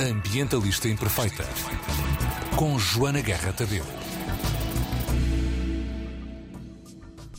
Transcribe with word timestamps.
Ambientalista 0.00 0.88
Imperfeita, 0.88 1.44
com 2.56 2.78
Joana 2.78 3.20
Guerra 3.20 3.52
Tadeu. 3.52 3.84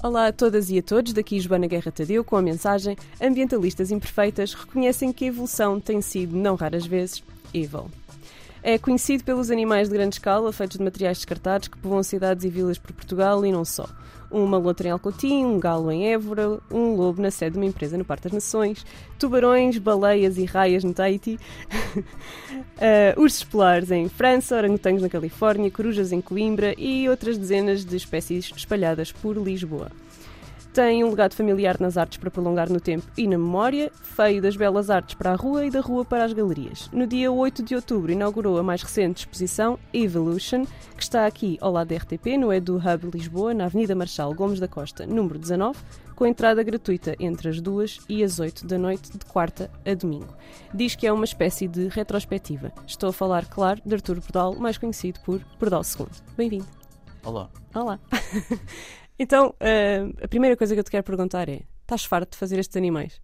Olá 0.04 0.28
a 0.28 0.32
todas 0.32 0.70
e 0.70 0.78
a 0.78 0.84
todos, 0.84 1.12
daqui 1.12 1.40
Joana 1.40 1.66
Guerra 1.66 1.92
Tadeu 1.92 2.24
com 2.24 2.36
a 2.36 2.42
mensagem 2.42 2.96
Ambientalistas 3.20 3.90
Imperfeitas 3.90 4.54
reconhecem 4.54 5.12
que 5.12 5.26
a 5.26 5.30
evolução 5.30 5.80
tem 5.80 6.04
sido, 6.04 6.38
não 6.38 6.54
raras 6.54 6.86
vezes, 6.86 7.24
evil. 7.52 7.90
É 8.62 8.78
conhecido 8.78 9.24
pelos 9.24 9.50
animais 9.50 9.90
de 9.90 9.96
grande 9.96 10.18
escala, 10.18 10.54
feitos 10.54 10.78
de 10.78 10.84
materiais 10.84 11.18
descartados, 11.18 11.68
que 11.68 11.80
povoam 11.80 12.04
cidades 12.04 12.46
e 12.46 12.50
vilas 12.50 12.78
por 12.78 12.94
Portugal 12.94 13.44
e 13.44 13.52
não 13.52 13.66
só. 13.66 13.90
Um 14.32 14.46
malutra 14.46 14.88
em 14.88 14.92
Alcotim, 14.92 15.44
um 15.44 15.60
galo 15.60 15.92
em 15.92 16.08
Évora, 16.08 16.60
um 16.72 16.96
lobo 16.96 17.22
na 17.22 17.30
sede 17.30 17.54
de 17.54 17.58
uma 17.60 17.66
empresa 17.66 17.98
no 17.98 18.06
Parque 18.06 18.24
das 18.24 18.34
Nações, 18.34 18.86
tubarões, 19.20 19.78
baleias 19.78 20.38
e 20.38 20.46
raias 20.46 20.84
no 20.84 20.94
Tahiti, 20.94 21.38
uh, 21.98 23.18
ursos 23.22 23.44
polares 23.44 23.92
em 23.92 24.08
França, 24.08 24.56
orangotangos 24.56 25.02
na 25.02 25.10
Califórnia, 25.10 25.70
corujas 25.70 26.12
em 26.12 26.22
Coimbra 26.22 26.74
e 26.78 27.10
outras 27.10 27.38
dezenas 27.38 27.84
de 27.84 27.96
espécies 27.96 28.52
espalhadas 28.56 29.12
por 29.12 29.36
Lisboa. 29.38 29.92
Tem 30.74 31.04
um 31.04 31.10
legado 31.10 31.34
familiar 31.34 31.78
nas 31.82 31.98
artes 31.98 32.18
para 32.18 32.32
prolongar 32.32 32.72
no 32.72 32.80
tempo 32.80 33.06
e 33.18 33.28
na 33.28 33.38
memória, 33.38 33.92
feio 33.94 34.42
das 34.42 34.56
belas 34.56 34.90
artes 34.90 35.16
para 35.16 35.34
a 35.34 35.36
rua 35.36 35.66
e 35.66 35.70
da 35.70 35.82
rua 35.82 36.06
para 36.06 36.24
as 36.24 36.32
galerias. 36.32 36.90
No 36.94 37.06
dia 37.06 37.30
8 37.30 37.62
de 37.62 37.76
outubro 37.76 38.10
inaugurou 38.10 38.58
a 38.58 38.64
mais 38.64 38.82
recente 38.82 39.18
exposição 39.18 39.78
Evolution, 39.94 40.64
que 40.96 41.04
está 41.04 41.26
aqui 41.26 41.58
ao 41.60 41.74
lado 41.74 41.90
da 41.90 41.98
RTP, 41.98 42.38
no 42.40 42.54
Edu 42.54 42.78
Hub 42.78 43.10
Lisboa, 43.14 43.54
na 43.54 43.66
Avenida 43.66 43.94
Marchal 43.94 44.34
Gomes 44.34 44.62
da 44.62 44.68
Costa, 44.68 45.06
número 45.06 45.38
19, 45.38 45.78
com 46.16 46.26
entrada 46.26 46.64
gratuita 46.64 47.18
entre 47.20 47.50
as 47.50 47.60
2 47.60 48.06
e 48.08 48.24
as 48.24 48.40
8 48.40 48.66
da 48.66 48.78
noite, 48.78 49.12
de 49.12 49.26
quarta 49.26 49.70
a 49.86 49.94
domingo. 49.94 50.34
Diz 50.74 50.96
que 50.96 51.06
é 51.06 51.12
uma 51.12 51.26
espécie 51.26 51.68
de 51.68 51.90
retrospectiva. 51.90 52.72
Estou 52.88 53.10
a 53.10 53.14
falar, 53.14 53.46
claro, 53.48 53.82
de 53.86 53.94
Arturo 53.94 54.22
Perdal, 54.22 54.56
mais 54.56 54.78
conhecido 54.78 55.20
por 55.26 55.42
Perdal 55.60 55.82
II. 55.82 56.08
Bem-vindo. 56.38 56.66
Olá. 57.26 57.50
Olá. 57.76 58.00
Então, 59.22 59.50
uh, 59.50 60.24
a 60.24 60.28
primeira 60.28 60.58
coisa 60.58 60.74
que 60.74 60.80
eu 60.80 60.84
te 60.84 60.90
quero 60.90 61.04
perguntar 61.04 61.48
é: 61.48 61.62
estás 61.82 62.04
farto 62.04 62.32
de 62.32 62.38
fazer 62.38 62.58
estes 62.58 62.76
animais? 62.76 63.22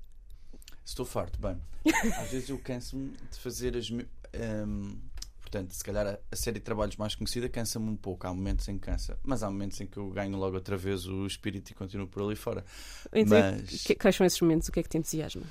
Estou 0.85 1.03
farto, 1.03 1.39
bem. 1.41 1.59
Às 2.21 2.29
vezes 2.29 2.49
eu 2.49 2.59
canso-me 2.59 3.17
de 3.31 3.39
fazer 3.39 3.75
as. 3.75 3.89
Um, 3.89 4.95
portanto, 5.41 5.71
se 5.71 5.83
calhar 5.83 6.05
a, 6.05 6.19
a, 6.31 6.35
série 6.35 6.59
de 6.59 6.65
trabalhos 6.65 6.97
mais 6.97 7.15
conhecida 7.15 7.49
cansa-me 7.49 7.89
um 7.89 7.95
pouco. 7.95 8.27
Há 8.27 8.29
momentos 8.31 8.67
em 8.67 8.77
que 8.77 8.85
cansa, 8.85 9.17
mas 9.23 9.41
há 9.41 9.49
momentos 9.49 9.81
em 9.81 9.87
que 9.87 9.97
eu 9.97 10.07
ganho 10.11 10.37
logo 10.37 10.55
outra 10.55 10.77
vez 10.77 11.07
o 11.07 11.25
espírito 11.25 11.71
e 11.71 11.73
continuo 11.73 12.07
por 12.07 12.21
ali 12.21 12.35
fora. 12.35 12.63
Então, 13.11 13.39
mas... 13.39 13.81
que, 13.81 13.95
quais 13.95 14.15
são 14.15 14.27
esses 14.27 14.39
momentos? 14.39 14.67
O 14.67 14.71
que 14.71 14.79
é 14.79 14.83
que 14.83 14.89
te 14.89 14.99
entusiasma? 14.99 15.47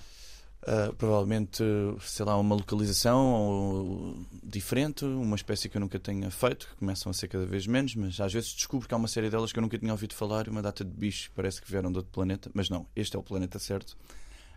Uh, 0.67 0.93
provavelmente, 0.97 1.63
sei 2.01 2.27
lá, 2.27 2.37
uma 2.37 2.57
localização 2.57 4.17
diferente, 4.43 5.05
uma 5.05 5.37
espécie 5.37 5.69
que 5.69 5.77
eu 5.77 5.81
nunca 5.81 5.97
tenha 5.97 6.29
feito, 6.29 6.67
que 6.67 6.75
começam 6.75 7.09
a 7.09 7.13
ser 7.15 7.29
cada 7.29 7.47
vez 7.47 7.69
menos, 7.69 7.95
mas 7.95 8.19
às 8.21 8.33
vezes 8.33 8.53
descubro 8.53 8.89
que 8.89 8.93
há 8.93 8.97
uma 8.97 9.07
série 9.07 9.31
delas 9.31 9.53
que 9.53 9.61
eu 9.61 9.63
nunca 9.63 9.79
tinha 9.79 9.93
ouvido 9.93 10.13
falar, 10.15 10.49
uma 10.49 10.61
data 10.61 10.85
de 10.85 10.91
bichos 10.91 11.31
parece 11.37 11.63
que 11.63 11.71
vieram 11.71 11.93
de 11.93 11.99
outro 11.99 12.11
planeta, 12.11 12.51
mas 12.53 12.69
não, 12.69 12.85
este 12.97 13.15
é 13.15 13.19
o 13.19 13.23
planeta 13.23 13.61
certo. 13.61 13.97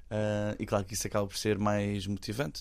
Uh, 0.09 0.57
e 0.57 0.65
claro 0.65 0.83
que 0.83 0.95
isso 0.95 1.05
acaba 1.05 1.27
por 1.27 1.37
ser 1.37 1.59
mais 1.59 2.07
motivante. 2.07 2.59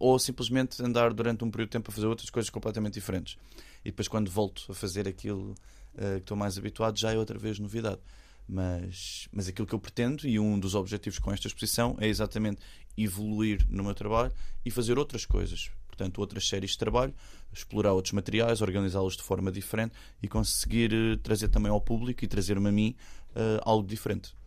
Ou 0.00 0.18
simplesmente 0.18 0.82
andar 0.82 1.14
durante 1.14 1.44
um 1.44 1.50
período 1.52 1.68
de 1.68 1.72
tempo 1.72 1.92
a 1.92 1.94
fazer 1.94 2.06
outras 2.08 2.30
coisas 2.30 2.50
completamente 2.50 2.94
diferentes. 2.94 3.38
E 3.84 3.90
depois, 3.90 4.08
quando 4.08 4.28
volto 4.28 4.64
a 4.68 4.74
fazer 4.74 5.06
aquilo 5.06 5.52
uh, 5.94 6.14
que 6.14 6.18
estou 6.18 6.36
mais 6.36 6.58
habituado, 6.58 6.98
já 6.98 7.12
é 7.12 7.16
outra 7.16 7.38
vez 7.38 7.60
novidade. 7.60 8.00
Mas, 8.48 9.28
mas 9.30 9.46
aquilo 9.46 9.66
que 9.66 9.74
eu 9.74 9.78
pretendo, 9.78 10.26
e 10.26 10.38
um 10.38 10.58
dos 10.58 10.74
objetivos 10.74 11.18
com 11.18 11.30
esta 11.30 11.46
exposição, 11.46 11.96
é 12.00 12.08
exatamente 12.08 12.62
evoluir 12.96 13.66
no 13.68 13.84
meu 13.84 13.94
trabalho 13.94 14.32
e 14.64 14.70
fazer 14.70 14.98
outras 14.98 15.26
coisas. 15.26 15.70
Portanto, 15.86 16.18
outras 16.18 16.48
séries 16.48 16.70
de 16.70 16.78
trabalho, 16.78 17.12
explorar 17.52 17.92
outros 17.92 18.12
materiais, 18.12 18.62
organizá-los 18.62 19.16
de 19.16 19.22
forma 19.22 19.50
diferente 19.50 19.92
e 20.22 20.28
conseguir 20.28 20.92
uh, 20.92 21.16
trazer 21.18 21.48
também 21.48 21.70
ao 21.70 21.80
público 21.80 22.24
e 22.24 22.28
trazer-me 22.28 22.68
a 22.68 22.72
mim 22.72 22.94
uh, 23.30 23.60
algo 23.62 23.86
diferente. 23.86 24.37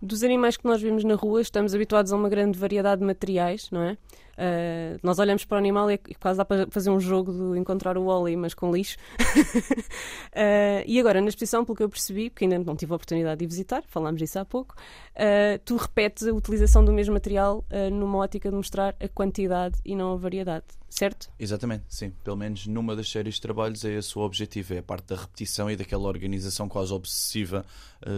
Dos 0.00 0.22
animais 0.22 0.56
que 0.56 0.64
nós 0.64 0.80
vemos 0.80 1.02
na 1.02 1.16
rua, 1.16 1.40
estamos 1.40 1.74
habituados 1.74 2.12
a 2.12 2.16
uma 2.16 2.28
grande 2.28 2.56
variedade 2.56 3.00
de 3.00 3.06
materiais, 3.06 3.68
não 3.72 3.82
é? 3.82 3.98
Uh, 4.38 4.96
nós 5.02 5.18
olhamos 5.18 5.44
para 5.44 5.56
o 5.56 5.58
animal 5.58 5.90
e 5.90 5.98
quase 5.98 6.38
dá 6.38 6.44
para 6.44 6.68
fazer 6.70 6.90
um 6.90 7.00
jogo 7.00 7.32
de 7.52 7.58
encontrar 7.58 7.98
o 7.98 8.04
Wally, 8.04 8.36
mas 8.36 8.54
com 8.54 8.70
lixo. 8.70 8.96
uh, 9.18 10.84
e 10.86 11.00
agora, 11.00 11.20
na 11.20 11.26
exposição, 11.26 11.64
pelo 11.64 11.74
que 11.74 11.82
eu 11.82 11.88
percebi, 11.88 12.30
porque 12.30 12.44
ainda 12.44 12.56
não 12.60 12.76
tive 12.76 12.92
a 12.92 12.94
oportunidade 12.94 13.40
de 13.40 13.46
visitar, 13.46 13.82
falámos 13.88 14.20
disso 14.20 14.38
há 14.38 14.44
pouco, 14.44 14.76
uh, 15.16 15.58
tu 15.64 15.74
repetes 15.74 16.28
a 16.28 16.32
utilização 16.32 16.84
do 16.84 16.92
mesmo 16.92 17.14
material 17.14 17.64
numa 17.92 18.18
ótica 18.18 18.48
de 18.48 18.54
mostrar 18.54 18.94
a 19.00 19.08
quantidade 19.08 19.80
e 19.84 19.96
não 19.96 20.12
a 20.12 20.16
variedade, 20.16 20.66
certo? 20.88 21.28
Exatamente, 21.38 21.86
sim. 21.88 22.12
Pelo 22.22 22.36
menos 22.36 22.68
numa 22.68 22.94
das 22.94 23.10
séries 23.10 23.34
de 23.34 23.40
trabalhos 23.40 23.84
é 23.84 23.94
esse 23.94 24.16
o 24.16 24.22
objetivo, 24.22 24.74
é 24.74 24.78
a 24.78 24.82
parte 24.82 25.08
da 25.08 25.16
repetição 25.16 25.68
e 25.68 25.74
daquela 25.74 26.06
organização 26.06 26.68
quase 26.68 26.92
obsessiva 26.92 27.64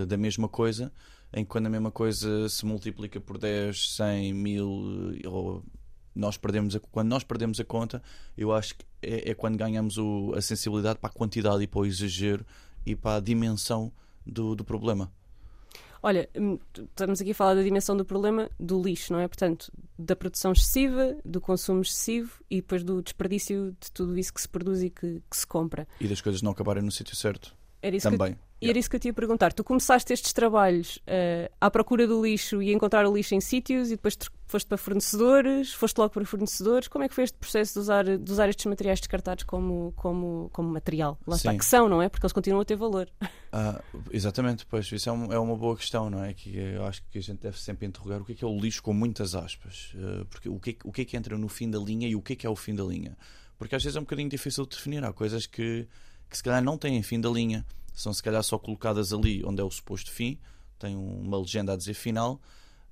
da 0.06 0.16
mesma 0.16 0.48
coisa 0.48 0.92
em 1.32 1.44
que 1.44 1.50
quando 1.50 1.66
a 1.66 1.70
mesma 1.70 1.90
coisa 1.90 2.48
se 2.48 2.64
multiplica 2.66 3.20
por 3.20 3.38
10, 3.38 3.94
100, 3.96 4.34
1000 4.34 4.68
ou 5.26 5.62
nós 6.14 6.36
perdemos 6.36 6.74
a, 6.74 6.80
quando 6.80 7.08
nós 7.08 7.24
perdemos 7.24 7.60
a 7.60 7.64
conta, 7.64 8.02
eu 8.36 8.52
acho 8.52 8.76
que 8.76 8.84
é, 9.02 9.30
é 9.30 9.34
quando 9.34 9.56
ganhamos 9.56 9.96
o, 9.96 10.32
a 10.36 10.42
sensibilidade 10.42 10.98
para 10.98 11.10
a 11.10 11.12
quantidade 11.12 11.62
e 11.62 11.66
para 11.66 11.80
o 11.80 11.86
exagero 11.86 12.44
e 12.84 12.96
para 12.96 13.16
a 13.16 13.20
dimensão 13.20 13.92
do, 14.26 14.54
do 14.54 14.64
problema. 14.64 15.10
Olha, 16.02 16.28
hum, 16.34 16.58
estamos 16.74 17.20
aqui 17.20 17.32
a 17.32 17.34
falar 17.34 17.54
da 17.54 17.62
dimensão 17.62 17.94
do 17.94 18.06
problema 18.06 18.50
do 18.58 18.82
lixo, 18.82 19.12
não 19.12 19.20
é? 19.20 19.28
Portanto, 19.28 19.70
da 19.98 20.16
produção 20.16 20.52
excessiva, 20.52 21.16
do 21.24 21.40
consumo 21.40 21.82
excessivo 21.82 22.42
e 22.50 22.56
depois 22.56 22.82
do 22.82 23.02
desperdício 23.02 23.76
de 23.78 23.92
tudo 23.92 24.18
isso 24.18 24.32
que 24.32 24.40
se 24.40 24.48
produz 24.48 24.82
e 24.82 24.88
que, 24.88 25.22
que 25.30 25.36
se 25.36 25.46
compra. 25.46 25.86
E 26.00 26.08
das 26.08 26.22
coisas 26.22 26.40
não 26.40 26.52
acabarem 26.52 26.82
no 26.82 26.90
sítio 26.90 27.14
certo. 27.14 27.54
Era 27.82 27.96
isso 27.96 28.10
Também. 28.10 28.32
Que 28.32 28.40
e 28.60 28.68
era 28.68 28.78
isso 28.78 28.90
que 28.90 28.96
eu 28.96 29.00
te 29.00 29.08
ia 29.08 29.14
perguntar. 29.14 29.52
Tu 29.52 29.64
começaste 29.64 30.12
estes 30.12 30.32
trabalhos 30.32 30.96
uh, 30.98 31.50
à 31.60 31.70
procura 31.70 32.06
do 32.06 32.22
lixo 32.22 32.62
e 32.62 32.70
a 32.70 32.72
encontrar 32.72 33.06
o 33.06 33.14
lixo 33.14 33.34
em 33.34 33.40
sítios 33.40 33.88
e 33.88 33.92
depois 33.92 34.18
foste 34.46 34.66
para 34.66 34.76
fornecedores, 34.76 35.72
foste 35.72 35.96
logo 35.96 36.12
para 36.12 36.24
fornecedores. 36.26 36.86
Como 36.86 37.04
é 37.04 37.08
que 37.08 37.14
foi 37.14 37.24
este 37.24 37.38
processo 37.38 37.74
de 37.74 37.78
usar, 37.78 38.18
de 38.18 38.30
usar 38.30 38.48
estes 38.48 38.66
materiais 38.66 39.00
descartados 39.00 39.44
como, 39.44 39.92
como, 39.96 40.50
como 40.52 40.68
material? 40.68 41.18
Lá 41.26 41.36
está, 41.36 41.56
que 41.56 41.64
são, 41.64 41.88
não 41.88 42.02
é? 42.02 42.08
Porque 42.08 42.26
eles 42.26 42.32
continuam 42.32 42.60
a 42.60 42.64
ter 42.64 42.76
valor. 42.76 43.08
Ah, 43.52 43.82
exatamente, 44.12 44.64
pois 44.64 44.92
isso 44.92 45.08
é, 45.08 45.12
um, 45.12 45.32
é, 45.32 45.36
uma 45.36 45.56
boa 45.56 45.76
questão, 45.76 46.08
não 46.08 46.22
é? 46.22 46.32
Que 46.32 46.56
eu 46.56 46.84
acho 46.84 47.02
que 47.10 47.18
a 47.18 47.20
gente 47.20 47.40
deve 47.40 47.58
sempre 47.58 47.84
interrogar 47.84 48.22
o 48.22 48.24
que 48.24 48.30
é, 48.30 48.34
que 48.36 48.44
é 48.44 48.46
o 48.46 48.56
lixo 48.56 48.80
com 48.80 48.92
muitas 48.92 49.34
aspas. 49.34 49.92
Uh, 49.96 50.24
porque 50.26 50.48
o 50.48 50.60
que, 50.60 50.70
é, 50.70 50.76
o 50.84 50.92
que 50.92 51.02
é 51.02 51.04
que 51.04 51.16
entra 51.16 51.36
no 51.36 51.48
fim 51.48 51.68
da 51.68 51.80
linha 51.80 52.06
e 52.06 52.14
o 52.14 52.22
que 52.22 52.34
é 52.34 52.36
que 52.36 52.46
é 52.46 52.48
o 52.48 52.54
fim 52.54 52.76
da 52.76 52.84
linha? 52.84 53.18
Porque 53.58 53.74
às 53.74 53.82
vezes 53.82 53.96
é 53.96 53.98
um 53.98 54.04
bocadinho 54.04 54.28
difícil 54.28 54.64
de 54.66 54.76
definir. 54.76 55.04
Há 55.04 55.12
coisas 55.12 55.46
que, 55.46 55.88
que 56.28 56.36
se 56.36 56.44
calhar 56.44 56.62
não 56.62 56.78
têm 56.78 57.02
fim 57.02 57.20
da 57.20 57.28
linha 57.28 57.66
são 57.94 58.12
se 58.12 58.22
calhar 58.22 58.42
só 58.42 58.58
colocadas 58.58 59.12
ali 59.12 59.42
onde 59.44 59.60
é 59.60 59.64
o 59.64 59.70
suposto 59.70 60.10
fim, 60.10 60.38
tem 60.78 60.96
uma 60.96 61.38
legenda 61.38 61.72
a 61.72 61.76
dizer 61.76 61.94
final, 61.94 62.40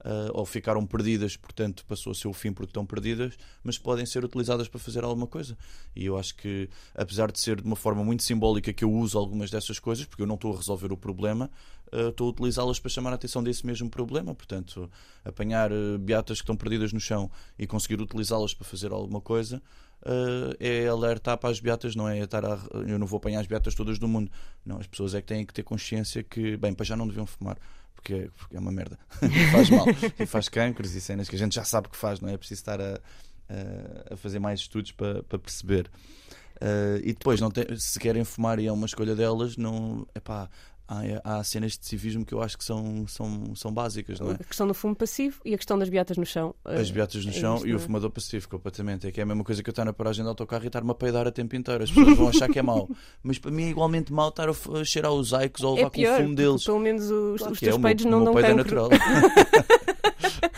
uh, 0.04 0.30
ou 0.32 0.44
ficaram 0.44 0.84
perdidas, 0.86 1.36
portanto 1.36 1.84
passou 1.86 2.12
a 2.12 2.14
ser 2.14 2.28
o 2.28 2.32
fim 2.32 2.52
porque 2.52 2.70
estão 2.70 2.84
perdidas, 2.84 3.34
mas 3.62 3.78
podem 3.78 4.04
ser 4.06 4.24
utilizadas 4.24 4.68
para 4.68 4.78
fazer 4.78 5.04
alguma 5.04 5.26
coisa. 5.26 5.56
E 5.94 6.04
eu 6.04 6.18
acho 6.18 6.34
que, 6.36 6.68
apesar 6.94 7.32
de 7.32 7.40
ser 7.40 7.60
de 7.60 7.66
uma 7.66 7.76
forma 7.76 8.04
muito 8.04 8.22
simbólica 8.22 8.72
que 8.72 8.84
eu 8.84 8.92
uso 8.92 9.18
algumas 9.18 9.50
dessas 9.50 9.78
coisas, 9.78 10.04
porque 10.04 10.22
eu 10.22 10.26
não 10.26 10.34
estou 10.36 10.52
a 10.52 10.56
resolver 10.56 10.92
o 10.92 10.96
problema, 10.96 11.50
uh, 11.92 12.08
estou 12.08 12.28
a 12.28 12.30
utilizá-las 12.30 12.78
para 12.78 12.90
chamar 12.90 13.10
a 13.12 13.14
atenção 13.14 13.42
desse 13.42 13.66
mesmo 13.66 13.90
problema. 13.90 14.34
Portanto, 14.34 14.90
apanhar 15.24 15.72
uh, 15.72 15.98
beatas 15.98 16.38
que 16.38 16.44
estão 16.44 16.56
perdidas 16.56 16.92
no 16.92 17.00
chão 17.00 17.30
e 17.58 17.66
conseguir 17.66 18.00
utilizá-las 18.00 18.54
para 18.54 18.66
fazer 18.66 18.92
alguma 18.92 19.20
coisa. 19.20 19.62
Uh, 20.08 20.56
é 20.58 20.88
alertar 20.88 21.36
para 21.36 21.50
as 21.50 21.60
beatas, 21.60 21.94
não 21.94 22.08
é 22.08 22.20
estar 22.20 22.42
a, 22.42 22.58
eu 22.86 22.98
não 22.98 23.06
vou 23.06 23.18
apanhar 23.18 23.40
as 23.40 23.46
beatas 23.46 23.74
todas 23.74 23.98
do 23.98 24.08
mundo. 24.08 24.30
Não, 24.64 24.78
as 24.78 24.86
pessoas 24.86 25.14
é 25.14 25.20
que 25.20 25.26
têm 25.26 25.44
que 25.44 25.52
ter 25.52 25.62
consciência 25.62 26.22
que, 26.22 26.56
bem, 26.56 26.72
para 26.72 26.86
já 26.86 26.96
não 26.96 27.06
deviam 27.06 27.26
fumar 27.26 27.58
porque 27.98 28.14
é, 28.14 28.28
porque 28.36 28.56
é 28.56 28.60
uma 28.60 28.72
merda. 28.72 28.98
faz 29.52 29.70
mal 29.70 29.86
e 30.18 30.26
faz 30.26 30.48
cancros 30.48 30.94
e 30.94 31.00
cenas 31.00 31.28
que 31.28 31.36
a 31.36 31.38
gente 31.38 31.54
já 31.54 31.64
sabe 31.64 31.88
que 31.88 31.96
faz, 31.96 32.20
não 32.20 32.28
é? 32.28 32.34
É 32.34 32.38
preciso 32.38 32.60
estar 32.60 32.80
a, 32.80 33.00
a, 33.48 34.14
a 34.14 34.16
fazer 34.16 34.38
mais 34.38 34.60
estudos 34.60 34.92
para, 34.92 35.22
para 35.24 35.38
perceber. 35.38 35.90
Uh, 36.56 36.98
e 37.02 37.12
depois, 37.12 37.40
não 37.40 37.50
tem, 37.50 37.64
se 37.76 37.98
querem 37.98 38.24
fumar 38.24 38.58
e 38.58 38.66
é 38.66 38.72
uma 38.72 38.86
escolha 38.86 39.14
delas, 39.14 39.56
não, 39.56 40.06
epá, 40.14 40.48
há, 40.88 41.38
há 41.38 41.44
cenas 41.44 41.78
de 41.78 41.86
civismo 41.86 42.24
que 42.24 42.32
eu 42.32 42.42
acho 42.42 42.56
que 42.56 42.64
são, 42.64 43.06
são, 43.06 43.54
são 43.54 43.72
básicas, 43.72 44.18
não 44.18 44.30
é? 44.30 44.34
A 44.34 44.44
questão 44.44 44.66
do 44.66 44.74
fumo 44.74 44.96
passivo 44.96 45.40
e 45.44 45.54
a 45.54 45.56
questão 45.56 45.78
das 45.78 45.88
beatas 45.88 46.16
no 46.16 46.24
chão. 46.24 46.54
As 46.64 46.90
beatas 46.90 47.24
no 47.24 47.30
é 47.30 47.34
chão 47.34 47.56
isto, 47.56 47.68
e 47.68 47.74
o 47.74 47.76
é? 47.76 47.78
fumador 47.78 48.10
passivo, 48.10 48.48
completamente. 48.48 49.06
É 49.06 49.12
que 49.12 49.20
é 49.20 49.22
a 49.22 49.26
mesma 49.26 49.44
coisa 49.44 49.62
que 49.62 49.68
eu 49.68 49.72
estar 49.72 49.84
na 49.84 49.92
paragem 49.92 50.24
do 50.24 50.30
autocarro 50.30 50.64
e 50.64 50.68
estar-me 50.68 50.90
a 50.90 50.94
peidar 50.94 51.26
a 51.26 51.30
tempo 51.30 51.54
inteiro. 51.54 51.84
As 51.84 51.90
pessoas 51.90 52.16
vão 52.16 52.28
achar 52.28 52.48
que 52.48 52.58
é 52.58 52.62
mau. 52.62 52.88
Mas 53.22 53.38
para 53.38 53.50
mim 53.50 53.64
é 53.64 53.68
igualmente 53.68 54.12
mau 54.12 54.30
estar 54.30 54.48
a 54.48 54.84
cheirar 54.84 55.12
os 55.12 55.34
aicos 55.34 55.62
ou 55.62 55.74
é 55.74 55.76
levar 55.76 55.90
pior, 55.90 56.08
com 56.08 56.14
o 56.14 56.24
fumo 56.24 56.34
deles. 56.34 56.64
Pelo 56.64 56.80
menos 56.80 57.10
os, 57.10 57.42
os 57.42 57.60
teus 57.60 57.76
é, 57.76 57.78
peidos 57.78 58.04
não 58.06 58.24
dão 58.24 58.34
cancro. 58.34 58.50
É 58.50 58.54
natural. 58.54 58.88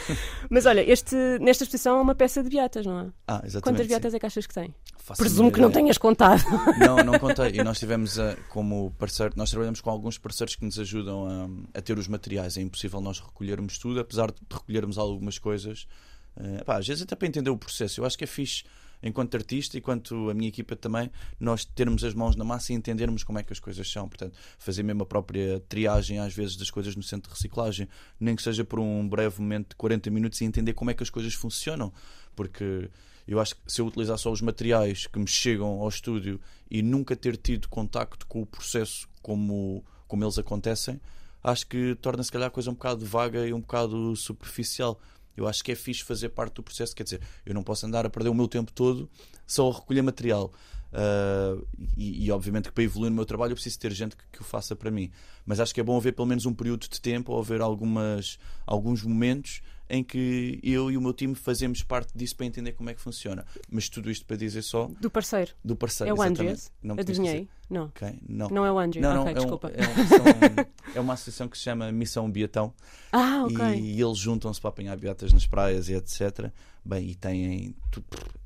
Mas 0.50 0.66
olha, 0.66 0.80
este, 0.80 1.14
nesta 1.40 1.64
exposição 1.64 1.98
é 1.98 2.02
uma 2.02 2.14
peça 2.14 2.42
de 2.42 2.48
beatas, 2.48 2.86
não 2.86 3.00
é? 3.00 3.06
Ah, 3.26 3.42
exatamente. 3.44 3.62
Quantas 3.62 3.86
beatas 3.86 4.10
sim. 4.10 4.16
é 4.16 4.20
que 4.20 4.26
achas 4.26 4.46
que 4.46 4.54
tem? 4.54 4.74
Faço 4.98 5.20
Presumo 5.20 5.50
que 5.50 5.60
não 5.60 5.70
tenhas 5.70 5.98
contado. 5.98 6.42
Não, 6.78 6.96
não 6.98 7.18
contei. 7.18 7.52
E 7.54 7.64
nós 7.64 7.78
tivemos 7.78 8.18
a, 8.18 8.36
como 8.48 8.90
parceiro, 8.98 9.32
nós 9.36 9.50
trabalhamos 9.50 9.80
com 9.80 9.90
alguns 9.90 10.18
parceiros 10.18 10.54
que 10.54 10.64
nos 10.64 10.78
ajudam 10.78 11.26
a, 11.74 11.78
a, 11.78 11.82
ter 11.82 11.98
os 11.98 12.06
materiais. 12.06 12.56
É 12.56 12.60
impossível 12.60 13.00
nós 13.00 13.18
recolhermos 13.18 13.78
tudo, 13.78 14.00
apesar 14.00 14.30
de 14.30 14.38
recolhermos 14.50 14.98
algumas 14.98 15.38
coisas. 15.38 15.86
Uh, 16.36 16.64
pá, 16.64 16.78
às 16.78 16.86
vezes 16.86 17.02
até 17.02 17.16
para 17.16 17.26
entender 17.26 17.50
o 17.50 17.56
processo. 17.56 18.00
Eu 18.00 18.04
acho 18.04 18.16
que 18.16 18.24
é 18.24 18.26
fixe 18.26 18.64
enquanto 19.02 19.34
artista 19.34 19.76
e 19.76 19.80
quanto 19.80 20.30
a 20.30 20.34
minha 20.34 20.48
equipa 20.48 20.76
também, 20.76 21.10
nós 21.38 21.64
termos 21.64 22.04
as 22.04 22.14
mãos 22.14 22.36
na 22.36 22.44
massa 22.44 22.72
e 22.72 22.76
entendermos 22.76 23.24
como 23.24 23.38
é 23.38 23.42
que 23.42 23.52
as 23.52 23.60
coisas 23.60 23.90
são. 23.90 24.08
Portanto, 24.08 24.38
fazer 24.58 24.82
mesmo 24.82 25.02
a 25.02 25.06
própria 25.06 25.60
triagem, 25.68 26.18
às 26.18 26.34
vezes, 26.34 26.56
das 26.56 26.70
coisas 26.70 26.94
no 26.94 27.02
centro 27.02 27.30
de 27.30 27.36
reciclagem, 27.36 27.88
nem 28.18 28.36
que 28.36 28.42
seja 28.42 28.64
por 28.64 28.78
um 28.78 29.08
breve 29.08 29.40
momento 29.40 29.70
de 29.70 29.76
40 29.76 30.10
minutos 30.10 30.40
e 30.40 30.44
entender 30.44 30.74
como 30.74 30.90
é 30.90 30.94
que 30.94 31.02
as 31.02 31.10
coisas 31.10 31.34
funcionam. 31.34 31.92
Porque 32.34 32.90
eu 33.26 33.38
acho 33.38 33.54
que 33.54 33.62
se 33.66 33.80
eu 33.80 33.86
utilizar 33.86 34.18
só 34.18 34.30
os 34.30 34.40
materiais 34.40 35.06
que 35.06 35.18
me 35.18 35.26
chegam 35.26 35.80
ao 35.80 35.88
estúdio 35.88 36.40
e 36.70 36.82
nunca 36.82 37.14
ter 37.14 37.36
tido 37.36 37.68
contacto 37.68 38.26
com 38.26 38.42
o 38.42 38.46
processo 38.46 39.08
como, 39.22 39.84
como 40.08 40.24
eles 40.24 40.38
acontecem, 40.38 41.00
acho 41.42 41.66
que 41.66 41.94
torna 41.96 42.22
se 42.22 42.32
calhar 42.32 42.48
a 42.48 42.50
coisa 42.50 42.70
um 42.70 42.74
bocado 42.74 43.04
vaga 43.04 43.46
e 43.46 43.52
um 43.52 43.60
bocado 43.60 44.14
superficial. 44.16 45.00
Eu 45.36 45.46
acho 45.46 45.62
que 45.62 45.72
é 45.72 45.74
fixe 45.74 46.02
fazer 46.04 46.30
parte 46.30 46.54
do 46.54 46.62
processo, 46.62 46.94
quer 46.94 47.04
dizer, 47.04 47.20
eu 47.46 47.54
não 47.54 47.62
posso 47.62 47.86
andar 47.86 48.04
a 48.04 48.10
perder 48.10 48.28
o 48.28 48.34
meu 48.34 48.48
tempo 48.48 48.72
todo 48.72 49.08
só 49.46 49.70
a 49.70 49.74
recolher 49.74 50.02
material. 50.02 50.52
Uh, 50.92 51.64
e, 51.96 52.26
e, 52.26 52.32
obviamente 52.32 52.64
que 52.64 52.72
para 52.72 52.82
evoluir 52.82 53.10
no 53.10 53.16
meu 53.16 53.24
trabalho 53.24 53.52
eu 53.52 53.54
preciso 53.54 53.78
ter 53.78 53.92
gente 53.92 54.16
que, 54.16 54.24
que, 54.32 54.40
o 54.40 54.44
faça 54.44 54.74
para 54.74 54.90
mim. 54.90 55.10
Mas 55.46 55.60
acho 55.60 55.72
que 55.72 55.80
é 55.80 55.84
bom 55.84 55.96
haver 55.96 56.12
pelo 56.12 56.26
menos 56.26 56.46
um 56.46 56.52
período 56.52 56.88
de 56.88 57.00
tempo 57.00 57.32
ou 57.32 57.38
haver 57.38 57.60
algumas, 57.60 58.38
alguns 58.66 59.04
momentos 59.04 59.62
em 59.90 60.04
que 60.04 60.60
eu 60.62 60.90
e 60.90 60.96
o 60.96 61.00
meu 61.00 61.12
time 61.12 61.34
fazemos 61.34 61.82
parte 61.82 62.16
disso 62.16 62.36
para 62.36 62.46
entender 62.46 62.72
como 62.72 62.88
é 62.88 62.94
que 62.94 63.00
funciona. 63.00 63.44
Mas 63.68 63.88
tudo 63.88 64.10
isto 64.10 64.24
para 64.24 64.36
dizer 64.36 64.62
só. 64.62 64.88
Do 65.00 65.10
parceiro. 65.10 65.52
Do 65.64 65.74
parceiro. 65.74 66.10
É 66.10 66.14
o 66.14 66.22
Andreas? 66.22 66.72
Adivinhei? 66.96 67.48
Não. 67.68 67.86
Okay, 67.86 68.18
não. 68.28 68.48
Não 68.48 68.64
é 68.64 68.72
o 68.72 68.78
Andreas? 68.78 69.02
Não, 69.02 69.14
não, 69.14 69.22
okay, 69.22 69.32
é, 69.32 69.36
desculpa. 69.36 69.68
Um, 69.68 69.70
é, 69.70 70.62
um, 70.92 70.96
é, 70.96 71.00
uma 71.00 71.12
associação 71.14 71.48
que 71.48 71.58
se 71.58 71.64
chama 71.64 71.90
Missão 71.92 72.30
Beatão. 72.30 72.72
Ah, 73.12 73.44
ok. 73.44 73.64
E, 73.74 73.96
e 73.96 74.00
eles 74.00 74.18
juntam-se 74.18 74.60
para 74.60 74.70
apanhar 74.70 74.96
beatas 74.96 75.32
nas 75.32 75.46
praias 75.46 75.88
e 75.88 75.94
etc. 75.94 76.50
Bem, 76.84 77.10
e 77.10 77.14
têm. 77.14 77.76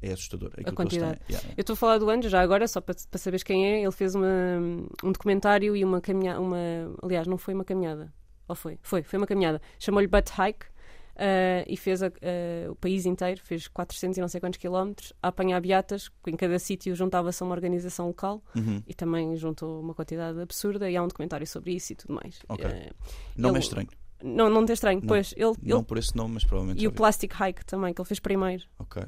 É 0.03 0.13
assustador. 0.13 0.51
A 0.65 0.73
quantidade. 0.73 1.21
Yeah. 1.31 1.49
Eu 1.57 1.61
estou 1.61 1.75
a 1.75 1.77
falar 1.77 1.99
do 1.99 2.09
Andreas 2.09 2.33
já 2.33 2.41
agora, 2.41 2.67
só 2.67 2.81
para, 2.81 2.95
para 3.11 3.19
saberes 3.19 3.43
quem 3.43 3.67
é. 3.67 3.83
Ele 3.83 3.93
fez 3.93 4.15
uma, 4.15 4.27
um 5.03 5.13
documentário 5.13 5.77
e 5.77 5.85
uma 5.85 6.01
caminhada. 6.01 6.41
Uma, 6.41 6.59
aliás, 7.03 7.27
não 7.27 7.39
foi 7.39 7.55
uma 7.55 7.65
caminhada. 7.65 8.13
Ou 8.49 8.55
foi? 8.55 8.79
Foi, 8.83 9.03
foi 9.03 9.19
uma 9.19 9.27
caminhada. 9.27 9.61
Chamou-lhe 9.79 10.07
Butt 10.07 10.31
Hike 10.33 10.67
Uh, 11.15 11.63
e 11.69 11.77
fez 11.77 12.03
a, 12.03 12.09
uh, 12.09 12.73
o 12.73 12.75
país 12.75 13.07
inteiro, 13.07 13.41
fez 13.45 13.69
400 13.69 14.19
e 14.19 14.21
não 14.21 14.27
sei 14.27 14.41
quantos 14.41 14.59
quilómetros, 14.59 15.13
a 15.23 15.29
apanhar 15.29 15.61
beatas, 15.61 16.11
em 16.27 16.35
cada 16.35 16.59
sítio 16.59 16.95
juntava-se 16.97 17.41
a 17.41 17.47
uma 17.47 17.55
organização 17.55 18.09
local 18.09 18.43
uhum. 18.57 18.83
e 18.85 18.93
também 18.93 19.37
juntou 19.37 19.81
uma 19.81 19.95
quantidade 19.95 20.41
absurda 20.41 20.91
e 20.91 20.97
há 20.97 21.03
um 21.03 21.07
documentário 21.07 21.47
sobre 21.47 21.73
isso 21.73 21.93
e 21.93 21.97
tudo 21.97 22.15
mais. 22.15 22.41
Okay. 22.49 22.67
Uh, 22.67 22.95
não 23.37 23.51
ele, 23.51 23.59
é 23.59 23.61
estranho. 23.61 23.89
Não, 24.25 24.51
não 24.51 24.65
é 24.69 24.73
estranho, 24.73 25.01
não, 25.01 25.07
pois 25.07 25.33
ele, 25.37 25.55
Não 25.63 25.77
ele, 25.79 25.85
por 25.85 25.99
esse 25.99 26.17
nome, 26.17 26.35
mas 26.35 26.45
provavelmente. 26.45 26.83
E 26.83 26.89
o 26.89 26.93
Plastic 26.93 27.33
Hike 27.33 27.65
também, 27.65 27.95
que 27.95 28.01
ele 28.01 28.09
fez 28.09 28.19
primeiro. 28.19 28.65
Okay. 28.81 29.05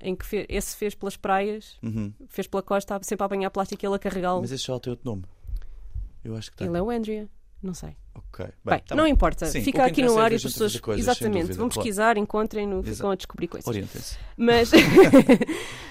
em 0.00 0.16
que 0.16 0.26
fez, 0.26 0.46
esse 0.48 0.76
fez 0.76 0.96
pelas 0.96 1.16
praias, 1.16 1.78
uhum. 1.80 2.12
fez 2.26 2.48
pela 2.48 2.62
costa, 2.62 2.98
sempre 3.04 3.22
a 3.22 3.26
apanhar 3.26 3.50
plástico 3.50 3.84
e 3.84 3.86
ele 3.86 3.94
a 3.94 3.98
carregá-lo. 4.00 4.40
Mas 4.40 4.50
esse 4.50 4.64
já 4.64 4.80
tem 4.80 4.90
outro 4.90 5.08
nome. 5.08 5.22
Eu 6.24 6.34
acho 6.34 6.50
que 6.50 6.56
tem. 6.56 6.66
Ele 6.66 6.76
é 6.76 6.82
o 6.82 6.90
Andrea. 6.90 7.28
Não 7.62 7.74
sei. 7.74 7.94
Ok. 8.14 8.44
Bem, 8.44 8.54
Bem 8.64 8.82
tá 8.86 8.94
não 8.94 9.04
bem. 9.04 9.12
importa. 9.12 9.46
Sim, 9.46 9.62
Fica 9.62 9.84
aqui 9.84 10.02
no 10.02 10.18
é 10.18 10.22
ar 10.22 10.32
e 10.32 10.36
as 10.36 10.42
pessoas. 10.42 10.78
coisas, 10.80 11.06
exatamente. 11.06 11.42
dúvida, 11.42 11.58
vão 11.58 11.68
claro. 11.68 11.82
pesquisar, 11.82 12.16
encontrem-no, 12.16 12.82
ficam 12.82 13.10
a 13.10 13.14
descobrir 13.14 13.48
coisas. 13.48 13.66
Orientem-se. 13.66 14.18
Mas. 14.36 14.72
Uh, 14.72 14.76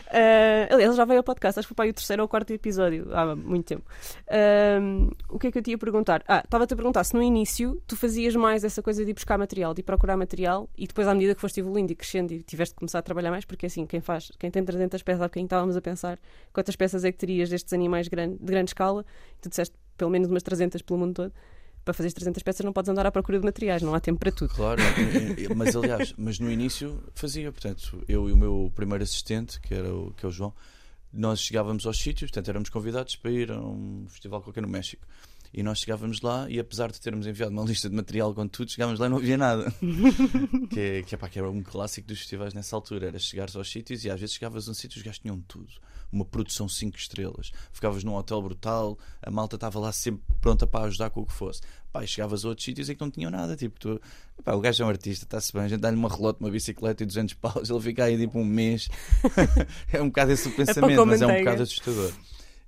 aliás, 0.73 0.95
já 0.95 1.05
veio 1.05 1.19
ao 1.19 1.23
podcast, 1.23 1.59
acho 1.59 1.67
que 1.67 1.69
foi 1.69 1.75
para 1.75 1.85
aí 1.85 1.91
o 1.91 1.93
terceiro 1.93 2.21
ou 2.21 2.27
quarto 2.27 2.51
episódio, 2.51 3.07
há 3.15 3.35
muito 3.35 3.67
tempo. 3.67 3.83
Uh, 4.27 5.15
o 5.29 5.39
que 5.39 5.47
é 5.47 5.51
que 5.51 5.57
eu 5.59 5.61
te 5.61 5.71
ia 5.71 5.77
perguntar? 5.77 6.23
Ah, 6.27 6.41
estava-te 6.43 6.73
a 6.73 6.75
perguntar 6.77 7.03
se 7.03 7.13
no 7.13 7.23
início 7.23 7.81
tu 7.87 7.95
fazias 7.95 8.35
mais 8.35 8.63
essa 8.63 8.81
coisa 8.81 9.03
de 9.05 9.11
ir 9.11 9.13
buscar 9.13 9.37
material, 9.37 9.73
de 9.73 9.81
ir 9.81 9.83
procurar 9.83 10.17
material 10.17 10.69
e 10.77 10.87
depois, 10.87 11.07
à 11.07 11.13
medida 11.13 11.33
que 11.35 11.41
foste 11.41 11.59
evoluindo 11.59 11.91
e 11.93 11.95
crescendo 11.95 12.33
e 12.33 12.43
tiveste 12.43 12.73
de 12.73 12.79
começar 12.79 12.99
a 12.99 13.03
trabalhar 13.03 13.31
mais, 13.31 13.45
porque 13.45 13.65
assim, 13.65 13.85
quem 13.85 14.01
faz, 14.01 14.31
quem 14.37 14.51
tem 14.51 14.63
300 14.63 15.01
peças, 15.03 15.21
há 15.21 15.29
quem 15.29 15.45
estávamos 15.45 15.77
a 15.77 15.81
pensar 15.81 16.19
quantas 16.51 16.75
peças 16.75 17.05
é 17.05 17.11
que 17.11 17.17
terias 17.17 17.49
destes 17.49 17.73
animais 17.73 18.07
grande, 18.07 18.37
de 18.37 18.45
grande 18.45 18.71
escala, 18.71 19.05
tu 19.41 19.49
disseste 19.49 19.75
pelo 19.97 20.09
menos 20.11 20.29
umas 20.29 20.43
300 20.43 20.81
pelo 20.81 20.99
mundo 20.99 21.13
todo 21.13 21.33
para 21.83 21.93
fazer 21.93 22.11
300 22.11 22.43
peças 22.43 22.65
não 22.65 22.73
podes 22.73 22.89
andar 22.89 23.05
à 23.05 23.11
procura 23.11 23.39
de 23.39 23.45
materiais, 23.45 23.81
não 23.81 23.93
há 23.93 23.99
tempo 23.99 24.19
para 24.19 24.31
tudo. 24.31 24.53
Claro, 24.53 24.81
mas 25.55 25.75
aliás, 25.75 26.13
mas 26.17 26.39
no 26.39 26.51
início 26.51 27.01
fazia, 27.13 27.51
portanto, 27.51 28.03
eu 28.07 28.29
e 28.29 28.31
o 28.31 28.37
meu 28.37 28.71
primeiro 28.75 29.03
assistente, 29.03 29.59
que 29.59 29.73
era 29.73 29.93
o, 29.93 30.13
que 30.13 30.25
é 30.25 30.29
o 30.29 30.31
João, 30.31 30.53
nós 31.11 31.39
chegávamos 31.39 31.85
aos 31.85 31.97
sítios, 31.97 32.29
portanto, 32.29 32.49
éramos 32.49 32.69
convidados 32.69 33.15
para 33.15 33.31
ir 33.31 33.51
a 33.51 33.59
um 33.59 34.05
festival 34.07 34.41
qualquer 34.41 34.61
no 34.61 34.67
México. 34.67 35.05
E 35.51 35.63
nós 35.63 35.79
chegávamos 35.79 36.21
lá 36.21 36.47
e 36.47 36.59
apesar 36.59 36.91
de 36.91 37.01
termos 37.01 37.25
enviado 37.25 37.51
uma 37.51 37.63
lista 37.63 37.89
de 37.89 37.95
material 37.95 38.33
com 38.35 38.47
tudo, 38.47 38.69
chegávamos 38.69 38.99
lá 38.99 39.07
e 39.07 39.09
não 39.09 39.17
havia 39.17 39.37
nada. 39.37 39.73
que, 40.69 40.79
é, 40.79 41.01
que, 41.01 41.15
é, 41.15 41.17
pá, 41.17 41.27
que 41.27 41.39
era 41.39 41.49
um 41.49 41.63
clássico 41.63 42.07
dos 42.07 42.19
festivais 42.19 42.53
nessa 42.53 42.75
altura. 42.75 43.07
Era 43.07 43.17
chegares 43.17 43.55
aos 43.55 43.69
sítios 43.69 44.05
e 44.05 44.11
às 44.11 44.19
vezes 44.19 44.35
chegavas 44.35 44.67
a 44.67 44.71
um 44.71 44.75
sítio 44.75 44.97
e 44.97 44.99
os 44.99 45.03
gajos 45.03 45.19
tinham 45.19 45.41
tudo. 45.41 45.73
Uma 46.11 46.25
produção 46.25 46.67
5 46.67 46.97
estrelas. 46.97 47.51
Ficavas 47.71 48.03
num 48.03 48.15
hotel 48.15 48.41
brutal, 48.41 48.97
a 49.21 49.29
malta 49.29 49.55
estava 49.55 49.79
lá 49.79 49.91
sempre 49.91 50.23
pronta 50.41 50.65
para 50.65 50.85
ajudar 50.85 51.09
com 51.09 51.21
o 51.21 51.25
que 51.25 51.33
fosse. 51.33 51.61
Pá, 51.91 52.03
e 52.03 52.07
chegavas 52.07 52.45
a 52.45 52.49
outros 52.49 52.65
sítios 52.65 52.89
e 52.89 52.95
que 52.95 53.01
não 53.01 53.11
tinham 53.11 53.31
nada. 53.31 53.55
Tipo, 53.55 53.79
tu, 53.79 54.01
pá, 54.43 54.53
o 54.53 54.61
gajo 54.61 54.83
é 54.83 54.85
um 54.85 54.89
artista, 54.89 55.25
está-se 55.25 55.53
bem, 55.53 55.63
a 55.63 55.67
gente 55.67 55.79
dá-lhe 55.79 55.97
uma 55.97 56.09
relota, 56.09 56.43
uma 56.43 56.51
bicicleta 56.51 57.03
e 57.03 57.05
200 57.05 57.33
paus, 57.41 57.69
ele 57.69 57.81
fica 57.81 58.05
aí 58.05 58.17
tipo 58.17 58.39
um 58.39 58.45
mês. 58.45 58.89
é 59.91 60.01
um 60.01 60.07
bocado 60.07 60.31
esse 60.31 60.47
o 60.47 60.51
pensamento, 60.55 61.05
mas 61.05 61.21
é 61.21 61.27
um 61.27 61.37
bocado 61.39 61.63
assustador. 61.63 62.11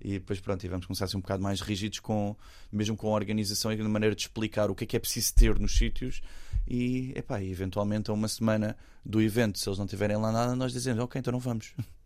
E 0.03 0.13
depois, 0.13 0.39
pronto, 0.39 0.59
que 0.59 0.87
começar 0.87 1.05
a 1.05 1.07
ser 1.07 1.17
um 1.17 1.21
bocado 1.21 1.43
mais 1.43 1.61
rígidos, 1.61 1.99
com, 1.99 2.35
mesmo 2.71 2.97
com 2.97 3.09
a 3.09 3.11
organização 3.11 3.71
e 3.71 3.75
na 3.75 3.87
maneira 3.87 4.15
de 4.15 4.23
explicar 4.23 4.71
o 4.71 4.75
que 4.75 4.83
é 4.83 4.87
que 4.87 4.95
é 4.95 4.99
preciso 4.99 5.33
ter 5.35 5.59
nos 5.59 5.77
sítios. 5.77 6.21
E, 6.67 7.13
epá, 7.15 7.39
e 7.39 7.51
eventualmente, 7.51 8.09
a 8.09 8.13
uma 8.13 8.27
semana 8.27 8.75
do 9.05 9.21
evento, 9.21 9.59
se 9.59 9.69
eles 9.69 9.77
não 9.77 9.85
tiverem 9.85 10.17
lá 10.17 10.31
nada, 10.31 10.55
nós 10.55 10.73
dizemos: 10.73 11.03
Ok, 11.03 11.19
então 11.19 11.31
não 11.31 11.39
vamos. 11.39 11.73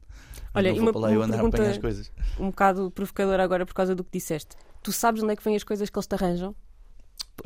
Olha, 0.56 0.69
não 0.72 0.78
uma, 0.78 0.92
vou 0.92 0.94
para 0.94 1.02
lá 1.02 1.13
eu 1.13 1.19
uma 1.19 1.25
andar 1.25 1.44
a 1.44 1.48
apanhar 1.48 1.72
as 1.72 1.78
coisas. 1.78 2.12
um 2.40 2.50
bocado 2.50 2.92
provocadora 2.92 3.44
agora 3.44 3.66
por 3.66 3.74
causa 3.74 3.94
do 3.96 4.04
que 4.04 4.12
disseste. 4.18 4.56
Tu 4.81 4.92
sabes 4.92 5.22
onde 5.24 5.34
é 5.34 5.36
que 5.36 5.44
vêm 5.44 5.56
as 5.56 5.63
coisas 5.63 5.90
que 5.90 5.98
eles 5.98 6.07
te 6.07 6.13
arranjam? 6.16 6.56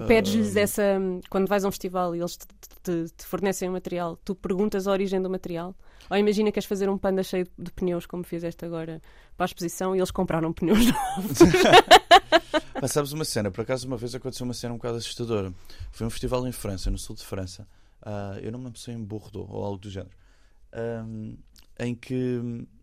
Pedes-lhes 0.07 0.55
Ah, 0.55 0.59
essa. 0.61 0.83
Quando 1.29 1.47
vais 1.47 1.65
a 1.65 1.67
um 1.67 1.71
festival 1.71 2.15
e 2.15 2.19
eles 2.19 2.37
te, 2.37 2.45
te- 2.83 3.13
te 3.17 3.25
fornecem 3.25 3.67
o 3.67 3.71
material, 3.71 4.17
tu 4.23 4.35
perguntas 4.35 4.87
a 4.87 4.91
origem 4.91 5.21
do 5.21 5.29
material? 5.29 5.75
Ou 6.09 6.17
imagina 6.17 6.49
que 6.49 6.53
queres 6.53 6.67
fazer 6.67 6.89
um 6.89 6.97
panda 6.97 7.23
cheio 7.23 7.47
de 7.57 7.71
pneus, 7.71 8.05
como 8.05 8.23
fizeste 8.23 8.63
agora 8.65 9.01
para 9.35 9.45
a 9.45 9.47
exposição, 9.47 9.95
e 9.95 9.99
eles 9.99 10.11
compraram 10.11 10.53
pneus 10.53 10.79
novos. 11.15 11.39
Pá, 12.79 12.87
sabes 12.87 13.11
uma 13.13 13.25
cena? 13.25 13.51
Por 13.51 13.61
acaso, 13.61 13.87
uma 13.87 13.97
vez 13.97 14.13
aconteceu 14.15 14.45
uma 14.45 14.53
cena 14.53 14.73
um 14.73 14.77
bocado 14.77 14.97
assustadora. 14.97 15.51
Foi 15.91 16.05
um 16.05 16.09
festival 16.09 16.47
em 16.47 16.51
França, 16.51 16.89
no 16.89 16.97
sul 16.97 17.15
de 17.15 17.23
França. 17.25 17.67
Ah, 18.01 18.37
eu 18.41 18.51
não 18.51 18.59
me 18.59 18.65
lembro 18.65 18.79
se 18.79 18.91
em 18.91 19.03
Bordeaux 19.03 19.47
ou 19.49 19.63
algo 19.63 19.77
do 19.79 19.89
género. 19.89 20.15
Ahm, 20.71 21.35
em, 21.79 21.95
que, 21.95 22.39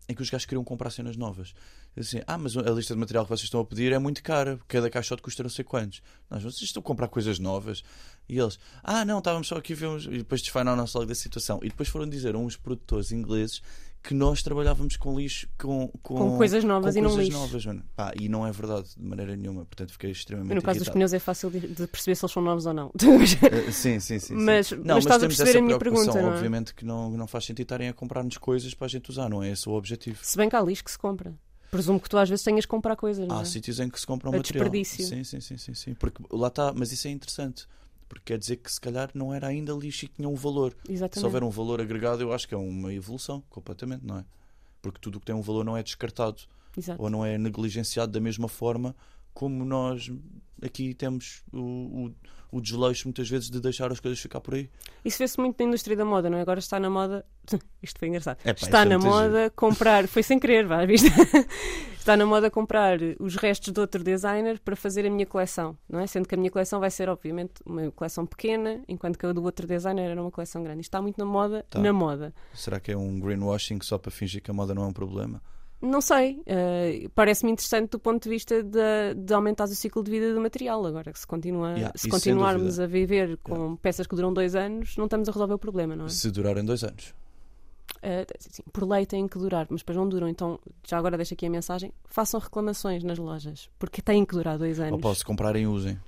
em 0.09 0.13
que 0.13 0.21
os 0.21 0.29
gajos 0.29 0.45
queriam 0.45 0.63
comprar 0.63 0.89
cenas 0.89 1.15
novas. 1.15 1.53
Assim, 1.99 2.21
ah, 2.27 2.37
mas 2.37 2.55
a 2.55 2.61
lista 2.71 2.93
de 2.93 2.99
material 2.99 3.25
que 3.25 3.29
vocês 3.29 3.45
estão 3.45 3.59
a 3.59 3.65
pedir 3.65 3.91
é 3.91 3.97
muito 3.97 4.21
cara. 4.21 4.59
Cada 4.67 4.87
caixote 4.89 5.21
custa 5.21 5.41
não 5.41 5.49
sei 5.49 5.65
quantos. 5.65 6.01
Nós, 6.29 6.43
vocês 6.43 6.63
estão 6.63 6.79
a 6.79 6.83
comprar 6.83 7.07
coisas 7.07 7.39
novas. 7.39 7.83
E 8.29 8.37
eles, 8.37 8.59
ah, 8.83 9.03
não, 9.03 9.17
estávamos 9.17 9.47
só 9.47 9.55
aqui 9.55 9.73
uns... 9.85 10.05
E 10.05 10.19
depois 10.19 10.41
desfanaram-se 10.41 10.95
logo 10.95 11.07
da 11.07 11.15
situação. 11.15 11.59
E 11.63 11.69
depois 11.69 11.89
foram 11.89 12.07
dizer 12.07 12.35
a 12.35 12.37
uns 12.37 12.55
produtores 12.55 13.11
ingleses 13.11 13.63
que 14.07 14.13
nós 14.13 14.41
trabalhávamos 14.41 14.95
com 14.95 15.19
lixo, 15.19 15.49
com, 15.59 15.89
com, 16.01 16.15
Com 16.15 16.37
coisas 16.37 16.63
novas 16.63 16.93
com 16.93 16.99
e 16.99 17.01
não 17.01 17.09
coisas 17.09 17.25
lixo. 17.27 17.37
novas, 17.41 17.65
mano. 17.65 17.83
Pá, 17.93 18.13
e 18.17 18.29
não 18.29 18.47
é 18.47 18.51
verdade 18.53 18.87
de 18.95 19.03
maneira 19.03 19.35
nenhuma. 19.35 19.65
Portanto, 19.65 19.91
fiquei 19.91 20.11
extremamente 20.11 20.55
No 20.55 20.61
caso 20.61 20.79
dos 20.79 20.87
irritado. 20.87 20.93
pneus 20.93 21.13
é 21.13 21.19
fácil 21.19 21.49
de, 21.49 21.59
perceber 21.87 22.15
se 22.15 22.23
eles 22.23 22.31
são 22.31 22.41
novos 22.41 22.65
ou 22.65 22.73
não. 22.73 22.89
Eh, 22.97 23.71
sim, 23.71 23.99
sim, 23.99 24.17
sim. 24.17 24.19
sim. 24.19 24.33
Mas- 24.33 24.71
não, 24.71 24.95
mas 24.95 24.99
estás 25.03 25.17
a 25.17 25.19
temos 25.19 25.35
perceber 25.35 25.59
a 25.59 25.61
minha 25.61 25.77
pergunta, 25.77 26.21
não 26.21 26.31
é? 26.31 26.35
Obviamente 26.35 26.73
que 26.73 26.85
não, 26.85 27.11
não 27.11 27.27
faz 27.27 27.43
sentido 27.45 27.63
estarem 27.65 27.89
a 27.89 27.93
comprar-nos 27.93 28.37
coisas 28.37 28.73
para 28.73 28.85
a 28.85 28.89
gente 28.89 29.09
usar, 29.09 29.27
não 29.29 29.43
é 29.43 29.51
esse 29.51 29.67
o 29.67 29.73
objetivo. 29.73 30.19
Se 30.23 30.37
bem 30.37 30.47
que 30.47 30.55
há 30.55 30.61
lixo 30.61 30.85
que 30.85 30.91
se 30.91 30.97
compra. 30.97 31.33
Presumo 31.69 31.99
que 31.99 32.09
tu 32.09 32.17
às 32.17 32.29
vezes 32.29 32.45
tenhas 32.45 32.65
que 32.65 32.69
comprar 32.69 32.95
coisas, 32.95 33.27
não 33.27 33.37
Há 33.37 33.41
é? 33.41 33.45
sítios 33.45 33.81
em 33.81 33.89
que 33.89 33.99
se 33.99 34.07
compram 34.07 34.33
É 34.33 34.37
material. 34.37 34.63
desperdício. 34.69 35.05
Sim, 35.05 35.23
sim, 35.25 35.41
sim, 35.41 35.57
sim, 35.57 35.73
sim. 35.73 35.93
Porque 35.95 36.23
lá 36.31 36.47
está, 36.47 36.71
mas 36.73 36.93
isso 36.93 37.09
é 37.09 37.11
interessante. 37.11 37.67
Porque 38.07 38.33
quer 38.33 38.37
dizer 38.37 38.57
que 38.57 38.71
se 38.71 38.79
calhar 38.79 39.09
não 39.13 39.33
era 39.33 39.47
ainda 39.47 39.73
lixo 39.73 40.05
e 40.05 40.07
tinha 40.07 40.29
um 40.29 40.35
valor. 40.35 40.75
Se 40.85 40.93
Exatamente. 40.93 41.25
houver 41.25 41.43
um 41.43 41.49
valor 41.49 41.81
agregado, 41.81 42.21
eu 42.21 42.31
acho 42.31 42.47
que 42.47 42.53
é 42.53 42.57
uma 42.57 42.93
evolução, 42.93 43.43
completamente, 43.49 44.05
não 44.05 44.19
é? 44.19 44.25
Porque 44.81 44.99
tudo 44.99 45.17
o 45.17 45.19
que 45.19 45.25
tem 45.25 45.35
um 45.35 45.41
valor 45.41 45.65
não 45.65 45.75
é 45.75 45.83
descartado 45.83 46.41
Exato. 46.77 47.01
ou 47.01 47.09
não 47.09 47.25
é 47.25 47.37
negligenciado 47.37 48.11
da 48.11 48.19
mesma 48.19 48.47
forma 48.47 48.95
como 49.37 49.63
nós 49.63 50.11
aqui 50.63 50.95
temos 50.95 51.43
o, 51.53 51.59
o, 51.59 52.15
o 52.51 52.61
desleixo 52.61 53.07
muitas 53.07 53.29
vezes 53.29 53.49
de 53.49 53.59
deixar 53.59 53.91
as 53.91 53.99
coisas 53.99 54.19
ficar 54.19 54.39
por 54.41 54.53
aí. 54.55 54.69
Isso 55.03 55.17
vê-se 55.17 55.39
muito 55.39 55.59
na 55.59 55.65
indústria 55.67 55.95
da 55.95 56.05
moda, 56.05 56.29
não 56.29 56.37
é? 56.37 56.41
Agora 56.41 56.59
está 56.59 56.79
na 56.79 56.89
moda. 56.89 57.25
Isto 57.81 57.99
foi 57.99 58.07
engraçado. 58.07 58.39
Epá, 58.41 58.65
está 58.65 58.81
é 58.81 58.85
na 58.85 58.97
moda 58.99 59.51
comprar. 59.55 60.07
Foi 60.07 60.23
sem 60.23 60.39
querer, 60.39 60.65
vá, 60.65 60.85
viste? 60.85 61.07
está 61.97 62.15
na 62.15 62.25
moda 62.25 62.49
comprar 62.49 62.99
os 63.19 63.35
restos 63.35 63.73
de 63.73 63.79
outro 63.79 64.03
designer 64.03 64.59
para 64.59 64.75
fazer 64.75 65.05
a 65.05 65.09
minha 65.09 65.25
coleção, 65.25 65.77
não 65.89 65.99
é? 65.99 66.07
Sendo 66.07 66.27
que 66.27 66.35
a 66.35 66.37
minha 66.37 66.51
coleção 66.51 66.79
vai 66.79 66.89
ser, 66.89 67.09
obviamente, 67.09 67.53
uma 67.65 67.91
coleção 67.91 68.25
pequena, 68.25 68.81
enquanto 68.87 69.17
que 69.17 69.25
a 69.25 69.33
do 69.33 69.43
outro 69.43 69.67
designer 69.67 70.11
era 70.11 70.21
uma 70.21 70.31
coleção 70.31 70.63
grande. 70.63 70.81
Isto 70.81 70.89
está 70.89 71.01
muito 71.01 71.17
na 71.17 71.25
moda, 71.25 71.65
Tá. 71.69 71.79
na 71.79 71.91
moda. 71.91 72.33
Será 72.53 72.79
que 72.79 72.91
é 72.91 72.97
um 72.97 73.19
greenwashing 73.19 73.79
só 73.81 73.97
para 73.97 74.11
fingir 74.11 74.41
que 74.41 74.49
a 74.49 74.53
moda 74.53 74.73
não 74.73 74.83
é 74.83 74.87
um 74.87 74.93
problema? 74.93 75.41
Não 75.79 76.01
sei, 76.01 76.41
eh, 76.47 77.07
parece-me 77.13 77.51
interessante 77.51 77.91
do 77.91 77.99
ponto 77.99 78.23
de 78.23 78.29
vista 78.29 78.63
de, 78.63 79.13
de 79.15 79.33
aumentar 79.33 79.65
o 79.65 79.67
ciclo 79.67 80.03
de 80.03 80.09
vida 80.09 80.33
do 80.33 80.41
material. 80.41 80.83
Agora, 80.85 81.11
se, 81.13 81.27
continua, 81.27 81.73
Yeah, 81.73 81.93
se 81.95 82.09
continuarmos 82.09 82.79
a 82.79 82.87
viver 82.87 83.37
com 83.43 83.75
peças 83.75 84.07
que 84.07 84.15
duram 84.15 84.33
dois 84.33 84.55
anos, 84.55 84.97
não 84.97 85.05
estamos 85.05 85.29
a 85.29 85.31
resolver 85.31 85.53
o 85.53 85.59
problema, 85.59 85.95
não 85.95 86.05
é? 86.05 86.09
Se 86.09 86.31
durarem 86.31 86.65
dois 86.65 86.83
anos. 86.83 87.13
Uh, 87.97 88.25
assim, 88.37 88.63
por 88.71 88.87
lei 88.87 89.05
têm 89.05 89.27
que 89.27 89.37
durar, 89.37 89.67
mas 89.69 89.81
depois 89.81 89.97
não 89.97 90.09
duram. 90.09 90.27
Então, 90.27 90.59
já 90.85 90.97
agora 90.97 91.15
deixo 91.15 91.33
aqui 91.33 91.45
a 91.45 91.49
mensagem: 91.49 91.93
façam 92.05 92.39
reclamações 92.39 93.03
nas 93.03 93.19
lojas, 93.19 93.69
porque 93.77 94.01
têm 94.01 94.25
que 94.25 94.33
durar 94.33 94.57
dois 94.57 94.79
anos. 94.79 94.93
Ou 94.93 94.99
posso 94.99 95.25
comprarem, 95.25 95.67
usem. 95.67 95.99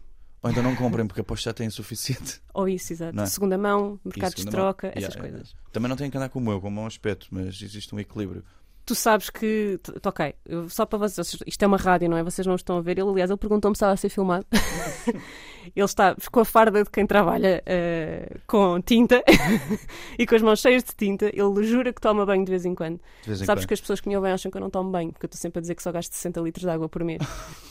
Ou 0.41 0.49
então 0.49 0.63
não 0.63 0.75
comprem, 0.75 1.05
porque 1.05 1.19
aposto 1.19 1.43
já 1.43 1.53
têm 1.53 1.69
suficiente. 1.69 2.41
Ou 2.53 2.67
isso, 2.67 2.93
exato. 2.93 3.19
É? 3.19 3.25
Segunda 3.25 3.57
mão, 3.57 3.99
mercados 4.05 4.35
de 4.35 4.49
troca, 4.49 4.87
mão. 4.87 4.93
essas 4.95 5.13
yeah, 5.13 5.29
coisas. 5.29 5.55
Também 5.71 5.89
não 5.89 5.97
têm 5.97 6.09
que 6.09 6.17
andar 6.17 6.29
com 6.29 6.39
o 6.39 6.41
meu, 6.41 6.61
com 6.61 6.69
o 6.69 6.71
mau 6.71 6.85
aspecto, 6.85 7.27
mas 7.29 7.61
existe 7.61 7.93
um 7.93 7.99
equilíbrio. 7.99 8.43
Tu 8.89 8.95
sabes 8.95 9.29
que. 9.29 9.79
Ok, 10.03 10.33
só 10.67 10.83
para 10.83 10.97
vocês. 10.97 11.37
Isto 11.45 11.61
é 11.61 11.67
uma 11.67 11.77
rádio, 11.77 12.09
não 12.09 12.17
é? 12.17 12.23
Vocês 12.23 12.47
não 12.47 12.55
estão 12.55 12.79
a 12.79 12.81
ver. 12.81 12.97
Ele, 12.97 13.07
aliás, 13.07 13.29
ele 13.29 13.37
perguntou-me 13.37 13.75
se 13.75 13.77
estava 13.77 13.93
a 13.93 13.97
ser 13.97 14.09
filmado. 14.09 14.47
ele 15.75 15.85
está 15.85 16.15
com 16.31 16.39
a 16.39 16.45
farda 16.45 16.83
de 16.83 16.89
quem 16.89 17.05
trabalha 17.05 17.63
uh, 17.65 18.39
com 18.47 18.81
tinta 18.81 19.23
e 20.17 20.25
com 20.25 20.35
as 20.35 20.41
mãos 20.41 20.59
cheias 20.59 20.83
de 20.83 20.95
tinta. 20.95 21.27
Ele 21.33 21.63
jura 21.63 21.91
que 21.93 22.01
toma 22.01 22.25
banho 22.25 22.43
de 22.45 22.51
vez 22.51 22.65
em 22.65 22.73
quando. 22.75 22.99
Vez 23.25 23.41
em 23.41 23.45
Sabes 23.45 23.63
quando. 23.63 23.67
que 23.67 23.73
as 23.73 23.81
pessoas 23.81 24.01
que 24.01 24.09
me 24.09 24.15
ouvem 24.15 24.31
acham 24.31 24.49
que 24.51 24.57
eu 24.57 24.61
não 24.61 24.69
tomo 24.69 24.89
banho, 24.91 25.11
porque 25.11 25.25
eu 25.25 25.27
estou 25.27 25.39
sempre 25.39 25.59
a 25.59 25.61
dizer 25.61 25.75
que 25.75 25.83
só 25.83 25.91
gasto 25.91 26.13
60 26.13 26.41
litros 26.41 26.63
de 26.63 26.69
água 26.69 26.87
por 26.89 27.03
mês. 27.03 27.21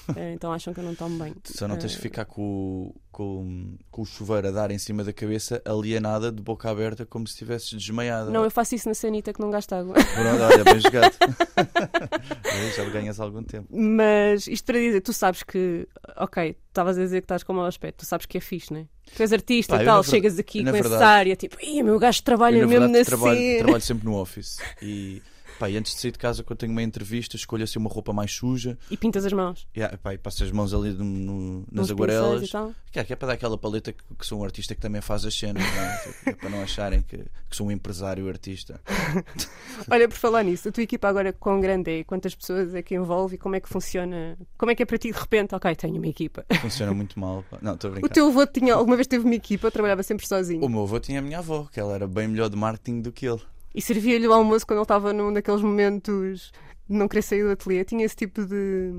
Uh, 0.09 0.15
então 0.35 0.53
acham 0.53 0.73
que 0.75 0.81
eu 0.81 0.85
não 0.85 0.95
tomo 0.95 1.19
banho. 1.19 1.35
Tu 1.43 1.57
só 1.57 1.67
não 1.69 1.77
tens 1.77 1.93
Uh, 1.93 1.97
que 1.97 2.03
ficar 2.03 2.25
com, 2.27 2.43
o- 2.43 2.95
com, 3.11 3.77
com 3.91 4.03
o 4.03 4.05
chuveiro 4.05 4.49
a 4.49 4.51
dar 4.51 4.71
em 4.71 4.79
cima 4.79 5.03
da 5.03 5.13
cabeça, 5.13 5.61
alienada, 5.65 6.31
de 6.31 6.43
boca 6.43 6.71
aberta, 6.71 7.05
como 7.07 7.27
se 7.27 7.33
estivesses 7.33 7.71
desmaiada. 7.73 8.31
Não, 8.31 8.45
eu 8.45 8.51
faço 8.51 8.75
isso 8.75 8.89
na 8.89 8.95
sanita 8.95 9.33
que 9.33 9.41
não 9.41 9.51
gasto 9.51 9.73
água. 9.73 9.95
Pronto, 9.95 10.43
olha, 10.43 10.65
bem 10.65 10.81
jogado. 10.81 11.15
Já 12.77 12.85
ganhas 12.91 13.19
algum 13.21 13.43
tempo. 13.43 13.67
Mas 13.71 14.47
isto 14.47 14.65
para 14.65 14.79
dizer, 14.79 15.01
tu 15.01 15.13
sabes 15.13 15.43
que, 15.43 15.89
ok, 16.17 16.57
estavas 16.79 16.97
a 16.97 17.01
dizer 17.03 17.21
que 17.21 17.25
estás 17.25 17.43
com 17.43 17.53
mau 17.53 17.65
aspecto, 17.67 17.99
tu 17.99 18.07
sabes 18.07 18.25
que 18.27 18.39
é 18.39 18.41
fixe, 18.41 18.73
não 18.73 18.81
é? 18.81 18.85
Tu 19.17 19.23
és 19.23 19.33
artista 19.33 19.77
Pá, 19.77 19.83
e 19.83 19.85
tal, 19.85 20.03
chegas 20.05 20.39
aqui 20.39 20.63
com 20.63 20.69
essa 20.71 20.89
verdade- 20.89 21.03
área, 21.05 21.37
tipo, 21.37 21.57
Ih, 21.63 21.83
meu 21.83 21.99
gajo 21.99 22.23
trabalha 22.23 22.59
Eu, 22.59 22.69
mesmo 22.69 22.81
verdade, 22.87 22.99
na 22.99 23.05
trabalho, 23.05 23.39
cena." 23.39 23.59
trabalho 23.65 23.83
sempre 23.83 24.05
no 24.05 24.15
office. 24.21 24.59
E, 24.83 25.23
pá, 25.59 25.69
e 25.69 25.77
antes 25.77 25.95
de 25.95 26.01
sair 26.01 26.13
de 26.13 26.19
casa, 26.19 26.43
quando 26.43 26.59
tenho 26.59 26.73
uma 26.73 26.83
entrevista, 26.83 27.37
escolho 27.37 27.65
assim 27.65 27.79
uma 27.79 27.91
roupa 27.91 28.13
mais 28.13 28.33
suja 28.33 28.79
E 28.91 28.97
pintas 28.97 29.25
as 29.27 29.33
mãos. 29.33 29.67
e, 29.75 29.83
ah, 29.83 29.99
pá, 30.03 30.15
e 30.15 30.19
passo 30.19 30.43
as 30.45 30.51
mãos 30.53 30.73
ali 30.73 30.91
no- 30.93 31.05
no- 31.05 31.65
nas 31.71 31.91
aguarelas. 31.91 32.51
Que 32.91 32.99
é, 33.01 33.05
que 33.05 33.13
é 33.13 33.17
para 33.17 33.29
dar 33.29 33.35
aquela 33.35 33.59
paleta 33.59 33.93
que, 33.93 34.03
que 34.19 34.27
sou 34.27 34.41
um 34.41 34.45
artista 34.45 34.75
que 34.75 34.81
também 34.81 35.01
faz 35.01 35.25
as 35.25 35.35
cenas, 35.35 35.63
é? 35.63 35.97
Tipo, 36.09 36.31
é 36.31 36.33
para 36.35 36.49
não 36.51 36.63
acharem 36.63 37.03
que, 37.03 37.19
que 37.19 37.57
sou 37.57 37.67
um 37.67 37.71
empresário 37.71 38.27
artista. 38.29 38.81
Olha, 39.91 40.09
por 40.09 40.17
falar 40.17 40.43
nisso, 40.43 40.69
a 40.69 40.73
tua 40.73 40.83
equipa 40.83 41.09
agora 41.09 41.33
quão 41.33 41.61
grande 41.61 42.01
é? 42.01 42.05
Quantas 42.05 42.35
pessoas 42.35 42.75
é 42.75 42.83
que 42.83 42.95
envolve 42.95 43.35
e 43.37 43.39
como 43.39 43.55
é 43.57 43.61
que 43.61 43.69
funciona? 43.69 44.37
Como 44.57 44.71
é 44.71 44.75
que 44.75 44.83
é 44.83 44.87
para 44.87 44.99
ti 44.99 45.13
de 45.13 45.19
repente? 45.19 45.55
Ok, 45.55 45.75
tenho 45.77 45.97
uma 45.97 46.07
equipa. 46.07 46.45
Funciona 46.61 46.93
muito 46.95 47.19
mal. 47.19 47.45
pá. 47.51 47.59
Não, 47.63 47.75
estou 47.75 47.89
a 47.89 47.91
O 47.91 47.95
brincar. 47.95 48.15
teu 48.15 48.29
avô 48.29 48.47
tinha, 48.47 48.75
alguma 48.75 48.97
vez 48.97 49.07
teve 49.07 49.25
uma 49.25 49.35
equipa, 49.35 49.71
trabalhava 49.71 50.03
sempre 50.03 50.27
sozinho. 50.27 50.65
O 50.65 50.69
meu 50.69 50.83
avô 50.83 50.99
tinha 50.99 51.19
a 51.19 51.23
minha 51.23 51.39
avó, 51.39 51.69
que 51.71 51.79
ela 51.79 51.95
era 51.95 52.07
bem 52.07 52.27
melhor 52.29 52.49
de 52.49 52.57
marketing 52.57 53.01
do 53.03 53.13
que 53.13 53.27
ele. 53.27 53.41
E 53.79 53.81
servia-lhe 53.81 54.27
o 54.27 54.33
almoço 54.33 54.67
quando 54.67 54.79
ele 54.79 54.83
estava 54.83 55.13
num 55.13 55.33
daqueles 55.33 55.63
momentos 55.63 56.51
de 56.91 56.97
não 56.97 57.07
querer 57.07 57.23
sair 57.23 57.45
do 57.45 57.53
ateliê. 57.53 57.85
Tinha 57.85 58.05
esse 58.05 58.17
tipo 58.17 58.45
de, 58.45 58.91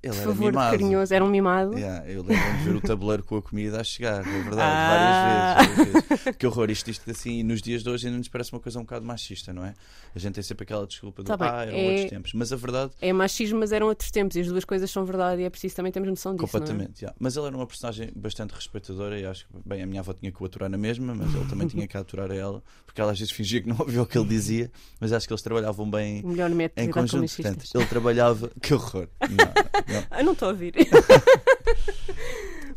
ele 0.03 0.15
era 0.15 0.25
favor 0.25 0.45
mimado. 0.51 0.71
carinhoso. 0.71 1.13
Era 1.13 1.23
um 1.23 1.29
mimado. 1.29 1.77
Yeah, 1.77 2.09
eu 2.09 2.23
lembro 2.23 2.57
de 2.57 2.63
ver 2.63 2.75
o 2.75 2.81
tabuleiro 2.81 3.23
com 3.23 3.37
a 3.37 3.41
comida 3.41 3.79
a 3.79 3.83
chegar, 3.83 4.19
é 4.19 4.41
verdade, 4.41 4.61
Ah. 4.61 5.55
várias 5.55 5.77
vezes, 5.77 5.93
várias 5.93 6.07
vezes. 6.23 6.37
Que 6.37 6.47
horror, 6.47 6.69
isto, 6.71 6.89
isto 6.89 7.11
assim, 7.11 7.39
e 7.39 7.43
nos 7.43 7.61
dias 7.61 7.83
de 7.83 7.89
hoje 7.89 8.07
ainda 8.07 8.17
nos 8.17 8.27
parece 8.27 8.51
uma 8.51 8.59
coisa 8.59 8.79
um 8.79 8.83
bocado 8.83 9.05
machista, 9.05 9.53
não 9.53 9.63
é? 9.65 9.73
A 10.15 10.19
gente 10.19 10.33
tem 10.35 10.43
sempre 10.43 10.63
aquela 10.63 10.85
desculpa 10.87 11.23
do 11.23 11.27
Tá 11.27 11.37
bem, 11.37 11.47
ah, 11.49 11.65
eram 11.65 11.77
é- 11.77 11.89
outros 11.91 12.09
tempos. 12.09 12.33
Mas 12.33 12.51
a 12.51 12.55
verdade, 12.55 12.91
É 13.01 13.13
machismo, 13.13 13.59
mas 13.59 13.71
eram 13.71 13.87
outros 13.87 14.09
tempos 14.11 14.35
e 14.35 14.41
as 14.41 14.47
duas 14.47 14.65
coisas 14.65 14.89
são 14.89 15.05
verdade 15.05 15.41
e 15.41 15.45
é 15.45 15.49
preciso 15.49 15.75
também 15.75 15.91
termos 15.91 16.09
noção 16.09 16.35
disso. 16.35 16.45
é? 16.45 16.47
completamente. 16.59 17.01
yeah. 17.01 17.15
Mas 17.19 17.37
ele 17.37 17.45
era 17.47 17.55
uma 17.55 17.67
personagem 17.67 18.09
bastante 18.15 18.51
respeitadora 18.53 19.19
e 19.19 19.25
acho 19.25 19.45
que, 19.47 19.53
bem, 19.65 19.81
a 19.83 19.85
minha 19.85 20.01
avó 20.01 20.13
tinha 20.13 20.31
que 20.31 20.41
o 20.41 20.45
aturar 20.45 20.69
na 20.69 20.77
mesma, 20.77 21.13
mas 21.13 21.33
ele 21.33 21.45
também 21.45 21.67
tinha 21.67 21.87
que 21.87 21.95
aturar 21.95 22.31
a 22.31 22.35
ela, 22.35 22.63
porque 22.85 22.99
ela 22.99 23.11
às 23.11 23.19
vezes 23.19 23.31
fingia 23.33 23.61
que 23.61 23.69
não 23.69 23.77
ouvia 23.79 24.01
o 24.01 24.05
que 24.05 24.17
ele 24.17 24.27
dizia, 24.27 24.71
mas 24.99 25.13
acho 25.13 25.27
que 25.27 25.33
eles 25.33 25.41
trabalhavam 25.41 25.89
bem 25.89 26.23
melhor 26.23 26.49
método 26.49 26.81
em 26.81 26.89
conjunto. 26.89 27.31
Portanto, 27.35 27.65
ele 27.75 27.85
trabalhava. 27.85 28.49
Que 28.61 28.73
horror! 28.73 29.07
Não, 29.21 29.90
não. 29.91 30.03
Ah, 30.09 30.23
não 30.23 30.33
estou 30.33 30.47
a 30.49 30.51
ouvir. 30.51 30.73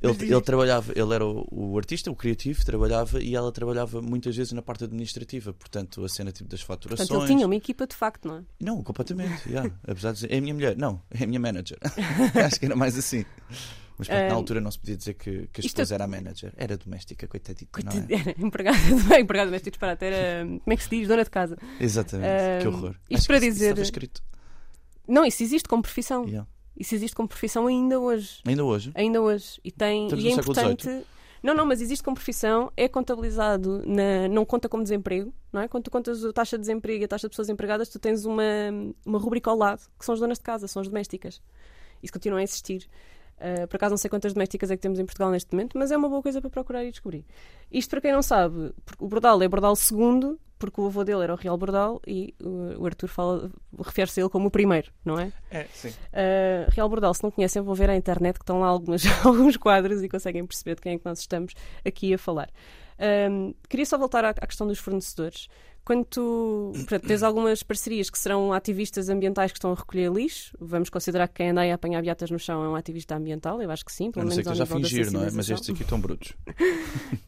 Ele, 0.03 0.31
ele 0.33 0.41
trabalhava, 0.43 0.93
ele 0.95 1.15
era 1.15 1.25
o, 1.25 1.47
o 1.51 1.79
artista, 1.79 2.11
o 2.11 2.15
criativo, 2.15 2.63
trabalhava 2.63 3.23
e 3.23 3.35
ela 3.35 3.51
trabalhava 3.51 4.03
muitas 4.03 4.37
vezes 4.37 4.53
na 4.53 4.61
parte 4.61 4.85
administrativa, 4.85 5.55
portanto, 5.55 6.05
a 6.05 6.09
cena 6.11 6.31
tipo 6.31 6.47
das 6.51 6.61
faturações. 6.61 7.09
Portanto, 7.09 7.27
ele 7.27 7.35
tinha 7.37 7.47
uma 7.47 7.57
equipa 7.57 7.87
de 7.87 7.97
facto, 7.97 8.29
não 8.29 8.37
é? 8.37 8.43
Não, 8.61 8.83
completamente, 8.83 9.49
yeah. 9.49 9.71
apesar 9.89 10.11
de 10.11 10.17
dizer, 10.17 10.33
é 10.33 10.37
a 10.37 10.41
minha 10.43 10.53
mulher, 10.53 10.77
não, 10.77 11.01
é 11.11 11.25
a 11.25 11.27
minha 11.27 11.41
manager. 11.41 11.79
Acho 12.45 12.61
que 12.61 12.67
era 12.67 12.77
mais 12.77 12.99
assim. 12.99 13.25
Mas 13.97 14.09
pronto, 14.09 14.21
na 14.21 14.29
Ah, 14.29 14.35
altura 14.35 14.61
não 14.61 14.71
se 14.71 14.79
podia 14.79 14.97
dizer 14.97 15.15
que, 15.15 15.31
que 15.31 15.61
a 15.61 15.65
isto 15.65 15.67
esposa 15.69 15.95
era 15.95 16.05
a 16.05 16.09
manager, 16.09 16.53
era 16.57 16.77
doméstica, 16.77 17.27
coitadita, 17.27 17.81
não 17.83 17.91
Coitado, 17.93 18.13
é? 18.13 18.21
Era 18.31 18.35
empregada, 18.47 18.79
empregada 19.21 19.47
doméstica 19.47 19.71
disparate, 19.71 20.05
era. 20.05 20.45
Como 20.47 20.61
é 20.67 20.77
que 20.77 20.83
se 20.83 20.91
diz? 20.91 21.09
Dona 21.09 21.25
de 21.25 21.31
casa. 21.31 21.57
Exatamente, 21.81 22.29
que 22.61 22.67
Ah, 22.67 22.71
horror. 22.71 22.95
isto 23.09 23.21
Acho 23.21 23.27
para 23.29 23.41
que 23.41 23.47
isso 23.47 23.55
dizer- 23.55 23.67
Estava 23.71 23.83
escrito. 23.83 24.23
Não, 25.09 25.25
isso 25.25 25.43
existe 25.43 25.69
como 25.69 25.83
profissão. 25.83 26.25
Yeah. 26.27 26.47
Isso 26.77 26.95
existe 26.95 27.15
como 27.15 27.29
profissão 27.29 27.67
ainda 27.67 28.01
hoje. 28.01 28.41
Ainda 28.45 28.65
hoje. 28.65 28.93
Ainda 28.95 29.23
hoje. 29.23 29.61
E, 29.65 29.71
tem, 29.71 30.05
Estamos 30.05 30.25
e 30.25 30.29
é 30.29 30.31
importante. 30.33 31.05
Não, 31.45 31.55
não, 31.55 31.67
mas 31.67 31.83
existe 31.83 32.03
como 32.03 32.15
profissão, 32.15 32.73
é 32.75 32.89
contabilizado, 32.89 33.83
na, 33.87 34.27
não 34.29 34.47
conta 34.47 34.67
como 34.67 34.83
desemprego, 34.83 35.31
não 35.53 35.61
é? 35.61 35.69
Quando 35.69 35.85
tu 35.85 35.91
contas 35.91 36.25
a 36.25 36.33
taxa 36.33 36.57
de 36.57 36.63
desemprego 36.63 37.03
e 37.03 37.05
a 37.05 37.09
taxa 37.09 37.27
de 37.27 37.33
pessoas 37.33 37.51
empregadas, 37.51 37.91
tu 37.91 37.99
tens 37.99 38.25
uma, 38.25 38.43
uma 39.05 39.19
rubrica 39.19 39.51
ao 39.51 39.57
lado, 39.57 39.83
que 39.99 40.07
são 40.07 40.15
as 40.15 40.21
donas 40.21 40.39
de 40.39 40.45
casa, 40.45 40.67
são 40.67 40.81
as 40.81 40.89
domésticas. 40.89 41.43
Isso 42.03 42.11
continua 42.11 42.39
a 42.39 42.43
existir. 42.43 42.89
Uh, 43.37 43.69
por 43.69 43.77
acaso 43.77 43.91
não 43.91 43.99
sei 43.99 44.09
quantas 44.09 44.33
domésticas 44.33 44.71
é 44.71 44.77
que 44.77 44.81
temos 44.81 44.99
em 44.99 45.05
Portugal 45.05 45.31
neste 45.31 45.53
momento, 45.53 45.77
mas 45.77 45.91
é 45.91 45.97
uma 45.99 46.09
boa 46.09 46.23
coisa 46.23 46.41
para 46.41 46.49
procurar 46.49 46.83
e 46.83 46.91
descobrir. 46.91 47.27
Isto 47.71 47.91
para 47.91 48.01
quem 48.01 48.13
não 48.13 48.23
sabe, 48.23 48.73
o 48.99 49.07
Bordal 49.07 49.43
é 49.43 49.47
Bordal 49.47 49.75
II, 49.75 50.39
porque 50.59 50.81
o 50.81 50.87
avô 50.87 51.05
dele 51.05 51.23
era 51.23 51.35
o 51.35 51.37
Real 51.37 51.57
Bordal 51.57 52.01
e 52.07 52.35
uh, 52.43 52.81
o 52.81 52.87
Arthur 52.87 53.09
fala, 53.09 53.51
refere-se 53.85 54.21
a 54.21 54.23
ele 54.23 54.31
como 54.31 54.49
o 54.49 54.51
primeiro, 54.51 54.91
não 55.05 55.19
é? 55.19 55.33
É, 55.51 55.65
sim. 55.73 55.89
Uh, 55.89 56.71
Real 56.71 56.89
Bordal, 56.89 57.13
se 57.15 57.23
não 57.23 57.31
conhecem, 57.31 57.63
vão 57.63 57.75
ver 57.75 57.91
à 57.91 57.97
internet 57.97 58.39
que 58.39 58.43
estão 58.43 58.61
lá 58.61 58.67
algumas, 58.67 59.03
alguns 59.25 59.57
quadros 59.57 60.03
e 60.03 60.09
conseguem 60.09 60.47
perceber 60.47 60.77
de 60.77 60.83
quem 60.83 60.95
é 60.95 60.99
que 60.99 61.05
nós 61.05 61.21
estamos 61.21 61.55
aqui 61.85 62.15
a 62.15 62.19
falar. 62.19 62.49
Um, 63.31 63.55
queria 63.69 63.87
só 63.87 63.99
voltar 63.99 64.25
à, 64.25 64.31
à 64.31 64.47
questão 64.47 64.67
dos 64.67 64.79
fornecedores. 64.79 65.49
Quando 65.85 66.07
tu 66.07 66.73
portanto, 66.75 67.07
tens 67.07 67.23
algumas 67.23 67.63
parcerias 67.63 68.09
que 68.09 68.19
serão 68.19 68.55
ativistas 68.55 69.11
ambientais 69.11 69.53
que 69.53 69.59
estão 69.59 69.71
a 69.71 69.75
recolher 69.75 70.11
lixo, 70.11 70.57
vamos 70.59 70.89
considerar 70.89 71.29
que 71.29 71.35
quem 71.35 71.51
anda 71.51 71.61
aí 71.61 71.71
a 71.71 71.75
apanhar 71.75 72.01
beatas 72.01 72.31
no 72.31 72.39
chão 72.39 72.65
é 72.65 72.69
um 72.71 72.75
ativista 72.75 73.15
ambiental, 73.15 73.61
eu 73.61 73.71
acho 73.71 73.85
que 73.85 73.93
sim, 73.93 74.11
pelo 74.11 74.25
não 74.25 74.33
ser 74.33 74.37
menos 74.39 74.47
que 74.47 74.63
esteja 74.63 74.63
a 74.63 74.81
fingir, 74.81 75.13
não 75.13 75.23
é? 75.23 75.31
Mas 75.31 75.51
estes 75.51 75.69
aqui 75.69 75.83
estão 75.83 76.01
brutos. 76.01 76.33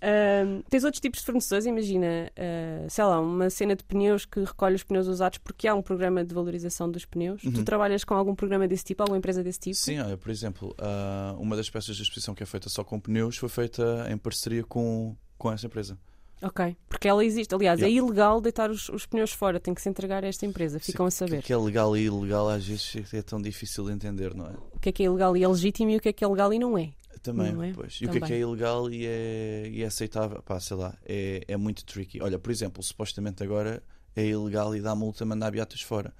Um, 0.06 0.62
tens 0.70 0.84
outros 0.84 1.00
tipos 1.00 1.20
de 1.20 1.26
fornecedores, 1.26 1.66
imagina, 1.66 2.30
uh, 2.32 2.88
sei 2.88 3.04
lá, 3.04 3.18
uma 3.20 3.50
cena 3.50 3.74
de 3.74 3.82
pneus 3.82 4.24
que 4.24 4.40
recolhe 4.40 4.76
os 4.76 4.84
pneus 4.84 5.08
usados 5.08 5.38
porque 5.38 5.66
há 5.66 5.74
um 5.74 5.82
programa 5.82 6.24
de 6.24 6.32
valorização 6.34 6.88
dos 6.90 7.04
pneus. 7.04 7.42
Tu 7.42 7.48
Uhum. 7.48 7.64
trabalhas 7.64 8.04
com 8.04 8.14
algum 8.14 8.34
programa 8.34 8.68
desse 8.68 8.84
tipo, 8.84 9.02
alguma 9.02 9.18
empresa 9.18 9.42
desse 9.42 9.58
tipo? 9.58 9.76
Sim, 9.76 9.98
olha, 9.98 10.16
por 10.16 10.30
exemplo, 10.30 10.74
ah, 10.78 11.34
uma 11.38 11.56
das 11.56 11.68
peças 11.68 11.96
da 11.96 12.02
exposição 12.02 12.34
que 12.34 12.42
é 12.42 12.46
feita 12.46 12.68
só 12.68 12.84
com 12.84 13.00
pneus 13.00 13.36
foi 13.36 13.48
feita 13.48 14.06
em 14.10 14.16
parceria 14.16 14.62
com, 14.62 15.16
com 15.38 15.50
essa 15.52 15.66
empresa. 15.66 15.98
Ok, 16.42 16.76
porque 16.88 17.08
ela 17.08 17.24
existe. 17.24 17.54
Aliás, 17.54 17.80
é 17.80 17.86
Yeah. 17.86 18.06
ilegal 18.06 18.40
deitar 18.42 18.70
os, 18.70 18.90
os 18.90 19.06
pneus 19.06 19.32
fora, 19.32 19.58
tem 19.58 19.72
que 19.72 19.80
se 19.80 19.88
entregar 19.88 20.22
a 20.22 20.26
esta 20.28 20.44
empresa, 20.44 20.78
ficam 20.78 21.06
a 21.06 21.10
Sim, 21.10 21.16
saber. 21.16 21.38
O 21.38 21.42
que 21.42 21.52
é 21.52 21.56
legal 21.56 21.96
e 21.96 22.02
ilegal 22.02 22.48
às 22.50 22.66
vezes 22.66 23.12
é 23.14 23.22
tão 23.22 23.40
difícil 23.40 23.86
de 23.86 23.92
entender, 23.92 24.34
não 24.34 24.46
é? 24.46 24.52
O 24.74 24.78
que 24.78 24.90
é 24.90 24.92
que 24.92 25.02
é 25.02 25.06
ilegal 25.06 25.34
e 25.36 25.42
é 25.42 25.48
legítimo 25.48 25.90
e 25.92 25.96
o 25.96 26.00
que 26.00 26.10
é 26.10 26.12
que 26.12 26.22
é 26.22 26.28
legal 26.28 26.52
e 26.52 26.58
não 26.58 26.76
é. 26.76 26.92
Também, 27.22 27.52
Não 27.52 27.62
é? 27.62 27.72
pois. 27.72 27.94
E 27.94 28.04
o 28.04 28.10
que 28.10 28.18
é 28.18 28.20
que 28.20 28.26
Também. 28.26 28.36
é 28.36 28.40
ilegal 28.40 28.90
e 28.90 29.04
é, 29.06 29.68
e 29.72 29.82
é 29.82 29.86
aceitável? 29.86 30.40
Pá, 30.42 30.60
sei 30.60 30.76
lá, 30.76 30.94
é, 31.04 31.42
é 31.48 31.56
muito 31.56 31.84
tricky. 31.84 32.22
Olha, 32.22 32.38
por 32.38 32.52
exemplo, 32.52 32.80
supostamente 32.82 33.42
agora 33.42 33.82
é 34.14 34.24
ilegal 34.26 34.76
e 34.76 34.80
dá 34.80 34.94
multa 34.94 35.24
mandar 35.24 35.50
beatas 35.50 35.80
fora. 35.80 36.14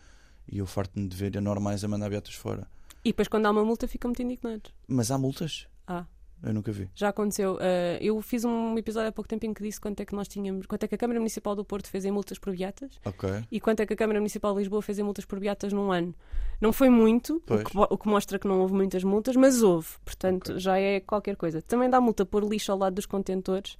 E 0.51 0.59
eu 0.59 0.67
farto-me 0.67 1.07
de 1.07 1.15
ver 1.15 1.37
anormais 1.37 1.85
a 1.85 1.89
mandar 1.89 2.09
beatas 2.09 2.35
fora. 2.35 2.67
E 3.05 3.11
depois, 3.11 3.29
quando 3.29 3.47
há 3.47 3.51
uma 3.51 3.65
multa, 3.65 3.87
ficam 3.87 4.09
muito 4.09 4.23
indignados. 4.23 4.73
Mas 4.89 5.11
há 5.13 5.19
multas? 5.19 5.69
Eu 6.43 6.53
nunca 6.55 6.71
vi. 6.71 6.89
já 6.95 7.09
aconteceu. 7.09 7.59
Ah, 7.61 7.99
eu 8.01 8.21
fiz 8.23 8.45
um 8.45 8.77
episódio 8.79 9.09
há 9.09 9.13
pouco 9.13 9.29
tempo 9.29 9.47
em 9.47 9.55
que 9.55 9.63
disse 9.63 9.81
quanto 9.81 10.01
é 10.01 10.05
que 10.05 10.15
nós 10.15 10.29
tínhamos, 10.29 10.67
quanto 10.67 10.85
é 10.85 10.89
que 10.89 10.95
a 10.95 10.99
Câmara 10.99 11.19
Municipal 11.19 11.55
do 11.57 11.65
Porto 11.65 11.89
fez 11.89 12.05
em 12.05 12.11
multas 12.11 12.39
por 12.39 12.55
beatas 12.55 13.01
Ok. 13.05 13.29
e 13.51 13.59
quanto 13.61 13.81
é 13.81 13.87
que 13.87 13.93
a 13.95 13.97
Câmara 13.97 14.19
Municipal 14.21 14.53
de 14.53 14.59
Lisboa 14.61 14.83
fez 14.83 14.99
em 14.99 15.03
multas 15.03 15.25
por 15.25 15.41
beatas 15.41 15.73
num 15.73 15.91
ano. 15.91 16.15
Não 16.61 16.73
foi 16.73 16.89
muito, 16.91 17.43
o 17.49 17.59
que, 17.65 17.77
o 17.77 17.99
que 17.99 18.09
mostra 18.09 18.39
que 18.39 18.47
não 18.47 18.61
houve 18.61 18.75
muitas 18.75 19.03
multas, 19.05 19.35
mas 19.37 19.63
houve. 19.63 19.89
Portanto, 20.05 20.51
Ok. 20.51 20.61
já 20.61 20.79
é 20.79 21.01
qualquer 21.01 21.37
coisa. 21.37 21.61
Também 21.63 21.89
dá 21.91 22.01
multa 22.01 22.25
por 22.25 22.45
lixo 22.45 22.71
ao 22.73 22.79
lado 22.79 22.95
dos 22.95 23.07
contentores. 23.07 23.77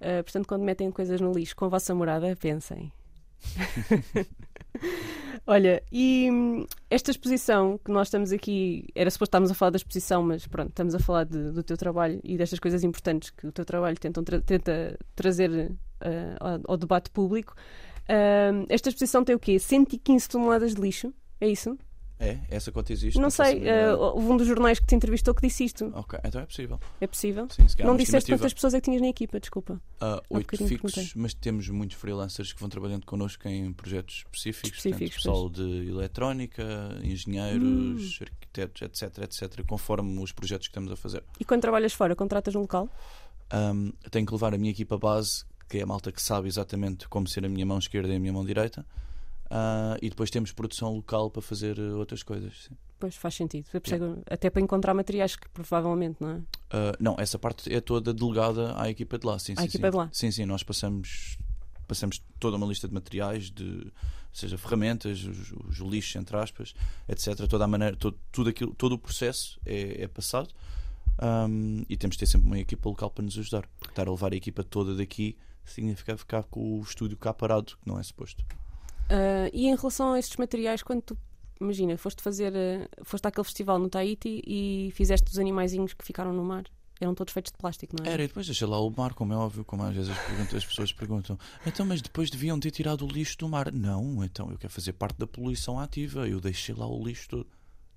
Ah, 0.00 0.22
portanto, 0.22 0.46
quando 0.46 0.62
metem 0.62 0.90
coisas 0.90 1.20
no 1.20 1.32
lixo 1.32 1.54
com 1.56 1.64
a 1.64 1.68
vossa 1.68 1.94
morada, 1.94 2.34
pensem. 2.36 2.92
Olha, 5.46 5.82
e 5.92 6.28
hum, 6.30 6.66
esta 6.90 7.10
exposição 7.10 7.78
que 7.84 7.90
nós 7.92 8.08
estamos 8.08 8.32
aqui, 8.32 8.86
era 8.94 9.10
suposto 9.10 9.28
estarmos 9.30 9.50
a 9.50 9.54
falar 9.54 9.70
da 9.70 9.76
exposição, 9.76 10.22
mas 10.22 10.46
pronto, 10.46 10.70
estamos 10.70 10.94
a 10.94 10.98
falar 10.98 11.24
de- 11.24 11.52
do 11.52 11.62
teu 11.62 11.76
trabalho 11.76 12.20
e 12.24 12.36
destas 12.36 12.58
coisas 12.58 12.82
importantes 12.82 13.30
que 13.30 13.46
o 13.46 13.52
teu 13.52 13.64
trabalho 13.64 13.96
tra- 13.96 14.40
tenta 14.40 14.98
trazer 15.14 15.72
ah, 16.00 16.36
ao, 16.40 16.60
ao 16.72 16.76
debate 16.76 17.10
público. 17.10 17.54
Ah, 18.08 18.64
esta 18.68 18.88
exposição 18.88 19.22
tem 19.24 19.36
o 19.36 19.38
quê? 19.38 19.58
115 19.58 20.28
toneladas 20.28 20.74
de 20.74 20.80
lixo? 20.80 21.12
É 21.40 21.48
isso? 21.48 21.78
É? 22.18 22.38
Essa 22.48 22.72
conta 22.72 22.92
existe? 22.94 23.18
Não 23.18 23.26
a 23.26 23.30
sei, 23.30 23.58
ideia. 23.58 23.94
houve 23.94 24.26
um 24.26 24.36
dos 24.38 24.46
jornais 24.46 24.78
que 24.80 24.86
te 24.86 24.94
entrevistou 24.94 25.34
que 25.34 25.42
disse 25.46 25.64
isto. 25.64 25.90
Ok, 25.94 26.18
então 26.24 26.40
é 26.40 26.46
possível. 26.46 26.80
É 26.98 27.06
possível? 27.06 27.46
Sim, 27.50 27.68
se 27.68 27.82
Não 27.82 27.94
disseste 27.94 28.16
estimativa. 28.16 28.38
quantas 28.38 28.54
pessoas 28.54 28.72
é 28.72 28.80
que 28.80 28.84
tinhas 28.86 29.02
na 29.02 29.08
equipa, 29.08 29.38
desculpa. 29.38 29.78
Ah, 30.00 30.22
oito 30.30 30.48
fixos, 30.56 30.68
perguntei. 30.94 31.10
mas 31.16 31.34
temos 31.34 31.68
muitos 31.68 31.98
freelancers 31.98 32.54
que 32.54 32.60
vão 32.60 32.70
trabalhando 32.70 33.04
connosco 33.04 33.46
em 33.46 33.70
projetos 33.72 34.24
específicos, 34.24 34.78
Específicos, 34.78 35.22
portanto, 35.22 35.50
pessoal 35.50 35.50
de 35.50 35.88
eletrónica, 35.90 36.64
engenheiros, 37.02 38.18
arquitetos, 38.22 38.82
etc, 38.82 39.18
etc, 39.24 39.66
conforme 39.66 40.18
os 40.22 40.32
projetos 40.32 40.68
que 40.68 40.70
estamos 40.72 40.90
a 40.90 40.96
fazer. 40.96 41.22
E 41.38 41.44
quando 41.44 41.60
trabalhas 41.60 41.92
fora, 41.92 42.16
contratas 42.16 42.54
um 42.54 42.60
local? 42.60 42.88
Ahm, 43.50 43.90
tenho 44.10 44.24
que 44.26 44.32
levar 44.32 44.54
a 44.54 44.58
minha 44.58 44.70
equipa 44.70 44.96
base, 44.98 45.44
que 45.68 45.78
é 45.78 45.82
a 45.82 45.86
malta 45.86 46.10
que 46.10 46.22
sabe 46.22 46.48
exatamente 46.48 47.08
como 47.08 47.28
ser 47.28 47.44
a 47.44 47.48
minha 47.48 47.66
mão 47.66 47.78
esquerda 47.78 48.12
e 48.12 48.16
a 48.16 48.18
minha 48.20 48.32
mão 48.32 48.44
direita. 48.44 48.86
Ah, 49.50 49.96
e 50.02 50.08
depois 50.10 50.30
temos 50.30 50.52
produção 50.52 50.94
local 50.94 51.30
para 51.30 51.40
fazer 51.42 51.78
eh, 51.78 51.92
outras 51.94 52.22
coisas. 52.22 52.52
sim. 52.68 52.76
Pois 52.98 53.14
faz 53.14 53.34
sentido. 53.34 53.66
Percebo- 53.70 54.22
Até 54.30 54.48
para 54.48 54.62
encontrar 54.62 54.94
materiais 54.94 55.36
que 55.36 55.46
provavelmente, 55.50 56.16
não 56.18 56.30
é? 56.30 56.40
Ah, 56.70 56.96
não, 56.98 57.14
essa 57.18 57.38
parte 57.38 57.72
é 57.72 57.80
toda 57.80 58.12
delegada 58.14 58.74
à 58.80 58.88
equipa 58.88 59.18
de 59.18 59.26
lá. 59.26 59.38
Sim, 59.38 59.52
À 59.56 59.60
sim, 59.60 59.66
equipa 59.66 59.86
sim. 59.86 59.90
de 59.90 59.96
lá. 59.96 60.08
Sim, 60.12 60.30
sim, 60.30 60.46
nós 60.46 60.62
passamos, 60.62 61.36
passamos 61.86 62.22
toda 62.40 62.56
uma 62.56 62.66
lista 62.66 62.88
de 62.88 62.94
materiais, 62.94 63.50
de, 63.50 63.92
seja 64.32 64.56
ferramentas, 64.56 65.22
os, 65.24 65.52
os 65.52 65.76
lixos, 65.78 66.16
entre 66.16 66.36
aspas, 66.38 66.74
etc. 67.06 67.46
Toda 67.46 67.64
a 67.64 67.68
maneira, 67.68 67.94
todo, 67.96 68.18
tudo, 68.32 68.48
aquilo, 68.50 68.74
todo 68.74 68.92
o 68.94 68.98
processo 68.98 69.60
é, 69.66 70.02
é 70.04 70.08
passado 70.08 70.48
Ahm, 71.18 71.82
e 71.88 71.96
temos 71.96 72.16
de 72.16 72.20
ter 72.20 72.26
sempre 72.26 72.46
uma 72.46 72.58
equipa 72.58 72.88
local 72.88 73.10
para 73.10 73.24
nos 73.24 73.38
ajudar. 73.38 73.66
Porque 73.78 73.92
estar 73.92 74.06
a 74.06 74.10
levar 74.10 74.32
a 74.32 74.36
equipa 74.36 74.62
toda 74.64 74.94
daqui 74.94 75.36
significa 75.64 76.16
ficar 76.16 76.42
com 76.44 76.78
o 76.78 76.82
estúdio 76.82 77.16
cá 77.16 77.32
parado, 77.32 77.76
que 77.80 77.88
não 77.88 77.98
é 77.98 78.02
suposto. 78.02 78.44
Ah, 79.08 79.48
e 79.52 79.66
em 79.66 79.76
relação 79.76 80.12
a 80.12 80.18
estes 80.18 80.36
materiais, 80.36 80.82
quando 80.82 81.02
tu, 81.02 81.18
imagina, 81.60 81.96
foste 81.96 82.22
fazer, 82.22 82.52
ah, 82.56 83.04
foste 83.04 83.26
àquele 83.26 83.44
festival 83.44 83.78
no 83.78 83.88
Tahiti 83.88 84.42
e 84.46 84.90
fizeste 84.94 85.30
os 85.30 85.38
animaizinhos 85.38 85.94
que 85.94 86.04
ficaram 86.04 86.32
no 86.32 86.44
mar, 86.44 86.64
eram 87.00 87.14
todos 87.14 87.32
feitos 87.32 87.52
de 87.52 87.58
plástico, 87.58 87.94
não 87.98 88.08
é? 88.08 88.14
Era, 88.14 88.24
e 88.24 88.26
depois 88.26 88.46
deixa 88.46 88.66
lá 88.66 88.80
o 88.80 88.90
mar, 88.90 89.12
como 89.12 89.32
é 89.32 89.36
óbvio, 89.36 89.64
como 89.64 89.82
às 89.82 89.94
vezes 89.94 90.10
as 90.54 90.64
pessoas 90.64 90.92
perguntam. 90.92 91.38
Então, 91.66 91.84
mas 91.84 92.00
depois 92.00 92.30
deviam 92.30 92.58
ter 92.58 92.70
tirado 92.70 93.04
o 93.04 93.08
lixo 93.08 93.36
do 93.38 93.48
mar. 93.48 93.70
Não, 93.70 94.24
então 94.24 94.50
eu 94.50 94.56
quero 94.56 94.72
fazer 94.72 94.94
parte 94.94 95.18
da 95.18 95.26
poluição 95.26 95.78
ativa. 95.78 96.26
Eu 96.26 96.40
deixei 96.40 96.74
lá 96.74 96.86
o 96.86 97.04
lixo 97.04 97.28
todo. 97.28 97.46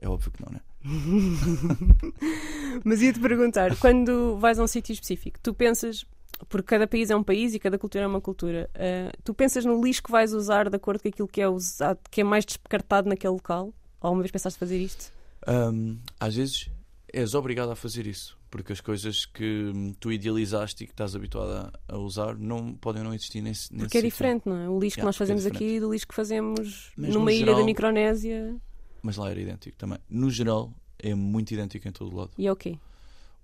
É 0.01 0.07
óbvio 0.07 0.31
que 0.31 0.43
não, 0.43 0.51
né? 0.51 0.61
Mas 2.85 3.01
ia-te 3.01 3.19
perguntar, 3.19 3.75
quando 3.77 4.37
vais 4.37 4.59
a 4.59 4.63
um 4.63 4.67
sítio 4.67 4.93
específico, 4.93 5.39
tu 5.41 5.53
pensas, 5.53 6.05
porque 6.47 6.67
cada 6.67 6.87
país 6.87 7.09
é 7.09 7.15
um 7.15 7.23
país 7.23 7.53
e 7.53 7.59
cada 7.59 7.77
cultura 7.77 8.03
é 8.05 8.07
uma 8.07 8.21
cultura, 8.21 8.69
ah, 8.75 9.11
tu 9.23 9.33
pensas 9.33 9.65
no 9.65 9.83
lixo 9.83 10.01
que 10.03 10.11
vais 10.11 10.33
usar 10.33 10.69
de 10.69 10.75
acordo 10.75 11.01
com 11.01 11.07
aquilo 11.09 11.27
que 11.27 11.41
é 11.41 11.47
usado, 11.49 11.99
que 12.09 12.21
é 12.21 12.23
mais 12.23 12.45
descartado 12.45 13.09
naquele 13.09 13.33
local? 13.33 13.67
Ou 14.01 14.07
alguma 14.07 14.21
vez 14.23 14.31
pensaste 14.31 14.57
fazer 14.57 14.79
isto? 14.79 15.11
Ahm, 15.47 15.97
às 16.19 16.35
vezes 16.35 16.69
és 17.11 17.33
obrigado 17.33 17.71
a 17.71 17.75
fazer 17.75 18.05
isso, 18.07 18.37
porque 18.51 18.71
as 18.71 18.79
coisas 18.79 19.25
que 19.25 19.71
tu 19.99 20.11
idealizaste 20.11 20.83
e 20.83 20.87
que 20.87 20.93
estás 20.93 21.15
habituado 21.15 21.51
a, 21.87 21.95
a 21.95 21.97
usar 21.97 22.37
não 22.37 22.73
podem 22.75 23.03
não 23.03 23.13
existir 23.13 23.41
nesse, 23.41 23.71
nesse 23.73 23.85
Porque 23.85 23.97
é 23.97 24.01
sítio. 24.01 24.11
diferente, 24.11 24.43
não 24.47 24.55
é? 24.57 24.69
O 24.69 24.79
lixo 24.79 24.95
que 24.95 24.99
Yeah, 25.01 25.07
nós 25.07 25.17
fazemos 25.17 25.45
é 25.45 25.49
aqui 25.49 25.79
do 25.79 25.91
lixo 25.91 26.07
que 26.07 26.13
fazemos 26.15 26.91
Mas 26.95 27.13
numa 27.13 27.31
ilha 27.31 27.45
geral- 27.47 27.59
da 27.59 27.65
Micronésia 27.65 28.55
Mas 29.01 29.17
lá 29.17 29.29
era 29.31 29.39
idêntico 29.41 29.77
também. 29.77 29.97
No 30.09 30.29
geral, 30.29 30.71
é 30.99 31.15
muito 31.15 31.51
idêntico 31.51 31.87
em 31.87 31.91
todo 31.91 32.15
lado. 32.15 32.31
e 32.37 32.45
é 32.47 32.51
o 32.51 32.55
quê? 32.55 32.77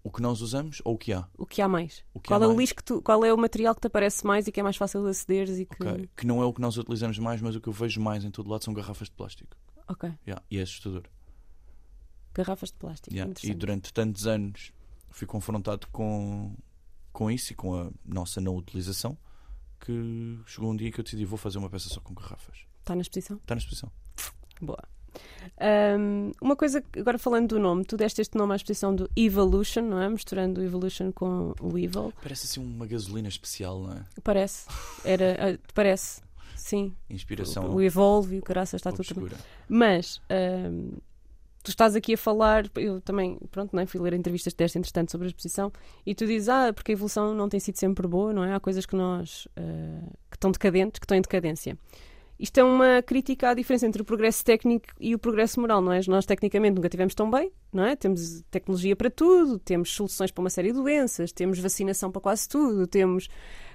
O 0.05 0.12
que 0.12 0.21
nós 0.21 0.39
usamos 0.39 0.83
ou 0.85 0.93
o 0.93 0.97
que 1.00 1.12
há. 1.12 1.27
O 1.35 1.47
que 1.47 1.63
há 1.63 1.67
mais? 1.67 2.05
O 2.13 2.19
que 2.19 2.27
qual 2.27 2.39
há 2.39 2.43
é 2.43 2.47
o 2.47 2.50
mais. 2.50 2.59
lixo 2.59 2.75
que 2.75 2.83
tu, 2.83 3.01
qual 3.01 3.25
é 3.25 3.33
o 3.33 3.38
material 3.38 3.74
que 3.74 3.81
te 3.81 3.88
aparece 3.88 4.24
mais 4.24 4.45
e 4.45 4.51
que 4.51 4.59
é 4.59 4.63
mais 4.63 4.77
fácil 4.77 5.01
de 5.01 5.09
acederes 5.09 5.57
e 5.57 5.65
que. 5.65 5.81
Ok. 5.81 6.09
Que 6.15 6.27
não 6.27 6.43
é 6.43 6.45
o 6.45 6.53
que 6.53 6.62
nós 6.62 6.77
utilizamos 6.77 7.17
mais, 7.17 7.41
mas 7.41 7.55
o 7.55 7.59
que 7.59 7.67
eu 7.67 7.74
vejo 7.74 8.00
mais 8.00 8.24
em 8.24 8.29
todo 8.29 8.47
lado 8.47 8.63
são 8.63 8.71
garrafas 8.71 9.09
de 9.09 9.15
plástico. 9.15 9.57
Ok. 9.88 10.07
Yeah, 10.27 10.45
E 10.51 10.59
é 10.59 10.62
assustador. 10.62 11.05
Garrafas 12.35 12.69
de 12.69 12.75
plástico. 12.75 13.15
Yeah, 13.15 13.33
E 13.43 13.53
durante 13.55 13.91
tantos 13.91 14.27
anos 14.27 14.71
fui 15.09 15.25
confrontado 15.25 15.88
com, 15.88 16.55
com 17.12 17.31
isso 17.31 17.53
e 17.53 17.55
com 17.55 17.74
a 17.74 17.89
nossa 18.05 18.39
não 18.39 18.55
utilização 18.55 19.17
que 19.79 20.39
chegou 20.45 20.71
um 20.71 20.75
dia 20.75 20.91
que 20.91 21.00
eu 21.00 21.03
decidi 21.03 21.25
vou 21.25 21.38
fazer 21.38 21.57
uma 21.57 21.69
peça 21.69 21.89
só 21.89 22.00
com 22.00 22.13
garrafas. 22.13 22.59
Está 22.81 22.93
na 22.93 23.01
exposição? 23.01 23.38
Está 23.38 23.55
na 23.55 23.59
exposição. 23.59 23.91
Boa. 24.62 24.83
Ahm, 25.57 26.31
uma 26.42 26.55
coisa, 26.55 26.83
agora 26.98 27.18
falando 27.18 27.50
do 27.50 27.59
nome, 27.59 27.85
tu 27.85 27.96
deste 27.96 28.22
este 28.22 28.37
nome 28.37 28.53
à 28.53 28.55
exposição 28.55 28.94
do 28.94 29.09
Evolution, 29.16 29.83
não 29.83 30.01
é? 30.01 30.09
Misturando 30.09 30.59
o 30.59 30.63
Evolution 30.63 31.11
com 31.11 31.53
o 31.61 31.77
Evil. 31.77 32.13
Parece 32.22 32.46
assim 32.46 32.59
uma 32.59 32.85
gasolina 32.85 33.27
especial, 33.27 33.79
não 33.79 33.94
é? 33.94 34.05
Parece. 34.24 34.68
Era, 35.03 35.37
ah, 35.40 35.59
parece. 35.74 36.22
Sim. 36.55 36.94
Inspiração 37.09 37.74
O 37.75 37.81
Evolve 37.81 38.37
e 38.37 38.40
o 38.40 38.42
caraças 38.42 38.79
está 38.79 38.92
tudo 38.92 39.05
também. 39.05 39.29
Mas 39.70 40.20
ahm, 40.29 40.98
tu 41.63 41.70
estás 41.70 41.96
aqui 41.96 42.13
a 42.13 42.18
falar, 42.18 42.70
eu 42.75 43.01
também, 43.01 43.40
pronto, 43.50 43.75
não 43.75 43.81
é? 43.81 43.85
fui 43.85 44.00
ler 44.00 44.13
entrevistas 44.13 44.53
que 44.53 44.57
deste 44.57 44.77
entretanto 44.77 45.11
sobre 45.11 45.27
a 45.27 45.29
exposição 45.29 45.72
e 46.05 46.13
tu 46.13 46.25
dizes, 46.25 46.50
ah, 46.50 46.72
porque 46.74 46.92
a 46.92 46.94
evolução 46.94 47.33
não 47.33 47.48
tem 47.50 47.59
sido 47.59 47.77
sempre 47.77 48.07
boa, 48.07 48.33
não 48.33 48.44
é? 48.44 48.53
Há 48.53 48.59
coisas 48.59 48.85
que 48.85 48.96
nós 48.96 49.48
ah, 49.57 50.09
que 50.29 50.37
estão 50.37 50.51
decadentes, 50.51 51.00
que 51.00 51.05
estão 51.05 51.18
em 51.18 51.22
decadência. 51.22 51.77
Isto 52.37 52.59
é 52.59 52.63
uma 52.63 53.01
crítica 53.01 53.50
à 53.50 53.53
diferença 53.53 53.87
entre 53.87 54.01
o 54.01 54.05
progresso 54.05 54.43
técnico 54.43 54.87
e 55.00 55.15
o 55.15 55.19
progresso 55.19 55.59
moral, 55.61 55.81
não 55.81 55.91
é? 55.93 56.01
Nós 56.07 56.25
tecnicamente 56.25 56.75
nunca 56.75 56.89
tivemos 56.89 57.15
tão 57.15 57.31
bem, 57.31 57.51
não 57.71 57.85
é? 57.85 57.95
Temos 57.95 58.41
tecnologia 58.51 58.95
para 58.95 59.09
tudo, 59.09 59.57
temos 59.59 59.91
soluções 59.93 60.31
para 60.31 60.41
uma 60.41 60.50
série 60.50 60.69
de 60.69 60.74
doenças, 60.74 61.31
temos 61.31 61.59
vacinação 61.59 62.11
para 62.11 62.21
quase 62.21 62.48
tudo, 62.50 62.85
temos 62.87 63.29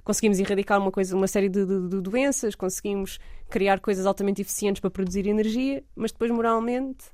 conseguimos 0.04 0.38
erradicar 0.38 0.80
uma 0.80 0.90
coisa, 0.90 1.16
uma 1.16 1.26
série 1.26 1.48
de, 1.48 1.64
de- 1.64 1.88
de 1.88 2.00
doenças, 2.00 2.54
conseguimos 2.54 3.18
criar 3.48 3.80
coisas 3.80 4.04
altamente 4.06 4.40
eficientes 4.42 4.80
para 4.80 4.90
produzir 4.90 5.26
energia, 5.26 5.82
mas 5.94 6.12
depois 6.12 6.30
moralmente 6.30 7.04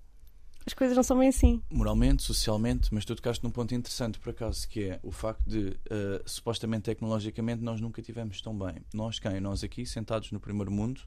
as 0.66 0.74
coisas 0.74 0.96
não 0.96 1.02
são 1.04 1.18
bem 1.18 1.28
assim. 1.28 1.62
Moralmente, 1.70 2.24
socialmente, 2.24 2.92
mas 2.92 3.04
tu 3.04 3.14
tocaste 3.14 3.44
num 3.44 3.50
ponto 3.50 3.72
interessante 3.72 4.18
por 4.18 4.30
acaso, 4.30 4.68
que 4.68 4.84
é 4.84 5.00
o 5.00 5.12
facto 5.12 5.44
de 5.48 5.78
eh, 5.88 6.20
supostamente 6.26 6.82
tecnologicamente 6.82 7.62
nós 7.62 7.80
nunca 7.80 8.02
tivemos 8.02 8.40
tão 8.42 8.56
bem. 8.58 8.76
Nós 8.92 9.20
quem? 9.20 9.38
Nós 9.40 9.62
aqui 9.62 9.86
sentados 9.86 10.32
no 10.32 10.40
primeiro 10.40 10.72
mundo, 10.72 11.02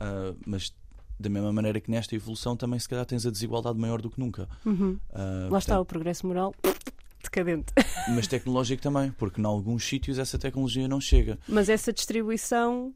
ah, 0.00 0.34
mas 0.46 0.72
da 1.18 1.28
mesma 1.28 1.52
maneira 1.52 1.80
que 1.80 1.90
nesta 1.90 2.14
evolução 2.14 2.56
também 2.56 2.78
se 2.78 2.88
calhar 2.88 3.04
tens 3.04 3.26
a 3.26 3.30
desigualdade 3.30 3.78
maior 3.78 4.00
do 4.00 4.08
que 4.10 4.18
nunca. 4.18 4.48
Ah, 5.12 5.48
Lá 5.50 5.58
está 5.58 5.74
portanto, 5.74 5.80
o 5.80 5.84
progresso 5.84 6.26
moral 6.26 6.54
decadente. 7.22 7.72
Mas 8.14 8.26
tecnológico 8.26 8.82
também, 8.82 9.12
porque 9.12 9.40
em 9.40 9.44
alguns 9.44 9.84
sítios 9.86 10.18
essa 10.18 10.38
tecnologia 10.38 10.88
não 10.88 11.00
chega. 11.00 11.38
Mas 11.46 11.68
essa 11.68 11.92
distribuição, 11.92 12.94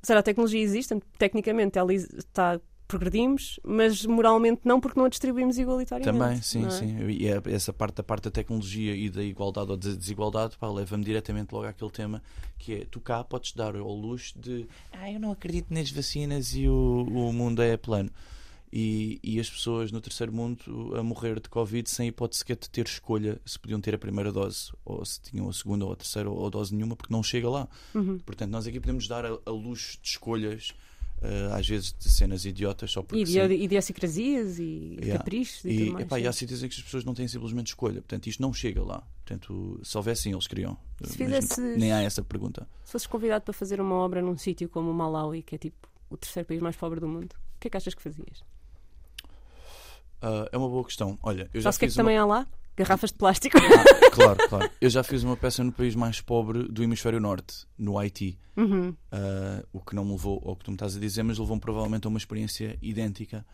será 0.00 0.20
a 0.20 0.22
tecnologia 0.22 0.60
existe, 0.60 0.96
tecnicamente 1.18 1.76
ela 1.78 1.92
está 1.92 2.60
progredimos, 2.86 3.58
mas 3.64 4.04
moralmente 4.06 4.62
não 4.64 4.80
porque 4.80 4.98
não 4.98 5.06
a 5.06 5.08
distribuímos 5.08 5.58
igualitariamente. 5.58 6.18
Também, 6.18 6.42
sim, 6.42 6.66
é? 6.66 6.70
sim. 6.70 7.08
E 7.08 7.26
é 7.26 7.40
essa 7.46 7.72
parte 7.72 7.96
da 7.96 8.02
parte 8.02 8.24
da 8.24 8.30
tecnologia 8.30 8.94
e 8.94 9.10
da 9.10 9.22
igualdade 9.22 9.70
ou 9.70 9.76
da 9.76 9.90
desigualdade 9.90 10.56
pá, 10.56 10.70
leva-me 10.70 11.04
diretamente 11.04 11.52
logo 11.52 11.66
àquele 11.66 11.90
tema 11.90 12.22
que 12.58 12.74
é 12.74 12.86
tu 12.90 13.00
cá 13.00 13.22
podes 13.24 13.52
dar 13.52 13.76
ao 13.76 13.94
luxo 13.94 14.38
de 14.38 14.66
ah, 14.92 15.10
eu 15.10 15.20
não 15.20 15.32
acredito 15.32 15.72
nas 15.72 15.90
vacinas 15.90 16.54
e 16.54 16.68
o, 16.68 17.06
o 17.08 17.32
mundo 17.32 17.62
é 17.62 17.76
plano. 17.76 18.10
E, 18.72 19.20
e 19.22 19.38
as 19.38 19.48
pessoas 19.48 19.92
no 19.92 20.00
terceiro 20.00 20.32
mundo 20.32 20.92
a 20.96 21.02
morrer 21.02 21.40
de 21.40 21.48
Covid 21.48 21.88
sem 21.88 22.08
hipótese 22.08 22.40
sequer 22.40 22.56
de 22.56 22.68
ter 22.68 22.84
escolha 22.84 23.40
se 23.46 23.58
podiam 23.58 23.80
ter 23.80 23.94
a 23.94 23.98
primeira 23.98 24.32
dose 24.32 24.72
ou 24.84 25.04
se 25.04 25.20
tinham 25.20 25.48
a 25.48 25.52
segunda 25.52 25.84
ou 25.84 25.92
a 25.92 25.96
terceira 25.96 26.28
ou 26.28 26.50
dose 26.50 26.74
nenhuma 26.74 26.96
porque 26.96 27.12
não 27.12 27.22
chega 27.22 27.48
lá. 27.48 27.68
Uhum. 27.94 28.18
Portanto, 28.18 28.50
nós 28.50 28.66
aqui 28.66 28.80
podemos 28.80 29.06
dar 29.06 29.24
a, 29.24 29.38
a 29.46 29.50
luxo 29.50 29.98
de 30.02 30.08
escolhas, 30.08 30.74
às 31.52 31.66
vezes 31.66 31.92
de 31.98 32.10
cenas 32.10 32.44
idiotas 32.44 32.90
só 32.92 33.02
porque 33.02 33.22
E 33.22 33.26
sim. 33.26 33.40
idi- 33.40 33.64
idiosincrasias 33.64 34.58
e 34.58 34.96
Yeah. 35.00 35.18
caprichos 35.18 35.64
e, 35.64 35.68
E, 35.70 35.78
tudo 35.78 35.92
mais. 35.94 36.06
epá, 36.06 36.20
e 36.20 36.26
há 36.26 36.32
sítios 36.32 36.62
em 36.62 36.68
que 36.68 36.76
as 36.76 36.82
pessoas 36.82 37.04
não 37.04 37.14
têm 37.14 37.26
simplesmente 37.26 37.68
escolha. 37.68 37.94
Portanto, 38.02 38.26
isto 38.28 38.40
não 38.42 38.52
chega 38.52 38.82
lá. 38.82 39.02
Portanto, 39.24 39.80
se 39.82 39.96
houvessem, 39.96 40.32
eles 40.32 40.46
queriam. 40.46 40.74
Se 41.02 41.02
Mas 41.02 41.16
fizesses- 41.16 41.76
Nem 41.78 41.92
há 41.92 42.02
essa 42.02 42.22
pergunta. 42.22 42.68
Se 42.84 42.92
fosses 42.92 43.06
convidado 43.06 43.44
para 43.44 43.54
fazer 43.54 43.80
uma 43.80 43.94
obra 43.96 44.20
num 44.22 44.36
sítio 44.36 44.68
como 44.68 44.90
o 44.90 44.94
Malawi, 44.94 45.42
que 45.42 45.54
é 45.54 45.58
tipo 45.58 45.88
o 46.10 46.16
terceiro 46.16 46.46
país 46.46 46.60
mais 46.60 46.76
pobre 46.76 47.00
do 47.00 47.08
mundo, 47.08 47.32
o 47.32 47.58
que 47.60 47.66
é 47.66 47.70
que 47.70 47.76
achas 47.76 47.94
que 47.94 48.02
fazias? 48.02 48.44
Ah, 50.22 50.48
é 50.52 50.56
uma 50.56 50.68
boa 50.68 50.84
questão. 50.84 51.18
Olha, 51.22 51.48
eu 51.52 51.60
já 51.60 51.72
Sabes 51.72 51.76
o 51.76 51.78
que 51.80 51.84
é 51.84 51.88
fiz 51.88 51.94
que 51.94 52.00
uma... 52.00 52.04
também 52.04 52.18
há 52.18 52.24
lá? 52.24 52.46
Garrafas 52.76 53.10
de 53.10 53.16
plástico. 53.16 53.56
Ah, 53.58 54.10
claro, 54.10 54.48
claro. 54.48 54.70
Eu 54.80 54.90
já 54.90 55.02
fiz 55.02 55.22
uma 55.22 55.36
peça 55.36 55.64
no 55.64 55.72
país 55.72 55.94
mais 55.94 56.20
pobre 56.20 56.64
do 56.68 56.82
hemisfério 56.82 57.20
norte, 57.20 57.66
no 57.78 57.98
Haiti. 57.98 58.38
Uhum. 58.56 58.94
Ah, 59.10 59.64
o 59.72 59.80
que 59.80 59.94
não 59.94 60.04
me 60.04 60.12
levou 60.12 60.42
ao 60.44 60.56
que 60.56 60.64
tu 60.64 60.70
me 60.70 60.76
estás 60.76 60.96
a 60.96 61.00
dizer, 61.00 61.22
mas 61.22 61.38
levou-me 61.38 61.60
provavelmente 61.60 62.06
a 62.06 62.08
uma 62.08 62.18
experiência 62.18 62.78
idêntica. 62.82 63.44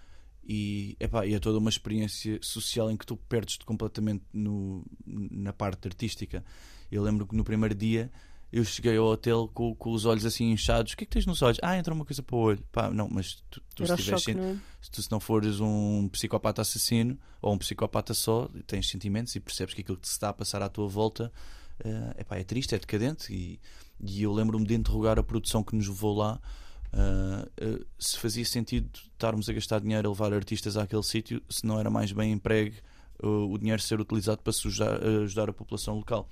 E, 0.44 0.96
epá, 0.98 1.24
e 1.24 1.34
é 1.34 1.38
toda 1.38 1.58
uma 1.58 1.70
experiência 1.70 2.38
social 2.42 2.90
em 2.90 2.96
que 2.96 3.06
tu 3.06 3.16
perdes-te 3.16 3.64
completamente 3.64 4.24
no, 4.32 4.84
na 5.06 5.52
parte 5.52 5.86
artística. 5.86 6.44
Eu 6.90 7.02
lembro 7.02 7.26
que 7.26 7.36
no 7.36 7.44
primeiro 7.44 7.74
dia 7.74 8.10
eu 8.52 8.64
cheguei 8.64 8.96
ao 8.96 9.06
hotel 9.06 9.50
com, 9.54 9.74
com 9.74 9.92
os 9.92 10.04
olhos 10.04 10.26
assim 10.26 10.50
inchados. 10.50 10.92
O 10.92 10.96
que 10.96 11.04
é 11.04 11.06
que 11.06 11.12
tens 11.12 11.24
nos 11.24 11.40
olhos? 11.40 11.58
Ah, 11.62 11.78
entra 11.78 11.94
uma 11.94 12.04
coisa 12.04 12.22
para 12.22 12.36
o 12.36 12.38
olho. 12.38 12.62
Pá, 12.70 12.90
não, 12.90 13.08
mas 13.10 13.42
tu, 13.50 13.62
tu 13.74 13.86
se, 13.86 13.96
tiveres 13.96 14.22
choque, 14.22 14.34
não 14.34 14.44
é? 14.44 14.56
se 14.80 14.90
tu 14.90 15.02
se 15.02 15.10
não 15.10 15.18
fores 15.18 15.58
um 15.58 16.08
psicopata 16.08 16.60
assassino 16.60 17.18
ou 17.40 17.54
um 17.54 17.58
psicopata 17.58 18.12
só, 18.12 18.50
tens 18.66 18.90
sentimentos 18.90 19.34
e 19.34 19.40
percebes 19.40 19.74
que 19.74 19.80
aquilo 19.80 19.96
que 19.96 20.02
te 20.02 20.10
está 20.10 20.28
a 20.28 20.32
passar 20.34 20.60
à 20.60 20.68
tua 20.68 20.86
volta 20.86 21.32
eh, 21.82 22.20
epá, 22.20 22.36
é 22.36 22.44
triste, 22.44 22.74
é 22.74 22.78
decadente. 22.78 23.32
E, 23.32 23.58
e 24.00 24.22
eu 24.22 24.32
lembro-me 24.32 24.66
de 24.66 24.74
interrogar 24.74 25.18
a 25.18 25.22
produção 25.22 25.62
que 25.62 25.74
nos 25.74 25.88
levou 25.88 26.16
lá 26.16 26.40
Uh, 26.94 27.48
uh, 27.64 27.86
se 27.98 28.18
fazia 28.18 28.44
sentido 28.44 28.86
estarmos 29.14 29.48
a 29.48 29.52
gastar 29.54 29.80
dinheiro 29.80 30.08
a 30.08 30.12
levar 30.12 30.34
artistas 30.34 30.76
àquele 30.76 31.02
sítio, 31.02 31.42
se 31.48 31.64
não 31.64 31.80
era 31.80 31.88
mais 31.88 32.12
bem 32.12 32.32
empregue 32.32 32.76
uh, 33.22 33.50
o 33.50 33.56
dinheiro 33.56 33.80
ser 33.80 33.98
utilizado 33.98 34.42
para 34.42 34.50
ajudar, 34.50 35.02
ajudar 35.02 35.48
a 35.48 35.54
população 35.54 35.96
local. 35.96 36.28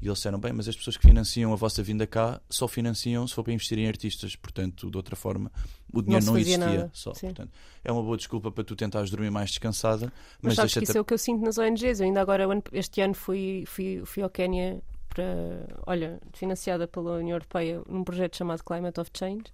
E 0.00 0.06
eles 0.06 0.18
disseram: 0.18 0.38
bem, 0.38 0.52
mas 0.52 0.68
as 0.68 0.76
pessoas 0.76 0.96
que 0.96 1.06
financiam 1.06 1.52
a 1.52 1.56
vossa 1.56 1.82
vinda 1.82 2.06
cá 2.06 2.40
só 2.48 2.68
financiam 2.68 3.26
se 3.26 3.34
for 3.34 3.42
para 3.42 3.52
investir 3.52 3.78
em 3.78 3.88
artistas. 3.88 4.36
Portanto, 4.36 4.90
de 4.90 4.96
outra 4.96 5.16
forma, 5.16 5.50
o 5.92 6.00
dinheiro 6.00 6.24
não, 6.24 6.34
não 6.34 6.40
existia. 6.40 6.90
Só. 6.92 7.12
Portanto, 7.12 7.50
é 7.84 7.90
uma 7.90 8.02
boa 8.02 8.16
desculpa 8.16 8.50
para 8.50 8.64
tu 8.64 8.76
tentares 8.76 9.10
dormir 9.10 9.30
mais 9.30 9.50
descansada. 9.50 10.12
Mas, 10.40 10.50
mas 10.50 10.54
sabes 10.54 10.74
que 10.74 10.84
isso 10.84 10.98
é 10.98 11.00
o 11.00 11.04
que 11.04 11.14
eu 11.14 11.18
sinto 11.18 11.44
nas 11.44 11.58
ONGs. 11.58 12.00
Eu 12.00 12.06
ainda 12.06 12.20
agora, 12.20 12.44
este 12.72 13.00
ano, 13.00 13.14
fui, 13.14 13.64
fui, 13.66 14.02
fui 14.04 14.22
ao 14.22 14.30
Quénia 14.30 14.80
para, 15.08 15.66
olha, 15.86 16.20
financiada 16.32 16.86
pela 16.86 17.16
União 17.16 17.34
Europeia 17.34 17.82
num 17.88 18.04
projeto 18.04 18.36
chamado 18.36 18.62
Climate 18.62 19.00
of 19.00 19.10
Change 19.12 19.44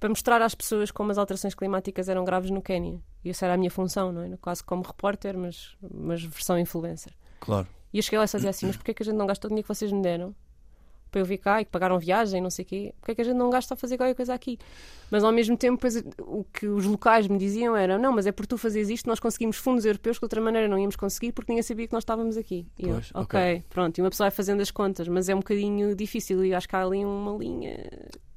para 0.00 0.08
mostrar 0.08 0.42
às 0.42 0.54
pessoas 0.54 0.90
como 0.90 1.10
as 1.10 1.18
alterações 1.18 1.54
climáticas 1.54 2.08
eram 2.08 2.24
graves 2.24 2.50
no 2.50 2.60
Quénia. 2.60 3.00
E 3.24 3.30
essa 3.30 3.46
era 3.46 3.54
a 3.54 3.56
minha 3.56 3.70
função, 3.70 4.12
não 4.12 4.22
é? 4.22 4.36
Quase 4.36 4.62
como 4.62 4.82
repórter, 4.82 5.36
mas, 5.38 5.76
mas 5.80 6.22
versão 6.22 6.58
influencer. 6.58 7.12
Claro. 7.40 7.66
E 7.96 7.98
eu 7.98 8.02
cheguei 8.02 8.18
lá 8.18 8.26
e 8.26 8.28
dizia 8.28 8.50
assim: 8.50 8.66
Mas 8.66 8.76
porquê 8.76 8.90
é 8.90 8.94
que 8.94 9.02
a 9.02 9.06
gente 9.06 9.16
não 9.16 9.26
gasta 9.26 9.46
o 9.46 9.48
dinheiro 9.48 9.66
que 9.66 9.74
vocês 9.74 9.90
me 9.90 10.02
deram? 10.02 10.34
Para 11.10 11.22
eu 11.22 11.24
vir 11.24 11.38
cá 11.38 11.62
e 11.62 11.64
que 11.64 11.70
pagaram 11.70 11.98
viagem, 11.98 12.42
não 12.42 12.50
sei 12.50 12.62
o 12.62 12.68
quê. 12.68 12.94
Porquê 13.00 13.12
é 13.12 13.14
que 13.14 13.20
a 13.22 13.24
gente 13.24 13.36
não 13.36 13.48
gasta 13.48 13.72
a 13.72 13.76
fazer 13.76 13.96
qualquer 13.96 14.14
coisa 14.14 14.34
aqui? 14.34 14.58
Mas 15.10 15.24
ao 15.24 15.32
mesmo 15.32 15.56
tempo, 15.56 15.80
pois, 15.80 15.96
o 16.18 16.44
que 16.52 16.66
os 16.66 16.84
locais 16.84 17.26
me 17.26 17.38
diziam 17.38 17.74
era: 17.74 17.96
Não, 17.96 18.12
mas 18.12 18.26
é 18.26 18.32
por 18.32 18.46
tu 18.46 18.58
fazeres 18.58 18.90
isto, 18.90 19.08
nós 19.08 19.18
conseguimos 19.18 19.56
fundos 19.56 19.86
europeus 19.86 20.18
que 20.18 20.20
de 20.20 20.24
outra 20.26 20.42
maneira 20.42 20.68
não 20.68 20.78
íamos 20.78 20.94
conseguir 20.94 21.32
porque 21.32 21.50
ninguém 21.50 21.62
sabia 21.62 21.86
que 21.86 21.94
nós 21.94 22.02
estávamos 22.02 22.36
aqui. 22.36 22.66
E 22.78 22.86
pois, 22.86 23.10
eu, 23.14 23.20
ok, 23.22 23.40
okay, 23.40 23.64
pronto. 23.70 23.96
E 23.96 24.02
uma 24.02 24.10
pessoa 24.10 24.28
vai 24.28 24.36
fazendo 24.36 24.60
as 24.60 24.70
contas, 24.70 25.08
mas 25.08 25.30
é 25.30 25.34
um 25.34 25.38
bocadinho 25.38 25.96
difícil 25.96 26.44
e 26.44 26.52
acho 26.52 26.68
que 26.68 26.76
há 26.76 26.84
ali 26.84 27.02
uma 27.02 27.34
linha 27.38 27.76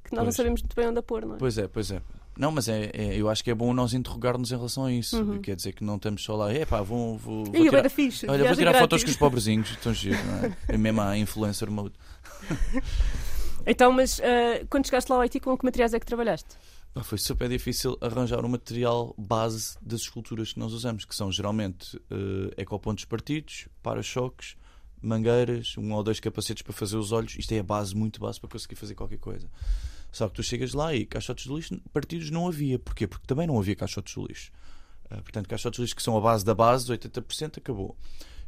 que 0.02 0.14
nós 0.14 0.24
pois. 0.24 0.26
não 0.26 0.32
sabemos 0.32 0.62
muito 0.62 0.74
bem 0.74 0.88
onde 0.88 1.00
a 1.00 1.02
pôr, 1.02 1.26
não 1.26 1.34
é? 1.34 1.38
Pois 1.38 1.58
é, 1.58 1.68
pois 1.68 1.90
é. 1.90 2.00
Não, 2.40 2.50
mas 2.50 2.70
é, 2.70 2.90
é, 2.94 3.14
eu 3.20 3.28
acho 3.28 3.44
que 3.44 3.50
é 3.50 3.54
bom 3.54 3.74
nós 3.74 3.92
interrogar-nos 3.92 4.50
em 4.50 4.56
relação 4.56 4.86
a 4.86 4.90
isso. 4.90 5.22
Uhum. 5.22 5.42
Quer 5.42 5.54
dizer 5.54 5.74
que 5.74 5.84
não 5.84 5.96
estamos 5.96 6.24
só 6.24 6.34
lá, 6.34 6.50
é 6.50 6.64
pá, 6.64 6.80
vou, 6.80 7.18
vou, 7.18 7.44
vou 7.44 7.52
tirar, 7.52 7.86
fixe, 7.90 8.26
olha, 8.26 8.46
vou 8.46 8.56
tirar 8.56 8.72
fotos 8.78 9.04
com 9.04 9.10
os 9.10 9.16
pobrezinhos, 9.18 9.68
estão 9.68 9.92
giro, 9.92 10.16
não 10.24 10.46
é? 10.46 10.56
É 10.68 10.78
mesmo 10.78 11.02
a 11.02 11.18
influencer 11.18 11.70
mode. 11.70 11.92
então, 13.66 13.92
mas 13.92 14.20
uh, 14.20 14.66
quando 14.70 14.86
chegaste 14.86 15.12
lá 15.12 15.18
ao 15.18 15.20
Haiti, 15.20 15.38
com 15.38 15.54
que 15.54 15.66
materiais 15.66 15.92
é 15.92 16.00
que 16.00 16.06
trabalhaste? 16.06 16.56
Foi 17.02 17.18
super 17.18 17.46
difícil 17.46 17.98
arranjar 18.00 18.42
o 18.42 18.46
um 18.46 18.48
material 18.48 19.14
base 19.18 19.76
das 19.82 20.00
esculturas 20.00 20.54
que 20.54 20.58
nós 20.58 20.72
usamos, 20.72 21.04
que 21.04 21.14
são 21.14 21.30
geralmente 21.30 21.94
uh, 21.98 22.50
ecopontos 22.56 23.04
partidos, 23.04 23.68
para-choques, 23.82 24.56
mangueiras, 25.02 25.76
um 25.76 25.92
ou 25.92 26.02
dois 26.02 26.18
capacetes 26.18 26.62
para 26.62 26.72
fazer 26.72 26.96
os 26.96 27.12
olhos. 27.12 27.36
Isto 27.38 27.52
é 27.52 27.58
a 27.58 27.62
base, 27.62 27.94
muito 27.94 28.18
base, 28.18 28.40
para 28.40 28.48
conseguir 28.48 28.76
fazer 28.76 28.94
qualquer 28.94 29.18
coisa. 29.18 29.46
Só 30.12 30.28
que 30.28 30.34
tu 30.34 30.42
chegas 30.42 30.72
lá 30.72 30.94
e 30.94 31.06
caixotes 31.06 31.44
de 31.44 31.54
lixo 31.54 31.80
partidos 31.92 32.30
não 32.30 32.48
havia. 32.48 32.78
Porquê? 32.78 33.06
Porque 33.06 33.26
também 33.26 33.46
não 33.46 33.58
havia 33.58 33.76
caixotes 33.76 34.14
de 34.14 34.20
lixo. 34.20 34.52
Uh, 35.06 35.22
portanto, 35.22 35.48
caixotes 35.48 35.76
de 35.76 35.82
lixo 35.82 35.96
que 35.96 36.02
são 36.02 36.16
a 36.16 36.20
base 36.20 36.44
da 36.44 36.54
base, 36.54 36.90
80% 36.90 37.58
acabou. 37.58 37.96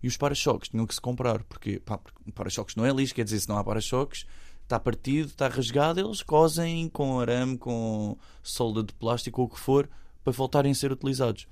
E 0.03 0.09
os 0.09 0.17
para-choques 0.17 0.69
tinham 0.69 0.87
que 0.87 0.95
se 0.95 1.01
comprar. 1.01 1.45
Porque, 1.45 1.79
pá, 1.81 2.01
para-choques 2.35 2.75
não 2.75 2.85
é 2.85 2.91
lixo, 2.91 3.15
quer 3.15 3.25
dizer, 3.25 3.41
se 3.41 3.49
não 3.49 3.57
há 3.57 3.65
para-choques, 3.65 4.27
está 4.63 4.79
partido, 4.81 5.29
está 5.29 5.49
rasgado, 5.49 6.01
eles 6.01 6.23
cosem 6.23 6.89
com 6.89 7.21
arame, 7.21 7.57
com 7.57 8.17
solda 8.43 8.83
de 8.83 8.93
plástico 8.95 9.43
ou 9.43 9.47
o 9.47 9.51
que 9.51 9.61
for, 9.61 9.89
para 10.25 10.33
voltarem 10.33 10.73
a 10.73 10.75
ser 10.75 10.91
utilizados. 10.91 11.47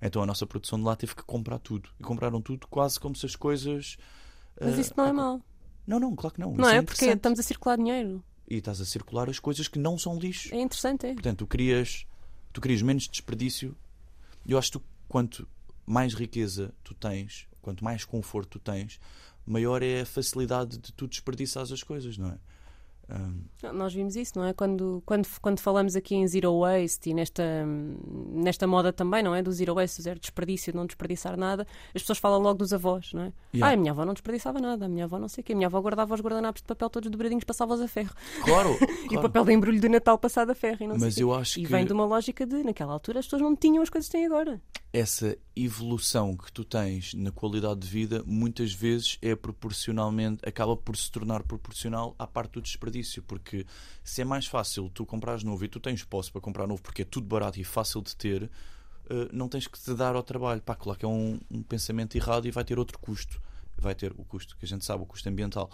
Então 0.00 0.20
a 0.20 0.26
nossa 0.26 0.44
produção 0.44 0.80
de 0.80 0.84
lá 0.84 0.96
teve 0.96 1.14
que 1.14 1.22
comprar 1.22 1.60
tudo. 1.60 1.88
E 2.00 2.02
compraram 2.02 2.40
tudo 2.40 2.66
quase 2.66 2.98
como 2.98 3.14
se 3.14 3.24
as 3.24 3.36
coisas. 3.36 3.96
Mas 4.60 4.76
uh, 4.76 4.80
isso 4.80 4.94
não 4.96 5.06
é 5.06 5.12
mau. 5.12 5.40
Não, 5.86 6.00
não, 6.00 6.16
claro 6.16 6.34
que 6.34 6.40
não. 6.40 6.52
Não 6.52 6.68
é, 6.68 6.78
é 6.78 6.82
porque 6.82 7.04
estamos 7.04 7.38
a 7.38 7.42
circular 7.42 7.76
dinheiro 7.76 8.22
e 8.48 8.56
estás 8.56 8.80
a 8.80 8.84
circular 8.84 9.28
as 9.28 9.38
coisas 9.38 9.68
que 9.68 9.78
não 9.78 9.98
são 9.98 10.18
lixo. 10.18 10.54
É 10.54 10.60
interessante, 10.60 11.06
é. 11.06 11.14
Portanto, 11.14 11.38
tu 11.38 11.46
crias, 11.46 12.06
tu 12.52 12.60
crias 12.60 12.82
menos 12.82 13.08
desperdício. 13.08 13.76
Eu 14.46 14.58
acho 14.58 14.72
que 14.72 14.78
tu, 14.78 14.84
quanto 15.08 15.48
mais 15.86 16.14
riqueza 16.14 16.72
tu 16.82 16.94
tens, 16.94 17.46
quanto 17.60 17.84
mais 17.84 18.04
conforto 18.04 18.58
tu 18.58 18.58
tens, 18.58 19.00
maior 19.46 19.82
é 19.82 20.02
a 20.02 20.06
facilidade 20.06 20.78
de 20.78 20.92
tu 20.92 21.06
desperdiçares 21.06 21.72
as 21.72 21.82
coisas, 21.82 22.16
não 22.16 22.30
é? 22.30 22.38
Um... 23.10 23.72
Nós 23.72 23.92
vimos 23.92 24.16
isso, 24.16 24.32
não 24.36 24.44
é? 24.44 24.52
Quando, 24.52 25.02
quando, 25.04 25.28
quando 25.40 25.60
falamos 25.60 25.94
aqui 25.96 26.14
em 26.14 26.26
zero 26.26 26.60
waste 26.60 27.10
e 27.10 27.14
nesta, 27.14 27.42
nesta 28.32 28.66
moda 28.66 28.92
também, 28.92 29.22
não 29.22 29.34
é? 29.34 29.42
Do 29.42 29.52
zero 29.52 29.74
waste, 29.74 30.00
do 30.00 30.04
zero 30.04 30.18
desperdício, 30.18 30.72
de 30.72 30.76
não 30.76 30.86
desperdiçar 30.86 31.36
nada, 31.36 31.66
as 31.94 32.02
pessoas 32.02 32.18
falam 32.18 32.40
logo 32.40 32.58
dos 32.58 32.72
avós, 32.72 33.12
não 33.12 33.22
é? 33.22 33.32
Yeah. 33.54 33.70
Ah, 33.70 33.74
a 33.74 33.76
minha 33.76 33.92
avó 33.92 34.04
não 34.04 34.14
desperdiçava 34.14 34.60
nada, 34.60 34.86
a 34.86 34.88
minha 34.88 35.04
avó 35.04 35.18
não 35.18 35.28
sei 35.28 35.42
o 35.42 35.44
quê, 35.44 35.52
a 35.52 35.56
minha 35.56 35.66
avó 35.66 35.80
guardava 35.80 36.14
os 36.14 36.20
guardanapos 36.20 36.62
de 36.62 36.66
papel 36.66 36.90
todos 36.90 37.10
dobradinhos, 37.10 37.44
passava-os 37.44 37.80
a 37.80 37.88
ferro. 37.88 38.14
Claro! 38.44 38.76
e 39.04 39.08
claro. 39.08 39.18
o 39.18 39.22
papel 39.22 39.44
de 39.44 39.52
embrulho 39.52 39.80
de 39.80 39.88
Natal 39.88 40.18
passado 40.18 40.50
a 40.50 40.54
ferro. 40.54 40.78
E 40.80 40.86
não 40.86 40.96
Mas 40.98 41.14
sei 41.14 41.22
eu 41.22 41.34
acho 41.34 41.60
e 41.60 41.62
que... 41.62 41.68
vem 41.68 41.84
de 41.84 41.92
uma 41.92 42.04
lógica 42.04 42.46
de, 42.46 42.62
naquela 42.62 42.92
altura, 42.92 43.20
as 43.20 43.26
pessoas 43.26 43.42
não 43.42 43.54
tinham 43.54 43.82
as 43.82 43.90
coisas 43.90 44.08
que 44.08 44.16
têm 44.16 44.26
agora. 44.26 44.60
Essa 44.92 45.38
evolução 45.56 46.36
que 46.36 46.52
tu 46.52 46.64
tens 46.64 47.14
na 47.14 47.30
qualidade 47.30 47.80
de 47.80 47.88
vida, 47.88 48.22
muitas 48.26 48.74
vezes 48.74 49.18
é 49.22 49.34
proporcionalmente, 49.34 50.46
acaba 50.46 50.76
por 50.76 50.94
se 50.96 51.10
tornar 51.10 51.42
proporcional 51.44 52.14
à 52.18 52.26
parte 52.26 52.52
do 52.52 52.60
desperdício, 52.60 53.22
porque 53.22 53.64
se 54.04 54.20
é 54.20 54.24
mais 54.24 54.46
fácil 54.46 54.90
tu 54.90 55.06
comprares 55.06 55.42
novo 55.42 55.64
e 55.64 55.68
tu 55.68 55.80
tens 55.80 56.04
posse 56.04 56.30
para 56.30 56.42
comprar 56.42 56.66
novo 56.66 56.82
porque 56.82 57.02
é 57.02 57.04
tudo 57.06 57.26
barato 57.26 57.58
e 57.58 57.64
fácil 57.64 58.02
de 58.02 58.14
ter, 58.14 58.50
uh, 59.06 59.28
não 59.32 59.48
tens 59.48 59.66
que 59.66 59.80
te 59.80 59.94
dar 59.94 60.14
ao 60.14 60.22
trabalho. 60.22 60.60
Pá, 60.60 60.76
que 60.76 61.04
é 61.04 61.08
um, 61.08 61.40
um, 61.50 61.62
pensamento 61.62 62.14
errado 62.16 62.46
e 62.46 62.50
vai 62.50 62.62
ter 62.64 62.78
outro 62.78 62.98
custo. 62.98 63.40
Vai 63.78 63.94
ter 63.94 64.12
o 64.12 64.24
custo 64.24 64.56
que 64.58 64.64
a 64.66 64.68
gente 64.68 64.84
sabe, 64.84 65.02
o 65.02 65.06
custo 65.06 65.28
ambiental. 65.28 65.70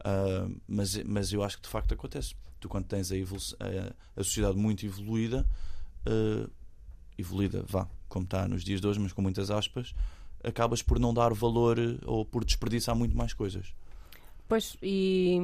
Uh, 0.00 0.60
mas, 0.66 0.94
mas 1.04 1.32
eu 1.32 1.42
acho 1.42 1.56
que 1.56 1.62
de 1.62 1.68
facto 1.68 1.94
acontece. 1.94 2.34
Tu, 2.60 2.68
quando 2.68 2.84
tens 2.84 3.10
a, 3.10 3.14
a, 3.14 4.20
a 4.20 4.24
sociedade 4.24 4.58
muito 4.58 4.84
evoluída, 4.84 5.46
uh, 6.06 6.50
evoluída, 7.18 7.64
vá, 7.66 7.88
como 8.08 8.24
está 8.24 8.46
nos 8.48 8.64
dias 8.64 8.80
de 8.80 8.86
hoje, 8.86 9.00
mas 9.00 9.12
com 9.12 9.20
muitas 9.20 9.50
aspas, 9.50 9.94
acabas 10.42 10.82
por 10.82 10.98
não 10.98 11.12
dar 11.12 11.34
valor 11.34 11.76
ou 12.06 12.24
por 12.24 12.44
desperdiçar 12.44 12.94
muito 12.94 13.16
mais 13.16 13.32
coisas. 13.32 13.74
Pois, 14.46 14.76
e 14.82 15.38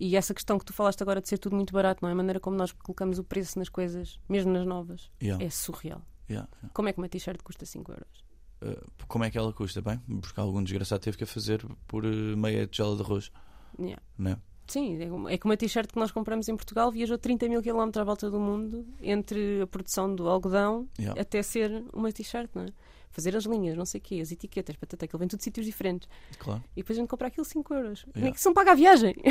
e 0.00 0.16
essa 0.16 0.34
questão 0.34 0.58
que 0.58 0.64
tu 0.64 0.72
falaste 0.72 1.00
agora 1.00 1.20
de 1.20 1.28
ser 1.28 1.38
tudo 1.38 1.54
muito 1.54 1.72
barato, 1.72 2.00
não 2.02 2.08
é? 2.08 2.12
A 2.12 2.14
maneira 2.16 2.40
como 2.40 2.56
nós 2.56 2.72
colocamos 2.72 3.20
o 3.20 3.24
preço 3.24 3.56
nas 3.56 3.68
coisas, 3.68 4.18
mesmo 4.28 4.52
nas 4.52 4.66
novas, 4.66 5.08
yeah. 5.22 5.42
é 5.44 5.48
surreal. 5.48 6.02
Yeah, 6.28 6.48
yeah. 6.56 6.74
Como 6.74 6.88
é 6.88 6.92
que 6.92 6.98
uma 6.98 7.08
t-shirt 7.08 7.40
custa 7.40 7.64
5 7.64 7.92
euros? 7.92 8.24
Uh, 8.60 8.84
como 9.06 9.22
é 9.22 9.30
que 9.30 9.38
ela 9.38 9.52
custa? 9.52 9.80
Bem, 9.80 9.98
porque 10.20 10.40
algum 10.40 10.60
desgraçado 10.60 11.00
teve 11.00 11.16
que 11.16 11.22
a 11.22 11.26
fazer 11.26 11.64
por 11.86 12.04
uh, 12.04 12.36
meia 12.36 12.66
tigela 12.66 12.96
de 12.96 13.02
arroz. 13.02 13.30
Yeah. 13.78 14.02
Não 14.18 14.32
é? 14.32 14.38
Sim, 14.66 14.96
é, 14.96 15.34
é 15.34 15.38
que 15.38 15.44
uma 15.44 15.56
t-shirt 15.56 15.90
que 15.90 15.98
nós 15.98 16.10
compramos 16.10 16.48
em 16.48 16.56
Portugal 16.56 16.90
viajou 16.90 17.18
30 17.18 17.48
mil 17.48 17.62
quilómetros 17.62 18.00
à 18.00 18.04
volta 18.04 18.30
do 18.30 18.38
mundo 18.38 18.86
entre 19.02 19.62
a 19.62 19.66
produção 19.66 20.14
do 20.14 20.28
algodão 20.28 20.88
yeah. 20.98 21.20
até 21.20 21.42
ser 21.42 21.84
uma 21.92 22.12
t-shirt, 22.12 22.50
não 22.54 22.62
é? 22.62 22.66
Fazer 23.10 23.36
as 23.36 23.44
linhas, 23.44 23.76
não 23.76 23.84
sei 23.84 24.00
o 24.00 24.02
quê, 24.02 24.20
as 24.22 24.32
etiquetas, 24.32 24.74
patata, 24.76 25.04
aquilo 25.04 25.18
vem 25.18 25.28
tudo 25.28 25.38
de 25.38 25.44
sítios 25.44 25.66
diferentes. 25.66 26.08
Claro. 26.38 26.64
E 26.74 26.80
depois 26.80 26.98
a 26.98 27.02
gente 27.02 27.10
compra 27.10 27.28
aquilo 27.28 27.44
5 27.44 27.74
euros. 27.74 28.00
Yeah. 28.00 28.20
Nem 28.22 28.32
que 28.32 28.40
se 28.40 28.46
não 28.46 28.54
paga 28.54 28.72
a 28.72 28.74
viagem. 28.74 29.14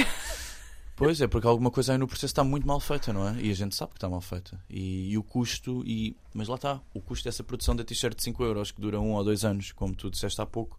Pois 1.03 1.19
é, 1.19 1.25
porque 1.25 1.47
alguma 1.47 1.71
coisa 1.71 1.93
aí 1.93 1.97
no 1.97 2.05
processo 2.05 2.27
está 2.27 2.43
muito 2.43 2.67
mal 2.67 2.79
feita, 2.79 3.11
não 3.11 3.27
é? 3.27 3.41
E 3.41 3.49
a 3.49 3.55
gente 3.55 3.75
sabe 3.75 3.89
que 3.89 3.97
está 3.97 4.07
mal 4.07 4.21
feita. 4.21 4.63
E, 4.69 5.11
e 5.11 5.17
o 5.17 5.23
custo, 5.23 5.81
e, 5.83 6.15
mas 6.31 6.47
lá 6.47 6.53
está, 6.53 6.79
o 6.93 7.01
custo 7.01 7.25
dessa 7.25 7.43
produção 7.43 7.75
da 7.75 7.83
t-shirt 7.83 8.15
de 8.15 8.21
5 8.21 8.43
euros 8.43 8.69
que 8.69 8.79
dura 8.79 8.99
um 8.99 9.13
ou 9.13 9.23
dois 9.23 9.43
anos, 9.43 9.71
como 9.71 9.95
tu 9.95 10.11
disseste 10.11 10.39
há 10.39 10.45
pouco, 10.45 10.77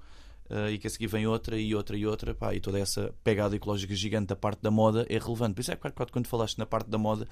uh, 0.53 0.71
e 0.71 0.79
que 0.79 0.87
a 0.87 0.91
seguir 0.91 1.07
vem 1.07 1.27
outra 1.27 1.59
e 1.59 1.75
outra 1.75 1.97
e 1.97 2.07
outra, 2.07 2.35
pá, 2.35 2.55
e 2.55 2.61
toda 2.61 2.79
essa 2.79 3.15
pegada 3.25 3.57
ecológica 3.57 3.95
gigante 3.95 4.27
da 4.27 4.37
parte 4.37 4.61
da 4.61 4.71
moda 4.71 5.07
é 5.09 5.19
relevante. 5.19 5.55
Por 5.55 5.61
isso 5.63 5.73
é 5.73 5.77
que 5.77 6.13
quando 6.13 6.27
falaste 6.27 6.59
na 6.59 6.67
parte 6.67 6.89
da 6.91 6.99
moda, 6.99 7.27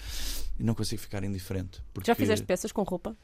não 0.59 0.75
consigo 0.75 1.01
ficar 1.01 1.23
indiferente. 1.23 1.83
Porque, 1.93 2.07
Já 2.07 2.15
fizeste 2.15 2.47
peças 2.47 2.73
com 2.73 2.83
roupa? 2.83 3.17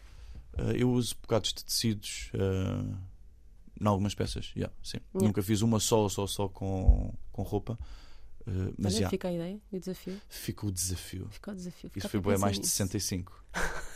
Uh, 0.59 0.73
eu 0.77 0.91
uso 0.91 1.17
bocados 1.21 1.53
de 1.53 1.65
tecidos. 1.65 2.31
Uh, 2.35 2.97
em 3.79 3.87
algumas 3.87 4.15
peças, 4.15 4.53
yeah, 4.57 4.75
sim. 4.83 4.97
Yeah. 4.97 5.27
Nunca 5.27 5.43
fiz 5.43 5.61
uma 5.61 5.79
só, 5.79 6.09
só, 6.09 6.27
só 6.27 6.49
com, 6.49 7.13
com 7.31 7.43
roupa. 7.43 7.79
Uh, 8.47 8.73
mas 8.79 8.97
já. 8.97 9.11
Fica 9.11 9.29
a 9.29 9.33
ideia 9.33 9.61
e 9.71 9.77
o 9.77 9.81
desafio? 9.81 10.19
Fica 10.29 10.67
o 10.67 10.73
desafio. 10.73 11.29
Fica 11.31 11.51
o 11.51 11.55
desafio. 11.55 11.91
Isso 11.95 12.09
foi 12.09 12.21
bem 12.21 12.39
mais 12.39 12.59
de 12.59 12.67
65. 12.67 13.45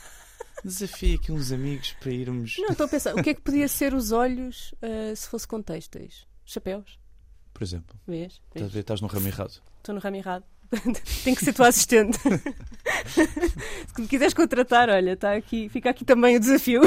Desafio 0.65 1.17
aqui 1.17 1.33
uns 1.33 1.53
amigos 1.53 1.93
para 2.01 2.11
irmos. 2.11 2.57
Não, 2.59 2.71
estou 2.71 2.87
a 2.87 2.89
pensar, 2.89 3.15
o 3.15 3.23
que 3.23 3.31
é 3.31 3.35
que 3.35 3.41
podia 3.41 3.69
ser 3.69 3.95
os 3.95 4.13
olhos 4.13 4.73
uh, 4.83 5.15
se 5.17 5.29
fosse 5.29 5.47
com 5.47 5.63
têxteis? 5.63 6.27
Chapéus? 6.45 6.99
Por 7.53 7.63
exemplo. 7.63 7.99
Vês? 8.07 8.41
Estás 8.49 8.65
a 8.65 8.69
ver? 8.69 8.81
Estás 8.81 9.01
no 9.01 9.09
ramo 9.09 9.27
errado. 9.27 9.63
Estou 9.79 9.95
no 9.95 10.01
ramo 10.01 10.17
errado. 10.17 10.45
Tem 11.25 11.35
que 11.35 11.45
ser 11.45 11.53
tua 11.53 11.69
assistente. 11.69 12.19
Se 13.07 14.01
me 14.01 14.07
quiseres 14.07 14.35
contratar, 14.35 14.89
olha, 14.89 15.13
está 15.13 15.35
aqui, 15.35 15.69
fica 15.69 15.91
aqui 15.91 16.05
também 16.05 16.37
o 16.37 16.41
desafio. 16.41 16.83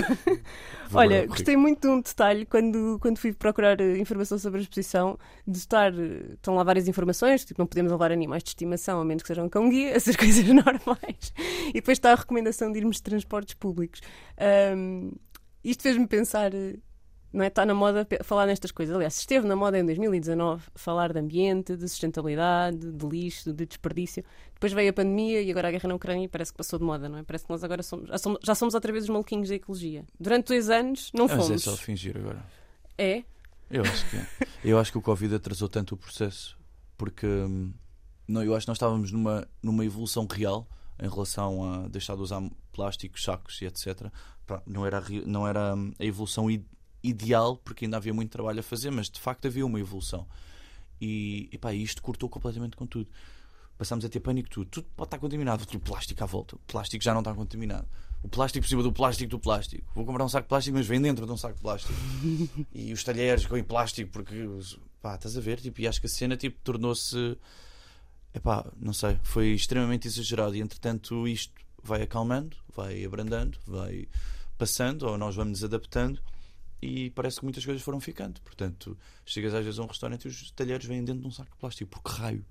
olha, 0.93 1.25
gostei 1.27 1.57
muito 1.57 1.81
de 1.81 1.87
um 1.87 2.01
detalhe 2.01 2.45
quando, 2.45 2.97
quando 3.01 3.17
fui 3.17 3.33
procurar 3.33 3.79
eh, 3.81 3.97
informação 3.97 4.37
sobre 4.37 4.59
a 4.59 4.63
exposição, 4.63 5.17
de 5.45 5.57
estar. 5.57 5.93
Eh, 5.93 6.33
estão 6.33 6.55
lá 6.55 6.63
várias 6.63 6.87
informações, 6.87 7.43
tipo, 7.43 7.61
não 7.61 7.67
podemos 7.67 7.91
levar 7.91 8.11
animais 8.11 8.43
de 8.43 8.49
estimação, 8.49 9.01
a 9.01 9.05
menos 9.05 9.21
que 9.21 9.27
sejam 9.27 9.49
cão-guia, 9.49 9.89
essas 9.95 10.15
coisas 10.15 10.45
normais. 10.47 11.33
E 11.69 11.73
depois 11.73 11.97
está 11.97 12.13
a 12.13 12.15
recomendação 12.15 12.71
de 12.71 12.79
irmos 12.79 12.97
de 12.97 13.03
transportes 13.03 13.53
públicos. 13.53 14.01
Um, 14.75 15.11
isto 15.63 15.83
fez-me 15.83 16.07
pensar 16.07 16.53
eh, 16.53 16.75
não 17.33 17.43
é? 17.43 17.47
Está 17.47 17.65
na 17.65 17.73
moda 17.73 18.07
falar 18.23 18.45
nestas 18.45 18.71
coisas. 18.71 18.95
Aliás, 18.95 19.17
esteve 19.17 19.47
na 19.47 19.55
moda 19.55 19.77
em 19.79 19.85
2019 19.85 20.63
falar 20.75 21.11
de 21.11 21.19
ambiente, 21.19 21.75
de 21.75 21.87
sustentabilidade, 21.89 22.91
de 22.91 23.05
lixo, 23.07 23.51
de 23.51 23.65
desperdício. 23.65 24.23
Depois 24.53 24.71
veio 24.71 24.91
a 24.91 24.93
pandemia 24.93 25.41
e 25.41 25.49
agora 25.51 25.67
a 25.67 25.71
guerra 25.71 25.89
na 25.89 25.95
Ucrânia 25.95 26.25
e 26.25 26.27
parece 26.27 26.51
que 26.51 26.57
passou 26.57 26.77
de 26.79 26.85
moda, 26.85 27.09
não 27.09 27.17
é? 27.17 27.23
Parece 27.23 27.43
que 27.45 27.49
nós 27.51 27.63
agora 27.63 27.81
somos 27.83 28.07
já, 28.43 28.55
somos, 28.55 28.73
outra 28.75 28.91
vez 28.91 29.03
os 29.05 29.09
maluquinhos 29.09 29.49
da 29.49 29.55
ecologia. 29.55 30.05
Durante 30.19 30.47
dois 30.47 30.69
anos 30.69 31.11
não 31.13 31.25
Mas 31.27 31.33
é 31.33 31.41
fomos. 31.41 31.63
só 31.63 31.75
fingir 31.75 32.15
agora. 32.15 32.45
É? 32.97 33.23
Eu 33.69 33.81
acho 33.81 34.09
que 34.09 34.15
é. 34.17 34.27
Eu 34.63 34.79
acho 34.79 34.91
que 34.91 34.97
o 34.97 35.01
Covid 35.01 35.33
atrasou 35.35 35.67
tanto 35.67 35.95
o 35.95 35.97
processo 35.97 36.55
porque 36.97 37.25
hum, 37.25 37.73
não, 38.27 38.43
eu 38.43 38.55
acho 38.55 38.65
que 38.65 38.69
nós 38.69 38.77
estávamos 38.77 39.11
numa, 39.11 39.47
numa 39.61 39.83
evolução 39.83 40.27
real 40.31 40.67
em 41.01 41.09
relação 41.09 41.63
a 41.83 41.87
deixar 41.87 42.15
de 42.15 42.21
usar 42.21 42.41
plásticos, 42.71 43.23
sacos 43.23 43.59
e 43.61 43.65
etc. 43.65 44.11
Não 44.67 44.85
era, 44.85 45.03
não 45.25 45.47
era 45.47 45.73
hum, 45.75 45.91
a 45.99 46.05
evolução 46.05 46.49
i- 46.51 46.63
ideal 47.03 47.57
porque 47.57 47.85
ainda 47.85 47.97
havia 47.97 48.13
muito 48.13 48.31
trabalho 48.31 48.61
a 48.61 48.63
fazer, 48.63 48.89
mas 48.89 49.09
de 49.09 49.19
facto 49.19 49.47
havia 49.47 49.65
uma 49.65 49.79
evolução. 49.79 50.25
E, 51.01 51.49
pá, 51.59 51.73
isto 51.73 52.01
cortou 52.01 52.29
completamente 52.29 52.77
com 52.77 52.87
tudo. 52.87 53.09
Passámos 53.77 54.05
a 54.05 54.09
ter 54.09 54.21
pânico 54.21 54.49
tudo. 54.49 54.69
Tudo 54.69 54.87
pode 54.95 55.07
estar 55.07 55.19
contaminado. 55.19 55.65
Tudo 55.65 55.81
plástico 55.81 56.23
à 56.23 56.25
volta. 56.25 56.55
O 56.55 56.59
plástico 56.59 57.03
já 57.03 57.13
não 57.13 57.19
está 57.19 57.33
contaminado. 57.33 57.87
O 58.21 58.29
plástico 58.29 58.63
por 58.63 58.69
cima 58.69 58.83
do 58.83 58.93
plástico 58.93 59.29
do 59.29 59.39
plástico. 59.39 59.85
Vou 59.93 60.05
comprar 60.05 60.23
um 60.23 60.29
saco 60.29 60.45
de 60.45 60.49
plástico, 60.49 60.77
mas 60.77 60.87
vem 60.87 61.01
dentro 61.01 61.25
de 61.25 61.31
um 61.31 61.35
saco 61.35 61.55
de 61.55 61.61
plástico. 61.61 61.93
e 62.73 62.93
os 62.93 63.03
talheres 63.03 63.45
com 63.45 63.57
em 63.57 63.63
plástico, 63.63 64.11
porque 64.11 64.47
pá, 65.01 65.15
estás 65.15 65.35
a 65.35 65.41
ver? 65.41 65.59
Tipo, 65.59 65.81
e 65.81 65.87
acho 65.87 65.99
que 65.99 66.07
a 66.07 66.09
cena 66.09 66.37
tipo, 66.37 66.57
tornou-se. 66.63 67.37
Epá, 68.33 68.65
não 68.79 68.93
sei, 68.93 69.19
foi 69.23 69.49
extremamente 69.49 70.07
exagerado. 70.07 70.55
E 70.55 70.61
entretanto, 70.61 71.27
isto 71.27 71.53
vai 71.83 72.01
acalmando, 72.01 72.55
vai 72.73 73.03
abrandando, 73.03 73.57
vai 73.67 74.07
passando, 74.57 75.03
ou 75.03 75.17
nós 75.17 75.35
vamos 75.35 75.59
nos 75.59 75.63
adaptando. 75.65 76.21
E 76.85 77.11
parece 77.11 77.37
que 77.39 77.45
muitas 77.45 77.63
coisas 77.63 77.81
foram 77.81 78.01
ficando. 78.01 78.41
Portanto, 78.41 78.97
chegas 79.25 79.53
às 79.53 79.63
vezes 79.63 79.79
a 79.79 79.83
um 79.83 79.87
restaurante 79.87 80.25
e 80.25 80.27
os 80.27 80.51
talheres 80.51 80.85
vêm 80.85 81.01
dentro 81.01 81.21
de 81.21 81.27
um 81.27 81.31
saco 81.31 81.51
de 81.51 81.55
plástico. 81.55 81.89
Por 81.89 82.03
que 82.03 82.19
raio? 82.19 82.45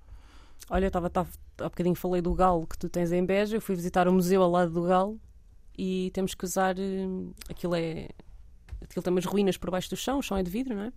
Olha, 0.70 0.86
eu 0.86 0.88
estava, 0.88 1.10
há 1.58 1.64
bocadinho 1.64 1.94
falei 1.94 2.22
do 2.22 2.32
galo 2.32 2.66
que 2.66 2.78
tu 2.78 2.88
tens 2.88 3.12
em 3.12 3.22
Beja. 3.26 3.56
Eu 3.56 3.60
fui 3.60 3.76
visitar 3.76 4.08
o 4.08 4.12
museu 4.12 4.42
ao 4.42 4.50
lado 4.50 4.70
do 4.72 4.84
galo 4.84 5.20
e 5.76 6.10
temos 6.14 6.34
que 6.34 6.46
usar. 6.46 6.76
hum, 6.78 7.32
Aquilo 7.50 7.74
é. 7.74 8.08
Aquilo 8.80 9.02
tem 9.02 9.12
umas 9.12 9.26
ruínas 9.26 9.58
por 9.58 9.70
baixo 9.70 9.90
do 9.90 9.96
chão, 9.96 10.18
o 10.18 10.22
chão 10.22 10.38
é 10.38 10.42
de 10.42 10.50
vidro, 10.50 10.74
não 10.74 10.84
é? 10.84 10.92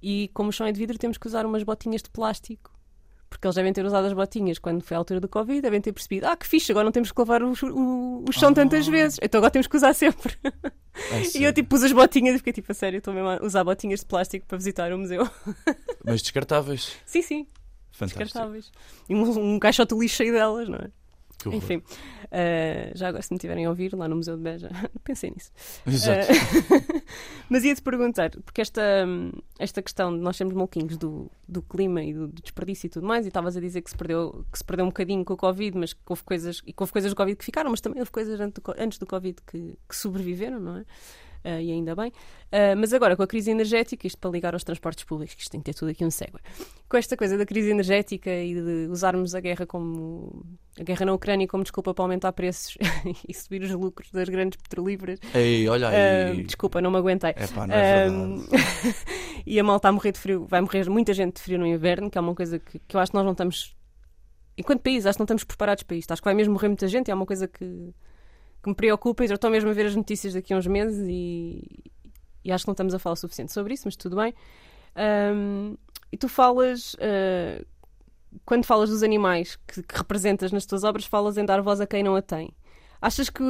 E 0.00 0.28
como 0.32 0.48
o 0.48 0.52
chão 0.52 0.66
é 0.66 0.72
de 0.72 0.78
vidro, 0.78 0.96
temos 0.98 1.18
que 1.18 1.26
usar 1.26 1.44
umas 1.44 1.62
botinhas 1.62 2.02
de 2.02 2.08
plástico. 2.08 2.72
Porque 3.32 3.46
eles 3.46 3.54
devem 3.56 3.72
ter 3.72 3.84
usado 3.84 4.06
as 4.06 4.12
botinhas 4.12 4.58
quando 4.58 4.82
foi 4.82 4.94
a 4.94 4.98
altura 4.98 5.18
do 5.20 5.28
Covid, 5.28 5.60
devem 5.62 5.80
ter 5.80 5.92
percebido, 5.92 6.26
ah, 6.26 6.36
que 6.36 6.46
fixe, 6.46 6.70
agora 6.70 6.84
não 6.84 6.92
temos 6.92 7.10
que 7.10 7.18
lavar 7.18 7.42
o, 7.42 7.52
o, 7.52 8.24
o 8.28 8.32
chão 8.32 8.50
Ah. 8.50 8.54
tantas 8.54 8.86
vezes, 8.86 9.18
então 9.22 9.38
agora 9.38 9.50
temos 9.50 9.66
que 9.66 9.76
usar 9.76 9.94
sempre. 9.94 10.36
Ai, 11.10 11.22
E 11.34 11.42
eu 11.44 11.52
tipo 11.52 11.70
pus 11.70 11.82
as 11.82 11.92
botinhas 11.92 12.34
e 12.34 12.38
fiquei 12.38 12.52
tipo, 12.52 12.70
a 12.70 12.74
sério, 12.74 12.98
estou 12.98 13.12
mesmo 13.14 13.28
a 13.30 13.42
usar 13.44 13.64
botinhas 13.64 14.00
de 14.00 14.06
plástico 14.06 14.46
para 14.46 14.58
visitar 14.58 14.92
o 14.92 14.98
museu. 14.98 15.28
Mas 16.04 16.20
descartáveis. 16.22 16.92
sim, 17.06 17.22
sim, 17.22 17.46
Fantástico. 17.90 18.22
descartáveis. 18.24 18.70
E 19.08 19.14
um, 19.14 19.54
um 19.54 19.58
caixote 19.58 19.94
lixo 19.94 20.16
cheio 20.16 20.32
delas, 20.32 20.68
não 20.68 20.76
é? 20.78 20.90
Enfim, 21.50 21.82
eh, 22.30 22.92
já 22.94 23.08
agora 23.08 23.22
se 23.22 23.32
me 23.32 23.38
tiverem 23.38 23.64
a 23.64 23.68
ouvir 23.70 23.94
lá 23.94 24.08
no 24.08 24.16
Museu 24.16 24.36
de 24.36 24.42
Beja, 24.42 24.70
pensei 25.04 25.30
nisso. 25.30 25.50
Exato. 25.86 26.30
Eh, 26.30 27.02
mas 27.48 27.64
ia-te 27.64 27.82
perguntar, 27.82 28.30
porque 28.30 28.60
esta, 28.60 28.82
esta 29.58 29.82
questão 29.82 30.16
de 30.16 30.22
nós 30.22 30.36
sermos 30.36 30.54
maluquinhos 30.54 30.96
do, 30.96 31.30
do 31.48 31.62
clima 31.62 32.02
e 32.02 32.12
do, 32.12 32.28
do 32.28 32.42
desperdício 32.42 32.86
e 32.86 32.90
tudo 32.90 33.06
mais, 33.06 33.24
e 33.24 33.28
estavas 33.28 33.56
a 33.56 33.60
dizer 33.60 33.82
que 33.82 33.90
se, 33.90 33.96
perdeu, 33.96 34.44
que 34.50 34.58
se 34.58 34.64
perdeu 34.64 34.84
um 34.84 34.88
bocadinho 34.88 35.24
com 35.24 35.34
o 35.34 35.36
Covid, 35.36 35.76
mas 35.78 35.92
que 35.92 36.00
houve 36.06 36.22
coisas, 36.22 36.62
e 36.66 36.72
que 36.72 36.82
houve 36.82 36.92
coisas 36.92 37.10
do 37.10 37.16
Covid 37.16 37.36
que 37.36 37.44
ficaram, 37.44 37.70
mas 37.70 37.80
também 37.80 38.00
houve 38.00 38.10
coisas 38.10 38.40
antes 38.40 38.62
do, 38.62 38.74
antes 38.78 38.98
do 38.98 39.06
Covid 39.06 39.36
que, 39.46 39.78
que 39.88 39.96
sobreviveram, 39.96 40.60
não 40.60 40.76
é? 40.78 40.84
Eh, 41.44 41.64
e 41.64 41.72
ainda 41.72 41.94
bem. 41.94 42.12
Eh, 42.50 42.74
mas 42.74 42.92
agora, 42.92 43.16
com 43.16 43.22
a 43.22 43.26
crise 43.26 43.50
energética, 43.50 44.06
isto 44.06 44.18
para 44.18 44.30
ligar 44.30 44.54
aos 44.54 44.64
transportes 44.64 45.04
públicos, 45.04 45.34
que 45.34 45.42
isto 45.42 45.50
tem 45.50 45.60
que 45.60 45.66
ter 45.66 45.74
tudo 45.74 45.90
aqui 45.90 46.04
um 46.04 46.10
segue. 46.10 46.38
Com 46.88 46.96
esta 46.96 47.16
coisa 47.16 47.36
da 47.36 47.44
crise 47.44 47.70
energética 47.70 48.30
e 48.30 48.54
de 48.54 48.88
usarmos 48.90 49.34
a 49.34 49.40
guerra 49.40 49.66
como 49.66 50.44
a 50.82 50.84
guerra 50.84 51.06
na 51.06 51.14
Ucrânia 51.14 51.46
como 51.46 51.62
desculpa 51.62 51.94
para 51.94 52.04
aumentar 52.04 52.32
preços 52.32 52.76
e 53.26 53.32
subir 53.32 53.62
os 53.62 53.70
lucros 53.70 54.10
das 54.10 54.28
grandes 54.28 54.60
petrolíferas. 54.60 55.18
Ei, 55.34 55.68
olha 55.68 55.88
aí. 55.88 56.42
desculpa, 56.42 56.80
não 56.80 56.90
me 56.90 56.98
aguentei. 56.98 57.30
É 57.30 57.46
pá, 57.46 57.66
não 57.66 57.74
é 57.74 58.08
verdade. 58.08 58.96
e 59.46 59.58
a 59.58 59.64
malta 59.64 59.88
a 59.88 59.92
morrer 59.92 60.12
de 60.12 60.18
frio, 60.18 60.44
vai 60.46 60.60
morrer 60.60 60.88
muita 60.90 61.14
gente 61.14 61.36
de 61.36 61.42
frio 61.42 61.58
no 61.58 61.66
inverno, 61.66 62.10
que 62.10 62.18
é 62.18 62.20
uma 62.20 62.34
coisa 62.34 62.58
que, 62.58 62.78
que 62.80 62.96
eu 62.96 63.00
acho 63.00 63.12
que 63.12 63.16
nós 63.16 63.24
não 63.24 63.32
estamos, 63.32 63.76
enquanto 64.58 64.82
país, 64.82 65.06
acho 65.06 65.16
que 65.16 65.20
não 65.20 65.24
estamos 65.24 65.44
preparados 65.44 65.84
para 65.84 65.96
isto. 65.96 66.12
Acho 66.12 66.20
que 66.20 66.26
vai 66.26 66.34
mesmo 66.34 66.52
morrer 66.52 66.68
muita 66.68 66.88
gente, 66.88 67.10
é 67.10 67.14
uma 67.14 67.26
coisa 67.26 67.46
que, 67.46 67.94
que 68.62 68.68
me 68.68 68.74
preocupa. 68.74 69.24
e 69.24 69.28
Eu 69.28 69.36
estou 69.36 69.50
mesmo 69.50 69.70
a 69.70 69.72
ver 69.72 69.86
as 69.86 69.96
notícias 69.96 70.34
daqui 70.34 70.52
a 70.52 70.56
uns 70.56 70.66
meses 70.66 71.06
e, 71.08 71.62
e 72.44 72.52
acho 72.52 72.64
que 72.64 72.68
não 72.68 72.72
estamos 72.72 72.94
a 72.94 72.98
falar 72.98 73.14
o 73.14 73.16
suficiente 73.16 73.52
sobre 73.52 73.74
isso, 73.74 73.84
mas 73.86 73.96
tudo 73.96 74.16
bem. 74.16 74.34
Ahm, 74.96 75.76
e 76.10 76.16
tu 76.18 76.28
falas, 76.28 76.94
ah, 77.00 77.64
quando 78.44 78.64
falas 78.64 78.90
dos 78.90 79.02
animais 79.02 79.56
que, 79.66 79.82
que 79.82 79.96
representas 79.96 80.52
nas 80.52 80.66
tuas 80.66 80.84
obras, 80.84 81.04
falas 81.04 81.36
em 81.36 81.44
dar 81.44 81.60
voz 81.60 81.80
a 81.80 81.86
quem 81.86 82.02
não 82.02 82.16
a 82.16 82.22
tem. 82.22 82.54
Achas 83.00 83.28
que, 83.28 83.42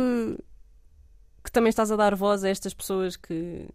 que 1.45 1.53
também 1.53 1.71
estás 1.71 1.91
a 1.91 1.97
dar 1.97 2.15
voz 2.15 2.45
a 2.45 2.49
estas 2.49 2.75
pessoas 2.75 3.17
que, 3.17 3.69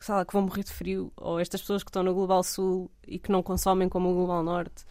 sei 0.00 0.14
lá, 0.14 0.24
que 0.24 0.32
vão 0.32 0.42
morrer 0.42 0.64
de 0.64 0.72
frio, 0.72 1.12
ou 1.16 1.40
estas 1.40 1.60
pessoas 1.60 1.82
que 1.82 1.90
estão 1.90 2.02
no 2.02 2.14
Global 2.14 2.42
Sul 2.42 2.90
e 3.06 3.18
que 3.18 3.30
não 3.30 3.42
consomem 3.42 3.88
como 3.88 4.10
o 4.10 4.14
Global 4.14 4.42
Norte, 4.42 4.84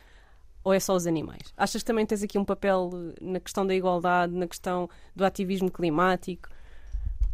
ou 0.63 0.73
é 0.73 0.79
só 0.79 0.95
os 0.95 1.05
animais? 1.05 1.53
Achas 1.55 1.83
que 1.83 1.87
também 1.87 2.05
tens 2.05 2.23
aqui 2.23 2.37
um 2.37 2.45
papel 2.45 2.89
eh, 2.93 3.13
na 3.21 3.39
questão 3.39 3.65
da 3.65 3.75
igualdade, 3.75 4.33
na 4.33 4.47
questão 4.47 4.89
do 5.15 5.23
ativismo 5.23 5.71
climático, 5.71 6.49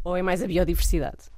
ou 0.04 0.18
é 0.18 0.22
mais 0.22 0.44
a 0.44 0.48
biodiversidade? 0.48 1.32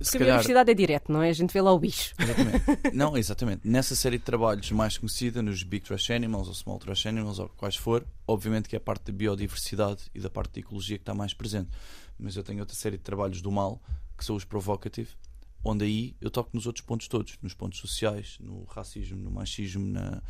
Se 0.00 0.12
Porque 0.12 0.16
a 0.16 0.20
calhar, 0.20 0.36
biodiversidade 0.36 0.70
é 0.70 0.74
direto, 0.74 1.12
não 1.12 1.22
é? 1.22 1.28
A 1.28 1.32
gente 1.32 1.52
vê 1.52 1.60
lá 1.60 1.72
o 1.72 1.78
bicho. 1.78 2.14
Exatamente. 2.18 2.64
Não, 2.94 3.16
exatamente. 3.16 3.66
Nessa 3.66 3.96
série 3.96 4.16
de 4.16 4.22
trabalhos 4.22 4.70
mais 4.70 4.96
conhecida, 4.96 5.42
nos 5.42 5.64
Big 5.64 5.84
Trash 5.84 6.10
Animals 6.10 6.46
ou 6.46 6.54
Small 6.54 6.78
Trash 6.78 7.06
Animals 7.06 7.40
ou 7.40 7.48
quais 7.48 7.74
for, 7.74 8.06
obviamente 8.26 8.68
que 8.68 8.76
é 8.76 8.78
a 8.78 8.80
parte 8.80 9.10
da 9.10 9.12
biodiversidade 9.12 10.04
e 10.14 10.20
da 10.20 10.30
parte 10.30 10.52
da 10.52 10.60
ecologia 10.60 10.96
que 10.98 11.02
está 11.02 11.14
mais 11.14 11.34
presente. 11.34 11.70
Mas 12.16 12.36
eu 12.36 12.44
tenho 12.44 12.60
outra 12.60 12.76
série 12.76 12.96
de 12.96 13.02
trabalhos 13.02 13.42
do 13.42 13.50
mal, 13.50 13.82
que 14.16 14.24
são 14.24 14.36
os 14.36 14.44
provocative, 14.44 15.10
onde 15.64 15.84
aí 15.84 16.16
eu 16.20 16.30
toco 16.30 16.50
nos 16.52 16.66
outros 16.66 16.84
pontos 16.84 17.08
todos, 17.08 17.36
nos 17.42 17.54
pontos 17.54 17.80
sociais, 17.80 18.38
no 18.40 18.64
racismo, 18.64 19.18
no 19.18 19.32
machismo, 19.32 19.84
na, 19.84 20.22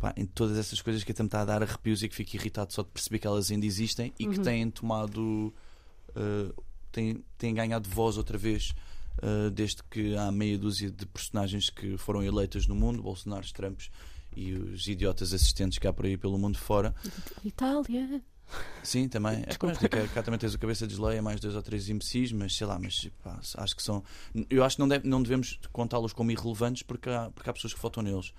pá, 0.00 0.14
em 0.16 0.24
todas 0.24 0.56
essas 0.56 0.80
coisas 0.80 1.04
que 1.04 1.12
até 1.12 1.22
me 1.22 1.26
está 1.26 1.42
a 1.42 1.44
dar 1.44 1.62
arrepios 1.62 2.02
e 2.02 2.08
que 2.08 2.14
fico 2.14 2.36
irritado 2.36 2.72
só 2.72 2.82
de 2.82 2.88
perceber 2.88 3.18
que 3.18 3.26
elas 3.26 3.50
ainda 3.50 3.66
existem 3.66 4.14
e 4.18 4.26
que 4.26 4.40
têm 4.40 4.70
tomado, 4.70 5.54
uh, 6.10 6.64
têm, 6.90 7.22
têm 7.36 7.52
ganhado 7.52 7.86
voz 7.86 8.16
outra 8.16 8.38
vez 8.38 8.74
Uh, 9.22 9.48
desde 9.50 9.82
que 9.84 10.16
há 10.16 10.30
meia 10.32 10.58
dúzia 10.58 10.90
de 10.90 11.06
personagens 11.06 11.70
que 11.70 11.96
foram 11.96 12.22
eleitas 12.22 12.66
no 12.66 12.74
mundo, 12.74 13.00
Bolsonaro, 13.02 13.46
Trumps 13.52 13.88
e 14.36 14.52
os 14.52 14.86
idiotas 14.88 15.32
assistentes 15.32 15.78
que 15.78 15.86
há 15.86 15.92
por 15.92 16.04
aí 16.04 16.16
pelo 16.16 16.36
mundo 16.36 16.58
fora. 16.58 16.94
Itália. 17.44 18.20
Sim, 18.82 19.08
também. 19.08 19.42
É, 19.42 19.46
Desculpa. 19.46 19.78
mas, 19.80 19.88
cá, 19.90 20.08
cá 20.14 20.22
também 20.22 20.38
tens 20.38 20.52
o 20.54 20.58
cabeça 20.58 20.86
de 20.86 21.00
Leia, 21.00 21.22
mais 21.22 21.40
dois 21.40 21.54
ou 21.54 21.62
três 21.62 21.88
imbecis, 21.88 22.32
mas 22.32 22.54
sei 22.56 22.66
lá, 22.66 22.78
mas 22.78 23.08
pá, 23.22 23.40
acho 23.56 23.76
que 23.76 23.82
são. 23.82 24.02
Eu 24.50 24.62
acho 24.64 24.76
que 24.76 24.80
não, 24.80 24.88
deve- 24.88 25.08
não 25.08 25.22
devemos 25.22 25.58
contá-los 25.72 26.12
como 26.12 26.30
irrelevantes 26.30 26.82
porque 26.82 27.08
há, 27.08 27.30
porque 27.30 27.48
há 27.48 27.52
pessoas 27.52 27.72
que 27.72 27.80
votam 27.80 28.02
neles. 28.02 28.32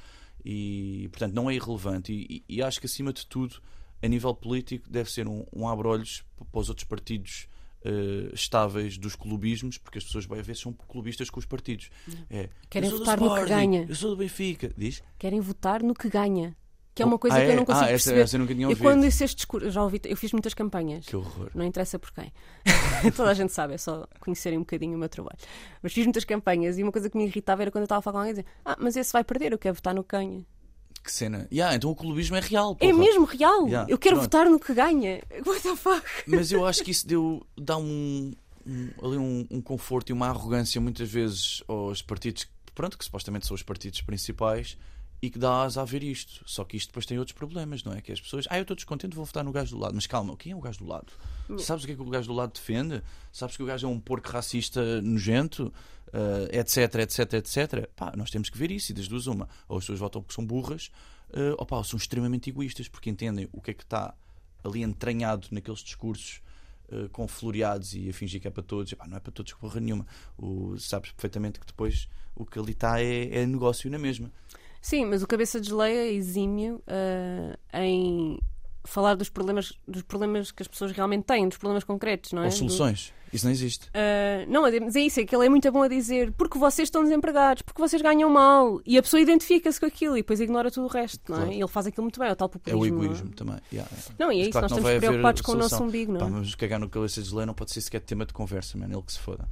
E 0.43 1.07
portanto 1.11 1.33
não 1.33 1.49
é 1.49 1.55
irrelevante. 1.55 2.13
E, 2.13 2.43
e- 2.49 2.55
e 2.57 2.61
acho 2.61 2.79
que 2.79 2.85
acima 2.85 3.11
de 3.11 3.25
tudo, 3.25 3.61
a 4.03 4.07
nível 4.07 4.35
político, 4.35 4.87
deve 4.89 5.09
ser 5.09 5.27
um, 5.27 5.45
um 5.53 5.67
abre-olhos 5.67 6.23
para 6.51 6.59
os 6.59 6.69
outros 6.69 6.85
partidos 6.87 7.47
eh, 7.85 8.31
estáveis 8.33 8.97
dos 8.97 9.15
clubismos, 9.15 9.77
porque 9.77 9.99
as 9.99 10.03
pessoas 10.03 10.25
bem, 10.25 10.39
às 10.39 10.47
vezes 10.47 10.61
são 10.63 10.73
clubistas 10.73 11.29
com 11.29 11.39
os 11.39 11.45
partidos. 11.45 11.89
É, 12.29 12.49
Querem 12.69 12.89
votar 12.89 13.17
no 13.19 13.27
que 13.27 13.33
Sporting, 13.35 13.49
ganha. 13.53 13.85
Eu 13.87 13.95
sou 13.95 14.09
do 14.09 14.17
Benfica. 14.17 14.71
Diz? 14.75 15.03
Querem 15.19 15.39
votar 15.39 15.83
no 15.83 15.93
que 15.93 16.09
ganha. 16.09 16.57
Que 16.95 17.03
é 17.03 17.05
uma 17.05 17.15
Oh, 17.15 17.19
coisa 17.19 17.35
ah, 17.35 17.41
que 17.41 17.47
eu 17.47 17.51
é? 17.51 17.55
não 17.57 17.65
consigo 17.65 17.85
ah, 17.85 17.89
perceber. 17.89 18.21
essa 18.21 18.35
eu 18.37 18.39
nunca 18.39 18.53
tinha 18.53 18.63
E 18.63 18.69
ouvido. 18.69 18.81
quando 18.81 19.03
esse 19.03 19.21
este 19.25 19.35
discurso, 19.35 19.67
eu 19.67 19.71
já 19.71 19.83
ouvi, 19.83 19.99
eu 20.05 20.15
fiz 20.15 20.31
muitas 20.31 20.53
campanhas. 20.53 21.05
Que 21.05 21.13
horror. 21.15 21.51
Não 21.53 21.65
interessa 21.65 21.99
por 21.99 22.09
quem. 22.13 22.31
Toda 23.17 23.31
a 23.31 23.33
gente 23.33 23.51
sabe, 23.51 23.73
é 23.73 23.77
só 23.77 24.07
conhecerem 24.21 24.57
um 24.57 24.61
bocadinho 24.61 24.95
o 24.95 24.97
meu 24.97 25.09
trabalho. 25.09 25.37
Mas 25.83 25.91
fiz 25.91 26.05
muitas 26.05 26.23
campanhas 26.23 26.77
e 26.77 26.83
uma 26.83 26.93
coisa 26.93 27.09
que 27.09 27.17
me 27.17 27.25
irritava 27.25 27.63
era 27.63 27.69
quando 27.71 27.81
eu 27.81 27.85
estava 27.85 27.99
a 27.99 28.01
falar 28.01 28.13
com 28.13 28.17
alguém 28.19 28.31
e 28.31 28.35
dizer: 28.35 28.45
Ah, 28.63 28.77
mas 28.79 28.95
esse 28.95 29.11
vai 29.11 29.25
perder, 29.25 29.51
eu 29.51 29.57
quero 29.57 29.75
votar 29.75 29.93
no 29.93 30.03
que 30.05 30.15
ganha. 30.15 30.45
Que 31.05 31.11
cena. 31.11 31.47
Yeah, 31.51 31.75
então 31.75 31.91
o 31.91 31.95
clubismo 31.95 32.35
é 32.35 32.39
real. 32.39 32.75
É 32.79 32.89
porra. 32.89 32.97
mesmo 33.03 33.25
real! 33.25 33.67
Yeah, 33.67 33.89
eu 33.91 33.97
quero 33.97 34.15
pronto. 34.15 34.25
votar 34.25 34.49
no 34.49 34.59
que 34.59 34.73
ganha. 34.73 35.21
What 35.45 35.61
the 35.61 35.75
fuck? 35.75 36.03
Mas 36.25 36.51
eu 36.51 36.65
acho 36.65 36.83
que 36.83 36.89
isso 36.89 37.07
deu, 37.07 37.45
dá 37.55 37.77
um, 37.77 38.33
um- 38.65 38.89
ali 39.03 39.17
um, 39.17 39.47
um 39.51 39.61
conforto 39.61 40.09
e 40.09 40.13
uma 40.13 40.27
arrogância 40.27 40.81
muitas 40.81 41.07
vezes 41.07 41.63
aos 41.67 42.01
partidos, 42.01 42.47
pronto, 42.73 42.97
que 42.97 43.05
supostamente 43.05 43.45
são 43.45 43.53
os 43.53 43.61
partidos 43.61 44.01
principais 44.01 44.77
e 45.21 45.29
que 45.29 45.37
dá 45.37 45.61
asa 45.61 45.81
a 45.81 45.85
ver 45.85 46.01
isto. 46.03 46.43
Só 46.47 46.63
que 46.63 46.75
isto 46.75 46.89
depois 46.89 47.05
tem 47.05 47.19
outros 47.19 47.37
problemas, 47.37 47.83
não 47.83 47.93
é? 47.93 48.01
Que 48.01 48.11
as 48.11 48.19
pessoas, 48.19 48.45
ah, 48.49 48.57
eu 48.57 48.63
estou 48.63 48.75
descontente, 48.75 49.15
vou 49.15 49.25
votar 49.25 49.43
no 49.43 49.51
gajo 49.51 49.75
do 49.75 49.81
lado. 49.81 49.93
Mas 49.93 50.07
calma, 50.07 50.35
quem 50.35 50.53
é 50.53 50.55
o 50.55 50.59
gajo 50.59 50.79
do 50.79 50.87
lado? 50.87 51.13
Sabes 51.59 51.83
o 51.83 51.87
que 51.87 51.93
é 51.93 51.95
que 51.95 52.01
o 52.01 52.05
gajo 52.09 52.27
do 52.27 52.33
lado 52.33 52.51
defende? 52.53 53.03
Sabes 53.31 53.55
que 53.55 53.61
o 53.61 53.65
gajo 53.67 53.85
é 53.85 53.89
um 53.89 53.99
porco 53.99 54.27
racista 54.29 54.99
nojento? 55.03 55.71
Uh, 56.13 56.47
etc, 56.51 56.95
etc, 56.95 57.33
etc. 57.33 57.89
Pá, 57.95 58.13
nós 58.15 58.29
temos 58.29 58.49
que 58.49 58.57
ver 58.57 58.71
isso 58.71 58.91
e 58.91 58.95
das 58.95 59.07
duas 59.07 59.27
uma. 59.27 59.49
Ou 59.67 59.77
as 59.77 59.83
pessoas 59.83 59.99
votam 59.99 60.21
porque 60.21 60.33
são 60.33 60.45
burras, 60.45 60.89
uh, 61.31 61.55
ou 61.57 61.65
pá, 61.65 61.83
são 61.83 61.97
extremamente 61.97 62.49
egoístas 62.49 62.87
porque 62.87 63.09
entendem 63.09 63.49
o 63.51 63.61
que 63.61 63.71
é 63.71 63.73
que 63.73 63.83
está 63.83 64.13
ali 64.63 64.81
entranhado 64.81 65.47
naqueles 65.51 65.79
discursos 65.79 66.41
uh, 66.89 67.09
com 67.09 67.27
floreados 67.27 67.93
e 67.93 68.09
a 68.09 68.13
fingir 68.13 68.41
que 68.41 68.47
é 68.47 68.51
para 68.51 68.63
todos. 68.63 68.91
Epá, 68.91 69.07
não 69.07 69.17
é 69.17 69.19
para 69.19 69.31
todos 69.31 69.51
porra 69.53 69.79
nenhuma. 69.79 70.05
O, 70.37 70.77
sabes 70.77 71.11
perfeitamente 71.11 71.59
que 71.59 71.65
depois 71.65 72.07
o 72.35 72.45
que 72.45 72.59
ali 72.59 72.71
está 72.71 73.01
é, 73.01 73.41
é 73.41 73.45
negócio 73.45 73.89
na 73.89 73.99
mesma. 73.99 74.31
Sim, 74.81 75.05
mas 75.05 75.23
o 75.23 75.27
cabeça 75.27 75.59
de 75.59 75.69
geleia 75.69 76.07
é 76.07 76.11
exímio 76.11 76.75
uh, 76.87 77.57
em 77.73 78.39
falar 78.85 79.15
dos 79.15 79.29
problemas, 79.29 79.73
dos 79.87 80.01
problemas 80.03 80.51
que 80.51 80.61
as 80.61 80.67
pessoas 80.67 80.91
realmente 80.91 81.23
têm, 81.25 81.47
dos 81.47 81.57
problemas 81.57 81.83
concretos, 81.83 82.31
não 82.31 82.43
é? 82.43 82.45
Ou 82.45 82.51
soluções. 82.51 83.13
Do... 83.21 83.35
Isso 83.35 83.45
não 83.45 83.51
existe. 83.51 83.87
Uh, 83.87 84.49
não, 84.49 84.61
mas 84.61 84.95
é 84.95 85.01
isso, 85.01 85.19
é 85.19 85.25
que 85.25 85.35
ele 85.35 85.45
é 85.45 85.49
muito 85.49 85.69
bom 85.69 85.83
a 85.83 85.87
dizer 85.87 86.31
porque 86.33 86.57
vocês 86.57 86.87
estão 86.87 87.03
desempregados, 87.03 87.63
porque 87.63 87.81
vocês 87.81 88.01
ganham 88.01 88.29
mal 88.29 88.79
e 88.85 88.97
a 88.97 89.01
pessoa 89.01 89.19
identifica-se 89.19 89.79
com 89.79 89.85
aquilo 89.85 90.15
e 90.17 90.21
depois 90.21 90.39
ignora 90.39 90.71
tudo 90.71 90.85
o 90.85 90.89
resto, 90.89 91.31
não 91.31 91.43
é? 91.43 91.53
E 91.53 91.59
ele 91.59 91.67
faz 91.67 91.85
aquilo 91.87 92.03
muito 92.03 92.19
bem, 92.19 92.29
é 92.29 92.31
o 92.31 92.35
tal 92.35 92.47
populismo. 92.47 92.85
É 92.85 92.89
o 92.89 93.03
egoísmo 93.03 93.29
é? 93.31 93.35
também. 93.35 93.57
Yeah, 93.73 93.91
yeah. 93.91 94.15
Não, 94.17 94.31
e 94.31 94.37
é 94.37 94.41
isso, 94.43 94.51
claro 94.51 94.69
nós 94.69 94.77
estamos 94.77 94.99
preocupados 94.99 95.41
com 95.41 95.51
o 95.51 95.55
nosso 95.55 95.83
umbigo, 95.83 96.13
não 96.13 96.21
é? 96.21 96.23
Pá, 96.23 96.29
mas 96.29 96.55
cagar 96.55 96.79
no 96.79 96.87
cabeça 96.87 97.21
de 97.21 97.35
lei 97.35 97.45
não 97.45 97.53
pode 97.53 97.71
ser 97.71 97.81
sequer 97.81 97.99
tema 97.99 98.25
de 98.25 98.33
conversa, 98.33 98.77
mano, 98.77 98.95
ele 98.95 99.03
que 99.03 99.11
se 99.11 99.19
foda. 99.19 99.45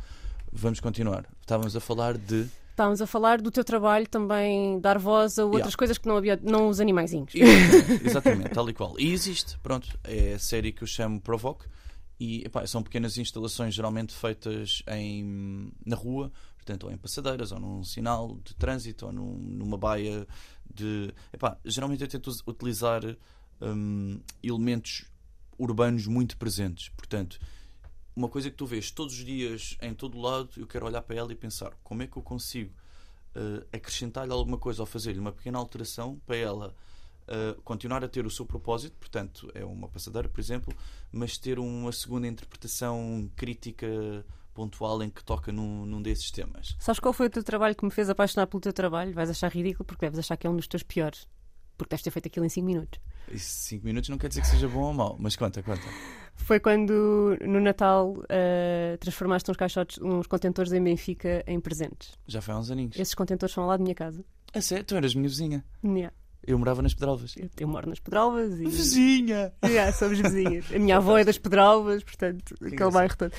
Vamos 0.52 0.80
continuar. 0.80 1.26
Estávamos 1.42 1.76
a 1.76 1.80
falar 1.80 2.18
de. 2.18 2.48
Estávamos 2.74 3.04
a 3.04 3.06
falar 3.06 3.40
do 3.40 3.52
teu 3.52 3.64
trabalho 3.64 4.10
também, 4.10 4.80
dar 4.80 4.98
voz 4.98 5.38
a 5.38 5.46
outras 5.46 5.62
yeah. 5.62 5.78
coisas 5.78 5.96
que 6.00 6.08
não 6.08 6.18
havia, 6.18 6.40
não 6.42 6.70
os 6.70 6.80
animaizinhos. 6.80 7.36
Exatamente, 7.36 8.02
exatamente, 8.10 8.50
tal 8.50 8.68
e 8.68 8.74
qual. 8.74 9.00
E 9.00 9.14
existe, 9.14 9.60
pronto, 9.60 9.88
é 10.04 10.34
a 10.34 10.40
série 10.40 10.72
que 10.72 10.82
eu 10.82 10.88
chamo 10.88 11.22
Provoke 11.22 11.68
e 12.20 12.44
epá, 12.46 12.66
são 12.66 12.82
pequenas 12.82 13.16
instalações 13.20 13.76
geralmente 13.76 14.12
feitas 14.12 14.82
em, 14.88 15.72
na 15.86 15.96
rua, 15.96 16.32
portanto, 16.56 16.86
ou 16.86 16.92
em 16.92 16.98
passadeiras, 16.98 17.52
ou 17.52 17.60
num 17.60 17.84
sinal 17.84 18.40
de 18.44 18.56
trânsito, 18.56 19.06
ou 19.06 19.14
num, 19.14 19.38
numa 19.38 19.78
baia 19.78 20.26
de. 20.74 21.14
Epá, 21.32 21.56
geralmente 21.64 22.02
eu 22.02 22.08
tento 22.08 22.32
utilizar 22.48 23.04
um, 23.62 24.20
elementos 24.42 25.06
urbanos 25.60 26.08
muito 26.08 26.38
presentes. 26.38 26.90
Portanto, 26.90 27.38
uma 28.16 28.30
coisa 28.30 28.50
que 28.50 28.56
tu 28.56 28.66
vês 28.66 28.92
todos 28.92 29.14
os 29.14 29.26
dias 29.26 29.78
em 29.82 29.94
todo 29.94 30.20
lado, 30.20 30.50
eu 30.58 30.68
quero 30.68 30.86
olhar 30.86 31.02
para 31.02 31.16
ela 31.16 31.32
e 31.32 31.36
pensar 31.36 31.74
como 31.84 32.04
é 32.04 32.08
que 32.08 32.18
eu 32.18 32.22
consigo 32.22 32.72
uh, 33.36 33.66
acrescentar-lhe 33.72 34.32
alguma 34.32 34.58
coisa 34.58 34.82
ou 34.82 34.86
fazer-lhe 34.86 35.20
uma 35.20 35.32
pequena 35.32 35.58
alteração 35.58 36.20
para 36.26 36.38
ela 36.38 36.76
uh, 37.24 37.62
continuar 37.64 38.04
a 38.04 38.08
ter 38.08 38.26
o 38.26 38.30
seu 38.30 38.46
propósito, 38.46 38.96
portanto, 38.98 39.52
é 39.54 39.66
uma 39.66 39.88
passadeira, 39.88 40.30
por 40.30 40.40
exemplo, 40.40 40.74
mas 41.12 41.38
ter 41.38 41.60
uma 41.60 41.92
segunda 41.92 42.28
interpretação 42.28 43.30
crítica 43.36 43.88
pontual 44.54 45.02
em 45.02 45.10
que 45.10 45.24
toca 45.24 45.52
num, 45.52 45.86
num 45.86 46.02
desses 46.02 46.30
temas. 46.30 46.76
Sabes 46.80 47.00
qual 47.00 47.14
foi 47.14 47.28
o 47.28 47.30
teu 47.30 47.44
trabalho 47.44 47.76
que 47.76 47.84
me 47.84 47.92
fez 47.92 48.10
apaixonar 48.10 48.48
pelo 48.48 48.62
teu 48.62 48.72
trabalho? 48.72 49.14
Vais 49.14 49.30
achar 49.30 49.52
ridículo 49.52 49.86
porque 49.86 50.06
deves 50.06 50.20
achar 50.20 50.38
que 50.38 50.46
é 50.46 50.50
um 50.50 50.56
dos 50.56 50.68
teus 50.68 50.84
piores. 50.84 51.28
Porque 51.76 51.90
deves 51.90 52.04
ter 52.04 52.12
feito 52.12 52.28
aquilo 52.28 52.46
em 52.46 52.50
5 52.50 52.66
minutos. 52.66 53.00
5 53.36 53.84
minutos 53.84 54.10
não 54.10 54.18
quer 54.18 54.28
dizer 54.28 54.42
que 54.42 54.48
seja 54.48 54.68
bom 54.68 54.84
ou 54.84 54.94
mau, 54.94 55.18
mas 55.20 55.36
conta, 55.36 55.64
conta. 55.64 55.82
Foi 56.36 56.60
quando 56.60 57.38
no 57.42 57.60
Natal 57.60 58.12
uh, 58.12 58.98
transformaste 59.00 59.50
uns 59.50 59.58
caixotes, 59.58 59.98
uns 60.02 60.28
contentores 60.28 60.74
em 60.74 60.84
Benfica 60.84 61.44
em 61.48 61.60
presentes. 61.60 62.12
Já 62.28 62.42
foi 62.42 62.54
há 62.54 62.58
uns 62.58 62.70
aninhos. 62.70 63.00
Esses 63.00 63.14
contentores 63.14 63.54
são 63.54 63.66
lá 63.66 63.78
da 63.78 63.84
minha 63.84 63.96
casa. 63.96 64.24
A 64.54 64.62
sério? 64.62 64.84
Tu 64.84 64.96
eras 64.96 65.16
minha 65.16 65.30
vizinha? 65.30 65.64
Yeah. 65.84 66.14
Eu 66.46 66.60
morava 66.60 66.82
nas 66.82 66.94
Pedralvas. 66.94 67.36
Eu, 67.38 67.50
eu 67.58 67.68
moro 67.68 67.90
nas 67.90 68.00
Pedralvas 68.00 68.60
e. 68.60 68.66
Vizinha! 68.66 69.54
Yeah, 69.64 69.94
somos 69.94 70.20
vizinhas. 70.20 70.66
A 70.74 70.78
minha 70.78 70.98
avó 70.98 71.18
é 71.18 71.24
das 71.24 71.38
Pedralvas, 71.38 72.04
portanto, 72.04 72.56
que 72.60 72.68
aquele 72.68 72.92
bairro 72.92 73.18
todo. 73.18 73.32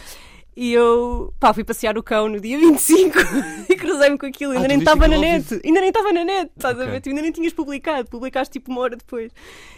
E 0.57 0.73
eu, 0.73 1.35
pá, 1.41 1.53
fui 1.53 1.65
passear 1.65 1.99
o 1.99 2.03
cão 2.03 2.29
no 2.29 2.41
dia 2.41 2.59
25 2.61 3.19
e 3.69 3.77
cruzei-me 3.77 4.17
com 4.17 4.27
aquilo. 4.27 4.53
Ainda 4.53 4.65
ah, 4.65 4.69
nem 4.69 4.79
estava 4.79 5.09
na 5.09 5.19
net. 5.19 5.61
Ainda 5.65 5.81
nem 5.81 5.89
estava 5.89 6.13
na 6.13 6.25
net, 6.25 6.51
estás 6.57 6.75
okay. 6.75 6.87
a 6.87 6.91
ver? 6.91 7.01
Tu 7.01 7.09
ainda 7.09 7.23
nem 7.23 7.33
tinhas 7.33 7.53
publicado. 7.53 8.09
Publicaste 8.09 8.53
tipo 8.53 8.71
uma 8.71 8.81
hora 8.81 8.97
depois. 8.97 9.33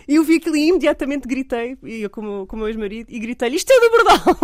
E 0.06 0.16
eu 0.16 0.24
vi 0.24 0.36
aquilo 0.36 0.56
e 0.56 0.68
imediatamente 0.68 1.26
gritei, 1.26 1.76
e 1.82 2.02
eu 2.02 2.10
com 2.10 2.46
o 2.50 2.56
meu 2.56 2.68
ex-marido, 2.68 3.10
e 3.10 3.18
gritei-lhe: 3.18 3.56
Isto 3.56 3.72
é 3.72 3.80
do 3.80 3.90
Bordal! 3.90 4.36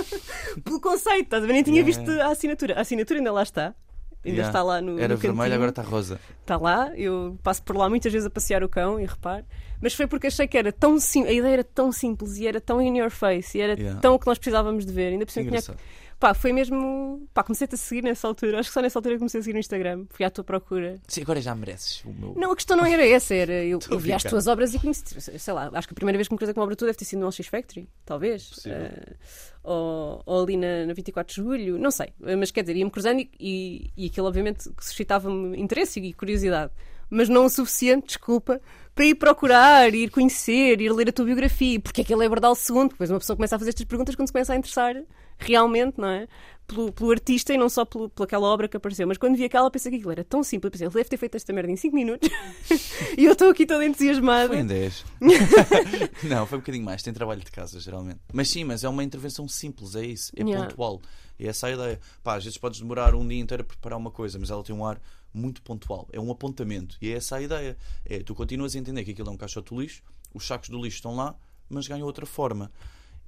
Pelo 0.64 0.80
conceito, 0.80 1.24
estás 1.24 1.44
a 1.44 1.46
ver? 1.46 1.52
Nem 1.52 1.62
tinha 1.62 1.82
yeah. 1.82 1.86
visto 1.86 2.20
a 2.20 2.28
assinatura. 2.28 2.74
A 2.74 2.80
assinatura 2.80 3.20
ainda 3.20 3.32
lá 3.32 3.42
está. 3.42 3.74
Ainda 4.24 4.38
yeah. 4.38 4.48
está 4.48 4.62
lá 4.62 4.80
no. 4.80 4.98
Era 4.98 5.14
no 5.14 5.20
vermelho, 5.20 5.54
agora 5.54 5.70
está 5.70 5.82
rosa. 5.82 6.18
Está 6.40 6.56
lá, 6.56 6.90
eu 6.96 7.38
passo 7.42 7.62
por 7.62 7.76
lá 7.76 7.88
muitas 7.88 8.12
vezes 8.12 8.26
a 8.26 8.30
passear 8.30 8.62
o 8.64 8.68
cão 8.68 8.98
e 8.98 9.04
reparo. 9.04 9.44
Mas 9.80 9.92
foi 9.92 10.06
porque 10.06 10.28
achei 10.28 10.46
que 10.46 10.56
era 10.56 10.72
tão 10.72 10.98
simples, 10.98 11.30
a 11.30 11.38
ideia 11.38 11.52
era 11.54 11.64
tão 11.64 11.92
simples 11.92 12.38
e 12.38 12.46
era 12.46 12.60
tão 12.60 12.80
in 12.80 12.98
your 12.98 13.10
face 13.10 13.58
e 13.58 13.60
era 13.60 13.74
yeah. 13.74 14.00
tão 14.00 14.14
o 14.14 14.18
que 14.18 14.26
nós 14.26 14.38
precisávamos 14.38 14.86
de 14.86 14.92
ver. 14.92 15.12
Ainda 15.12 15.26
por 15.26 15.32
cima 15.32 15.50
tinha 15.50 15.76
Pá, 16.24 16.32
foi 16.32 16.54
mesmo. 16.54 17.28
Pá, 17.34 17.42
comecei-te 17.42 17.74
a 17.74 17.76
seguir 17.76 18.00
nessa 18.00 18.26
altura. 18.26 18.58
Acho 18.58 18.70
que 18.70 18.72
só 18.72 18.80
nessa 18.80 18.98
altura 18.98 19.18
comecei 19.18 19.40
a 19.40 19.42
seguir 19.42 19.52
no 19.52 19.58
Instagram. 19.58 20.06
Fui 20.08 20.24
à 20.24 20.30
tua 20.30 20.42
procura. 20.42 20.98
Sim, 21.06 21.20
agora 21.20 21.38
já 21.38 21.54
mereces 21.54 22.02
o 22.02 22.14
meu. 22.14 22.32
Não, 22.34 22.52
a 22.52 22.56
questão 22.56 22.78
não 22.78 22.86
era 22.86 23.06
essa. 23.06 23.34
Era 23.34 23.62
eu, 23.62 23.78
eu 23.90 23.98
vi 23.98 24.10
as 24.10 24.22
tuas 24.22 24.46
obras 24.46 24.72
e 24.72 24.78
conheci. 24.78 25.04
Sei 25.20 25.52
lá, 25.52 25.70
acho 25.74 25.86
que 25.86 25.92
a 25.92 25.94
primeira 25.94 26.16
vez 26.16 26.26
que 26.26 26.32
me 26.32 26.38
cruzei 26.38 26.54
com 26.54 26.60
uma 26.60 26.64
obra 26.64 26.76
tua 26.76 26.86
deve 26.86 26.96
ter 26.96 27.04
sido 27.04 27.18
no 27.18 27.28
LX 27.28 27.46
Factory, 27.46 27.86
talvez. 28.06 28.52
Uh, 28.64 29.14
ou, 29.62 30.22
ou, 30.24 30.44
ali 30.44 30.56
na, 30.56 30.86
na 30.86 30.94
24 30.94 31.34
de 31.34 31.42
julho, 31.42 31.78
não 31.78 31.90
sei. 31.90 32.08
Mas 32.38 32.50
quer 32.50 32.62
dizer, 32.62 32.74
ia-me 32.74 32.90
cruzando 32.90 33.20
e, 33.20 33.30
e, 33.38 33.90
e 33.94 34.06
aquilo, 34.06 34.26
obviamente, 34.26 34.64
suscitava-me 34.80 35.60
interesse 35.60 36.00
e 36.00 36.14
curiosidade. 36.14 36.72
Mas 37.10 37.28
não 37.28 37.44
o 37.44 37.50
suficiente, 37.50 38.06
desculpa, 38.06 38.62
para 38.94 39.04
ir 39.04 39.16
procurar, 39.16 39.94
ir 39.94 40.10
conhecer, 40.10 40.80
ir 40.80 40.90
ler 40.90 41.10
a 41.10 41.12
tua 41.12 41.26
biografia. 41.26 41.78
Porque 41.80 42.00
é 42.00 42.04
que 42.04 42.14
ele 42.14 42.24
é 42.24 42.28
Bardal 42.30 42.54
II? 42.54 42.88
Depois 42.88 43.10
uma 43.10 43.18
pessoa 43.18 43.36
começa 43.36 43.56
a 43.56 43.58
fazer 43.58 43.68
estas 43.68 43.84
perguntas 43.84 44.14
quando 44.14 44.28
se 44.28 44.32
começa 44.32 44.54
a 44.54 44.56
interessar 44.56 44.96
realmente, 45.38 45.98
não 45.98 46.08
é? 46.08 46.26
Pelo, 46.66 46.90
pelo 46.92 47.10
artista 47.10 47.52
e 47.52 47.58
não 47.58 47.68
só 47.68 47.84
pelo, 47.84 48.08
pelaquela 48.08 48.46
obra 48.46 48.66
que 48.66 48.76
apareceu. 48.76 49.06
Mas 49.06 49.18
quando 49.18 49.36
vi 49.36 49.44
aquela, 49.44 49.70
pensei 49.70 49.90
que 49.90 49.96
aquilo 49.96 50.12
era 50.12 50.24
tão 50.24 50.42
simples. 50.42 50.70
Pensei, 50.70 50.86
ele 50.86 50.94
deve 50.94 51.08
ter 51.08 51.16
feito 51.18 51.34
esta 51.34 51.52
merda 51.52 51.70
em 51.70 51.76
5 51.76 51.94
minutos 51.94 52.28
e 53.18 53.24
eu 53.24 53.32
estou 53.32 53.50
aqui 53.50 53.66
toda 53.66 53.84
entusiasmada. 53.84 54.48
Foi 54.48 54.58
em 54.58 54.66
10. 54.66 55.04
não, 56.24 56.46
foi 56.46 56.58
um 56.58 56.60
bocadinho 56.62 56.84
mais. 56.84 57.02
Tem 57.02 57.12
trabalho 57.12 57.42
de 57.42 57.50
casa, 57.50 57.78
geralmente. 57.78 58.20
Mas 58.32 58.48
sim, 58.48 58.64
mas 58.64 58.82
é 58.82 58.88
uma 58.88 59.04
intervenção 59.04 59.46
simples, 59.46 59.94
é 59.94 60.06
isso. 60.06 60.32
É 60.36 60.42
yeah. 60.42 60.66
pontual. 60.66 61.02
É 61.38 61.48
essa 61.48 61.66
a 61.66 61.72
ideia. 61.72 62.00
Pá, 62.22 62.36
às 62.36 62.44
vezes 62.44 62.58
podes 62.58 62.80
demorar 62.80 63.14
um 63.14 63.26
dia 63.26 63.40
inteiro 63.40 63.62
a 63.62 63.66
preparar 63.66 63.98
uma 63.98 64.10
coisa, 64.10 64.38
mas 64.38 64.50
ela 64.50 64.62
tem 64.62 64.74
um 64.74 64.86
ar 64.86 64.98
muito 65.34 65.60
pontual. 65.62 66.08
É 66.12 66.20
um 66.20 66.30
apontamento. 66.30 66.96
E 67.02 67.10
é 67.10 67.16
essa 67.16 67.36
a 67.36 67.42
ideia. 67.42 67.76
É, 68.06 68.20
tu 68.20 68.34
continuas 68.34 68.74
a 68.74 68.78
entender 68.78 69.04
que 69.04 69.10
aquilo 69.10 69.28
é 69.28 69.32
um 69.32 69.36
caixote 69.36 69.74
do 69.74 69.80
lixo, 69.80 70.02
os 70.32 70.46
sacos 70.46 70.68
do 70.68 70.80
lixo 70.80 70.96
estão 70.96 71.14
lá, 71.14 71.34
mas 71.68 71.88
ganham 71.88 72.06
outra 72.06 72.24
forma. 72.24 72.70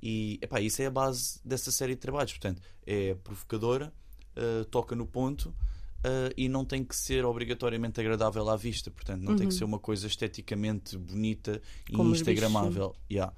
E 0.03 0.39
epá, 0.43 0.61
isso 0.61 0.83
é 0.83 0.87
a 0.87 0.91
base 0.91 1.41
dessa 1.45 1.71
série 1.73 1.95
de 1.95 2.01
trabalhos. 2.01 2.33
Portanto, 2.33 2.63
é 2.87 3.15
provocadora, 3.15 3.93
uh, 4.37 4.65
toca 4.67 4.95
no 4.95 5.07
ponto 5.07 5.49
uh, 5.49 6.33
e 6.37 6.49
não 6.49 6.65
tem 6.65 6.85
que 6.85 6.95
ser 6.95 7.25
obrigatoriamente 7.25 8.01
agradável 8.01 8.49
à 8.49 8.57
vista. 8.57 8.91
Portanto, 8.91 9.23
não 9.23 9.33
uhum. 9.33 9.37
tem 9.37 9.49
que 9.49 9.55
uhum. 9.55 9.59
ser 9.59 9.65
uma 9.65 9.79
coisa 9.79 10.07
esteticamente 10.07 10.97
bonita 10.97 11.61
e 11.89 11.93
Como 11.95 12.15
instagramável. 12.15 12.95
Yeah. 13.11 13.33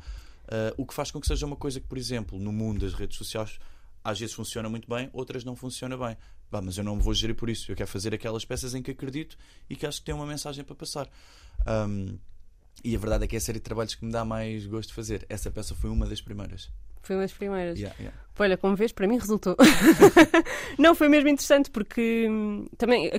Uh, 0.45 0.75
o 0.83 0.87
que 0.87 0.95
faz 0.95 1.11
com 1.11 1.21
que 1.21 1.27
seja 1.27 1.45
uma 1.47 1.57
coisa 1.57 1.81
que, 1.81 1.87
por 1.87 1.99
exemplo, 1.99 2.39
no 2.39 2.53
mundo 2.53 2.81
das 2.81 2.95
redes 2.95 3.17
sociais, 3.19 3.59
às 4.03 4.19
vezes 4.19 4.35
funciona 4.35 4.69
muito 4.69 4.89
bem, 4.89 5.11
outras 5.13 5.45
não 5.45 5.55
funciona 5.55 5.97
bem. 5.97 6.17
Bah, 6.51 6.63
mas 6.63 6.79
eu 6.79 6.85
não 6.85 6.97
me 6.97 7.03
vou 7.03 7.13
gerir 7.13 7.37
por 7.37 7.51
isso. 7.51 7.71
Eu 7.71 7.77
quero 7.77 7.89
fazer 7.89 8.15
aquelas 8.15 8.45
peças 8.45 8.75
em 8.75 8.83
que 8.83 8.91
acredito 8.91 9.37
e 9.69 9.77
que 9.77 9.87
acho 9.87 9.99
que 10.01 10.07
tem 10.07 10.15
uma 10.15 10.27
mensagem 10.27 10.65
para 10.65 10.75
passar. 10.75 11.09
Um, 11.67 12.19
e 12.85 12.95
a 12.95 12.99
verdade 12.99 13.25
é 13.25 13.27
que 13.27 13.37
é 13.37 13.39
a 13.39 13.41
série 13.41 13.59
de 13.59 13.65
trabalhos 13.65 13.95
que 13.95 14.05
me 14.05 14.13
dá 14.13 14.25
mais 14.25 14.67
gosto 14.67 14.89
de 14.89 14.95
fazer. 14.95 15.27
Essa 15.29 15.51
peça 15.51 15.75
foi 15.75 15.91
uma 15.91 16.07
das 16.07 16.21
primeiras. 16.21 16.71
Foi 17.03 17.17
uma 17.17 17.23
das 17.23 17.33
primeiras. 17.33 17.79
Yeah, 17.79 17.97
yeah. 17.99 18.19
Olha, 18.39 18.57
como 18.57 18.77
vês, 18.77 18.93
para 18.93 19.09
mim 19.09 19.19
resultou. 19.19 19.57
não, 20.79 20.95
foi 20.95 21.09
mesmo 21.09 21.29
interessante 21.29 21.71
porque 21.71 22.27
hum, 22.29 22.67
também 22.77 23.11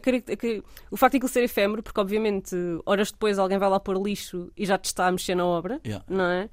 o 0.92 0.98
facto 0.98 1.14
de 1.14 1.18
aquilo 1.18 1.30
ser 1.30 1.44
efêmero, 1.44 1.84
porque 1.84 2.00
obviamente 2.00 2.56
horas 2.86 3.12
depois 3.12 3.38
alguém 3.38 3.58
vai 3.58 3.70
lá 3.70 3.80
pôr 3.80 4.02
lixo 4.02 4.52
e 4.56 4.66
já 4.66 4.78
te 4.78 4.86
está 4.86 5.08
a 5.08 5.12
mexer 5.12 5.36
na 5.36 5.46
obra, 5.46 5.82
yeah. 5.86 6.06
não 6.08 6.26
é? 6.26 6.50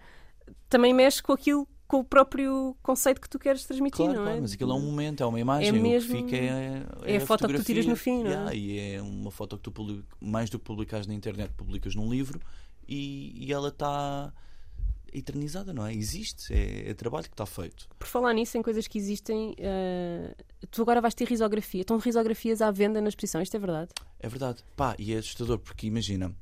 Também 0.69 0.93
mexe 0.93 1.23
com 1.23 1.33
aquilo 1.33 1.69
com 1.87 1.99
o 1.99 2.05
próprio 2.05 2.77
conceito 2.83 3.21
que 3.21 3.29
tu 3.29 3.39
queres 3.39 3.65
transmitir, 3.65 4.05
claro, 4.05 4.15
não 4.15 4.23
é? 4.23 4.27
Claro, 4.27 4.43
mas 4.43 4.53
aquilo 4.53 4.73
é 4.73 4.75
um 4.75 4.81
momento, 4.81 5.23
é 5.23 5.27
uma 5.27 5.39
imagem. 5.39 5.69
É 5.69 5.73
mesmo, 5.73 6.19
o 6.19 6.25
que 6.25 6.25
fica 6.25 6.37
é, 6.37 6.85
é, 7.05 7.13
é 7.13 7.19
a, 7.19 7.23
a 7.23 7.27
foto 7.27 7.47
que 7.47 7.55
tu 7.55 7.63
tiras 7.63 7.87
no 7.87 7.95
fim, 7.95 8.25
não 8.25 8.49
é? 8.49 8.57
e 8.57 8.95
é 8.95 9.03
uma 9.03 9.31
foto 9.31 9.57
que 9.57 9.71
tu 9.71 10.05
mais 10.21 10.51
do 10.51 10.59
que 10.59 10.65
publicas 10.65 11.07
na 11.07 11.15
internet, 11.15 11.53
publicas 11.57 11.95
num 11.95 12.11
livro 12.11 12.41
e, 12.89 13.47
e 13.47 13.53
ela 13.53 13.69
está 13.69 14.33
eternizada, 15.13 15.73
não 15.73 15.87
é? 15.87 15.95
Existe, 15.95 16.53
é, 16.53 16.91
é 16.91 16.95
trabalho 16.95 17.25
que 17.25 17.33
está 17.33 17.47
feito. 17.47 17.89
Por 17.99 18.07
falar 18.07 18.33
nisso, 18.35 18.59
em 18.59 18.63
coisas 18.63 18.87
que 18.87 18.99
existem, 18.99 19.53
uh, 19.53 20.45
tu 20.71 20.83
agora 20.83 21.01
vais 21.01 21.15
ter 21.15 21.27
risografia. 21.27 21.81
Estão 21.81 21.99
risografias 21.99 22.61
à 22.61 22.71
venda 22.71 23.01
na 23.01 23.09
exposição, 23.09 23.41
isto 23.41 23.57
é 23.57 23.61
verdade? 23.61 23.91
É 24.19 24.29
verdade. 24.29 24.63
Pá, 24.77 24.95
e 24.99 25.15
é 25.15 25.19
assustador 25.19 25.59
porque 25.59 25.87
imagina, 25.87 26.35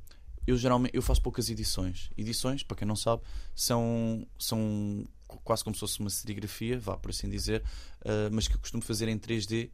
eu 0.45 0.57
geralmente 0.57 0.95
eu 0.95 1.01
faço 1.01 1.21
poucas 1.21 1.49
edições. 1.49 2.09
Edições, 2.17 2.63
para 2.63 2.77
quem 2.77 2.87
não 2.87 2.95
sabe, 2.95 3.23
são, 3.55 4.27
são 4.37 5.05
quase 5.43 5.63
como 5.63 5.75
se 5.75 5.79
fosse 5.79 5.99
uma 5.99 6.09
serigrafia, 6.09 6.77
vá 6.79 6.97
por 6.97 7.11
assim 7.11 7.29
dizer, 7.29 7.63
uh, 8.01 8.29
mas 8.31 8.47
que 8.47 8.55
eu 8.55 8.59
costumo 8.59 8.83
fazer 8.83 9.07
em 9.07 9.17
3D 9.17 9.69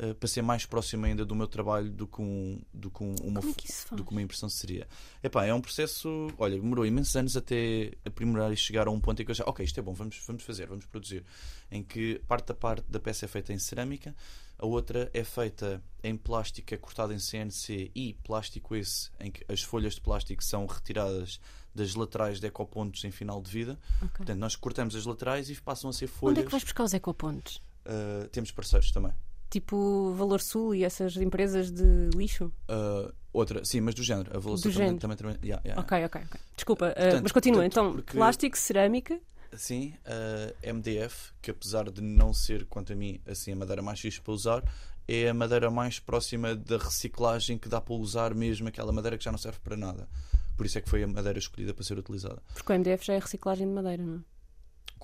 uh, 0.00 0.14
para 0.14 0.28
ser 0.28 0.42
mais 0.42 0.64
próximo 0.66 1.06
ainda 1.06 1.24
do 1.24 1.34
meu 1.34 1.46
trabalho 1.46 1.90
do 1.90 2.06
que, 2.06 2.20
um, 2.20 2.60
do 2.72 2.90
que 2.90 3.02
um, 3.02 3.14
uma, 3.22 3.40
Como 3.40 3.52
é 3.52 3.54
que 3.54 3.70
isso 3.70 3.86
faz? 3.86 3.96
do 4.00 4.04
que 4.04 4.12
uma 4.12 4.22
impressão 4.22 4.48
seria. 4.48 4.86
Epá, 5.22 5.44
é 5.44 5.52
um 5.52 5.60
processo, 5.60 6.28
olha, 6.38 6.58
demorou 6.58 6.86
imensos 6.86 7.14
anos 7.16 7.36
até 7.36 7.92
aprimorar 8.04 8.52
e 8.52 8.56
chegar 8.56 8.86
a 8.86 8.90
um 8.90 9.00
ponto 9.00 9.20
em 9.20 9.24
que 9.24 9.30
eu 9.30 9.34
já, 9.34 9.44
ok, 9.44 9.64
isto 9.64 9.78
é 9.78 9.82
bom, 9.82 9.92
vamos, 9.92 10.20
vamos 10.26 10.42
fazer, 10.42 10.66
vamos 10.66 10.86
produzir. 10.86 11.24
Em 11.70 11.82
que 11.82 12.20
parte 12.28 12.48
da 12.48 12.54
parte 12.54 12.84
da 12.88 13.00
peça 13.00 13.24
é 13.24 13.28
feita 13.28 13.52
em 13.52 13.58
cerâmica, 13.58 14.14
a 14.58 14.64
outra 14.66 15.10
é 15.12 15.22
feita 15.22 15.82
em 16.02 16.16
plástico, 16.16 16.72
é 16.72 16.76
cortada 16.78 17.12
em 17.12 17.18
CNC 17.18 17.90
e 17.94 18.14
plástico 18.24 18.74
esse, 18.74 19.10
em 19.20 19.30
que 19.30 19.44
as 19.52 19.62
folhas 19.62 19.94
de 19.96 20.00
plástico 20.00 20.42
são 20.42 20.64
retiradas 20.66 21.38
das 21.74 21.94
laterais 21.94 22.40
de 22.40 22.46
ecopontos 22.46 23.04
em 23.04 23.10
final 23.10 23.42
de 23.42 23.50
vida. 23.50 23.78
Ok. 23.96 24.10
Portanto, 24.16 24.38
nós 24.38 24.56
cortamos 24.56 24.96
as 24.96 25.04
laterais 25.04 25.50
e 25.50 25.54
passam 25.60 25.90
a 25.90 25.92
ser 25.92 26.06
Onde 26.06 26.14
folhas. 26.14 26.38
é 26.38 26.42
que 26.44 26.50
vais 26.50 26.64
buscar 26.64 26.84
os 26.84 26.94
ecopontos? 26.94 27.62
Uh, 27.84 28.26
temos 28.28 28.50
parceiros 28.50 28.90
também. 28.90 29.12
Tipo 29.48 30.12
Valor 30.14 30.40
Sul 30.40 30.74
e 30.74 30.84
essas 30.84 31.16
empresas 31.16 31.70
de 31.70 32.10
lixo? 32.14 32.52
Uh, 32.68 33.12
outra, 33.32 33.64
sim, 33.64 33.80
mas 33.80 33.94
do 33.94 34.02
género. 34.02 34.36
A 34.36 34.40
Velocidade 34.40 34.74
Do 34.74 34.78
género. 34.78 34.98
também, 34.98 35.16
também, 35.16 35.36
yeah, 35.44 35.62
yeah, 35.64 35.80
Ok, 35.80 36.04
ok, 36.04 36.22
ok. 36.26 36.40
Desculpa, 36.56 36.88
uh, 36.90 36.94
Portanto, 36.94 37.22
mas 37.22 37.32
continua. 37.32 37.62
portanto, 37.62 37.72
então, 37.72 37.92
porque- 37.94 38.16
plástico, 38.16 38.58
cerâmica. 38.58 39.20
Sim, 39.54 39.94
a 40.04 40.66
MDF, 40.72 41.32
que 41.40 41.50
apesar 41.50 41.90
de 41.90 42.02
não 42.02 42.34
ser, 42.34 42.66
quanto 42.66 42.92
a 42.92 42.96
mim, 42.96 43.20
assim, 43.26 43.52
a 43.52 43.56
madeira 43.56 43.80
mais 43.80 44.00
fixe 44.00 44.20
para 44.20 44.32
usar, 44.34 44.62
é 45.08 45.28
a 45.28 45.34
madeira 45.34 45.70
mais 45.70 45.98
próxima 46.00 46.54
da 46.54 46.76
reciclagem 46.76 47.56
que 47.56 47.68
dá 47.68 47.80
para 47.80 47.94
usar 47.94 48.34
mesmo 48.34 48.66
aquela 48.68 48.92
madeira 48.92 49.16
que 49.16 49.24
já 49.24 49.30
não 49.30 49.38
serve 49.38 49.58
para 49.60 49.76
nada. 49.76 50.08
Por 50.56 50.66
isso 50.66 50.76
é 50.76 50.80
que 50.80 50.88
foi 50.90 51.02
a 51.04 51.06
madeira 51.06 51.38
escolhida 51.38 51.72
para 51.72 51.84
ser 51.84 51.96
utilizada. 51.96 52.42
Porque 52.52 52.70
o 52.72 52.74
MDF 52.74 53.06
já 53.06 53.14
é 53.14 53.18
reciclagem 53.18 53.66
de 53.68 53.72
madeira, 53.72 54.02
não 54.02 54.16
é? 54.16 54.18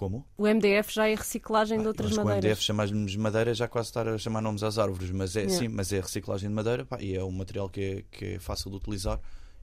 Como? 0.03 0.27
O 0.37 0.49
MDF 0.49 0.93
já 0.93 1.09
é 1.09 1.15
reciclagem 1.15 1.79
de 1.79 1.85
Pá, 1.85 1.89
outras 1.91 2.11
que 2.11 2.19
o 2.19 2.25
madeiras. 2.25 2.45
MDF 2.45 2.63
chamar-nos 2.63 3.15
madeira 3.15 3.55
já 3.55 3.69
quase 3.69 3.89
estar 3.89 4.09
a 4.09 4.19
chamar 4.19 4.41
nomes 4.41 4.65
às 4.65 4.77
árvores, 4.77 5.13
mas 5.13 5.37
é 5.37 5.43
Yeah. 5.43 5.59
sim, 5.59 5.69
mas 5.69 5.93
é 5.93 6.01
reciclagem 6.01 6.49
de 6.49 6.55
madeira 6.57 6.85
pá, 6.85 6.99
e 7.01 7.15
é 7.15 7.23
um 7.23 7.31
material 7.31 7.69
que 7.69 7.81
é, 7.81 8.05
que 8.11 8.25
é 8.35 8.39
fácil 8.41 8.71
de 8.73 8.79
utilizar 8.79 9.21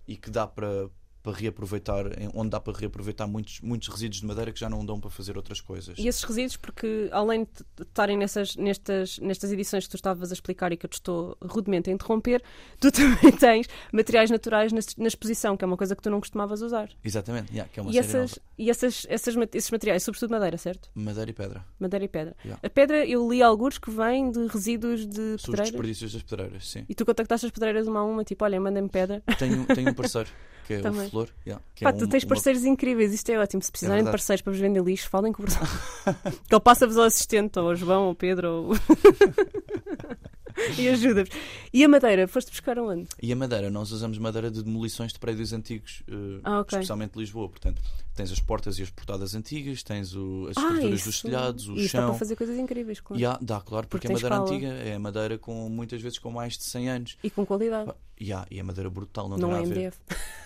e 0.07 0.15
que 0.15 0.29
dá 0.29 0.47
para, 0.47 0.89
para 1.21 1.33
reaproveitar, 1.33 2.05
onde 2.33 2.49
dá 2.49 2.59
para 2.59 2.77
reaproveitar 2.77 3.27
muitos, 3.27 3.59
muitos 3.61 3.87
resíduos 3.89 4.21
de 4.21 4.25
madeira 4.25 4.51
que 4.51 4.59
já 4.59 4.69
não 4.69 4.85
dão 4.85 4.99
para 4.99 5.09
fazer 5.09 5.35
outras 5.35 5.59
coisas. 5.59 5.97
E 5.97 6.07
esses 6.07 6.23
resíduos, 6.23 6.55
porque 6.57 7.09
além 7.11 7.43
de 7.43 7.83
estarem 7.83 8.17
nessas, 8.17 8.55
nestas, 8.55 9.19
nestas 9.19 9.51
edições 9.51 9.83
que 9.85 9.89
tu 9.91 9.95
estavas 9.95 10.31
a 10.31 10.33
explicar 10.33 10.71
e 10.71 10.77
que 10.77 10.85
eu 10.85 10.89
te 10.89 10.93
estou 10.93 11.37
rudemente 11.43 11.89
a 11.89 11.93
interromper, 11.93 12.41
tu 12.79 12.89
também 12.93 13.31
tens 13.33 13.67
materiais 13.91 14.29
naturais 14.31 14.71
na, 14.71 14.79
na 14.97 15.07
exposição, 15.07 15.57
que 15.57 15.63
é 15.63 15.67
uma 15.67 15.77
coisa 15.77 15.95
que 15.95 16.01
tu 16.01 16.09
não 16.09 16.19
costumavas 16.19 16.61
usar. 16.61 16.89
Exatamente, 17.03 17.51
yeah, 17.51 17.69
que 17.71 17.79
é 17.79 17.83
uma 17.83 17.91
E, 17.91 17.97
essas, 17.97 18.31
nova. 18.31 18.41
e 18.57 18.69
essas, 18.69 19.05
essas, 19.09 19.35
esses 19.53 19.71
materiais, 19.71 20.03
sobretudo 20.03 20.31
madeira, 20.31 20.57
certo? 20.57 20.89
Madeira 20.95 21.29
e 21.29 21.33
pedra. 21.33 21.65
Madeira 21.79 22.05
e 22.05 22.07
pedra. 22.07 22.35
Yeah. 22.43 22.59
A 22.65 22.69
pedra, 22.69 23.05
eu 23.05 23.29
li 23.29 23.43
alguns 23.43 23.77
que 23.77 23.91
vêm 23.91 24.31
de 24.31 24.47
resíduos 24.47 25.05
de 25.05 25.35
os 25.35 25.41
pedreiras. 25.43 25.71
desperdícios 25.71 26.13
das 26.13 26.23
pedreiras, 26.23 26.67
sim. 26.69 26.85
E 26.87 26.95
tu 26.95 27.05
contactaste 27.05 27.45
as 27.45 27.51
pedreiras 27.51 27.87
uma 27.87 27.99
a 27.99 28.03
uma, 28.03 28.23
tipo, 28.23 28.43
olha, 28.45 28.59
mandem-me 28.59 28.89
pedra. 28.89 29.21
Tenho, 29.37 29.65
tenho 29.65 29.89
um 29.89 29.93
parceiro, 29.93 30.29
que 30.65 30.73
é 30.73 30.79
o 30.79 31.08
Flor. 31.09 31.29
yeah, 31.45 31.63
que 31.75 31.83
Pá, 31.83 31.89
é 31.89 31.93
tu 31.93 32.05
um- 32.05 32.07
tens 32.09 32.23
uma- 32.23 32.29
parceiros 32.29 32.63
incríveis, 32.65 33.13
isto 33.13 33.29
é 33.29 33.37
ótimo. 33.39 33.61
Se 33.61 33.71
precisarem 33.71 33.97
de 34.01 34.03
verdade. 34.05 34.13
parceiros 34.21 34.41
para 34.41 34.51
vos 34.53 34.59
vender 34.61 34.83
lixo, 34.83 35.09
falem 35.09 35.31
com 35.33 35.43
o 35.43 35.45
Bruno. 35.45 35.59
que 36.47 36.53
ele 36.55 36.61
passa-vos 36.61 36.97
ao 36.97 37.03
assistente, 37.05 37.57
ou 37.59 37.69
ao 37.69 37.75
João, 37.75 38.03
ou 38.03 38.07
ao 38.09 38.15
Pedro, 38.15 38.47
ou... 38.49 38.73
e 40.77 40.89
ajuda-vos. 40.89 41.29
E 41.73 41.83
a 41.83 41.87
madeira, 41.89 42.27
foste 42.27 42.49
buscar 42.51 42.77
aonde? 42.77 43.07
E 43.21 43.31
a 43.31 43.35
madeira, 43.35 43.69
nós 43.69 43.91
usamos 43.91 44.17
madeira 44.17 44.49
de 44.51 44.61
demolições 44.63 45.13
de 45.13 45.19
prédios 45.19 45.53
antigos, 45.53 46.03
eh, 46.07 46.39
Ah, 46.43 46.59
ok. 46.59 46.77
especialmente 46.77 47.13
de 47.13 47.19
Lisboa. 47.19 47.49
Portanto, 47.49 47.81
tens 48.15 48.31
as 48.31 48.39
portas 48.39 48.77
e 48.79 48.83
as 48.83 48.89
portadas 48.89 49.35
antigas, 49.35 49.81
tens 49.83 50.15
o- 50.15 50.47
as 50.49 50.57
Ah, 50.57 50.61
estruturas 50.61 50.99
isso. 50.99 51.09
dos 51.09 51.21
telhados, 51.21 51.67
o 51.69 51.73
e 51.75 51.85
isso 51.85 51.95
dá 51.95 52.01
chão. 52.01 52.09
para 52.09 52.19
fazer 52.19 52.35
coisas 52.35 52.57
incríveis, 52.57 52.99
claro. 52.99 53.27
Há, 53.27 53.37
dá, 53.41 53.61
claro, 53.61 53.87
Porque 53.87 54.07
porque, 54.07 54.07
a 54.07 54.11
madeira 54.29 54.35
escala. 54.35 54.51
antiga 54.51 54.67
é 54.89 54.93
a 54.95 54.99
madeira 54.99 55.37
com 55.37 55.69
muitas 55.69 56.01
vezes 56.01 56.19
com 56.19 56.31
mais 56.31 56.57
de 56.57 56.63
100 56.63 56.89
anos. 56.89 57.17
E 57.23 57.29
com 57.29 57.45
qualidade. 57.45 57.85
Pá, 57.87 57.95
E, 58.19 58.59
a 58.59 58.63
madeira 58.63 58.89
brutal, 58.89 59.29
não, 59.29 59.37
não 59.37 59.49
tem 59.49 59.57
é 59.57 59.61
nada 59.61 59.71
a 59.71 59.73
ver. 59.75 59.93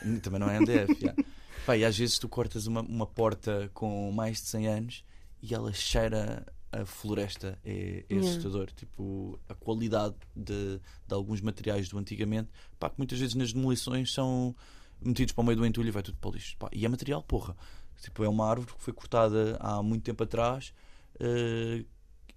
MDF. 0.04 0.22
Também 0.22 0.40
não 0.40 0.50
é 0.50 0.58
MDF. 0.60 0.94
yeah. 1.02 1.24
Pá, 1.66 1.78
e 1.78 1.86
às 1.86 1.98
vezes 1.98 2.20
tu 2.20 2.28
cortas 2.28 2.68
uma, 2.68 2.82
uma 2.82 3.08
porta 3.08 3.72
com 3.74 4.12
mais 4.12 4.42
de 4.42 4.48
100 4.50 4.68
anos 4.68 5.04
e 5.42 5.54
ela 5.56 5.72
cheira 5.74 6.46
a 6.82 6.86
floresta. 6.86 7.58
É, 7.64 8.04
é 8.10 8.14
Yeah. 8.14 8.30
assustador. 8.30 8.72
Tipo, 8.72 9.40
a 9.48 9.54
qualidade 9.54 10.16
de, 10.36 10.80
de 11.08 11.14
alguns 11.14 11.42
materiais 11.42 11.88
do 11.90 11.98
antigamente, 11.98 12.50
pá, 12.80 12.90
que 12.90 12.98
muitas 12.98 13.20
vezes 13.20 13.36
nas 13.36 13.54
demolições 13.54 14.14
são 14.14 14.56
metidos 15.02 15.34
para 15.34 15.42
o 15.42 15.46
meio 15.46 15.58
do 15.58 15.66
entulho 15.66 15.88
e 15.88 15.92
vai 15.92 16.04
tudo 16.04 16.18
para 16.18 16.30
o 16.30 16.34
lixo. 16.34 16.56
Pá, 16.58 16.70
e 16.72 16.86
é 16.86 16.90
material, 16.90 17.22
porra. 17.24 17.56
Tipo, 18.02 18.24
é 18.24 18.30
uma 18.30 18.50
árvore 18.50 18.74
que 18.74 18.82
foi 18.82 18.94
cortada 18.94 19.58
há 19.60 19.82
muito 19.82 20.04
tempo 20.04 20.24
atrás 20.24 20.74
eh, 21.20 21.86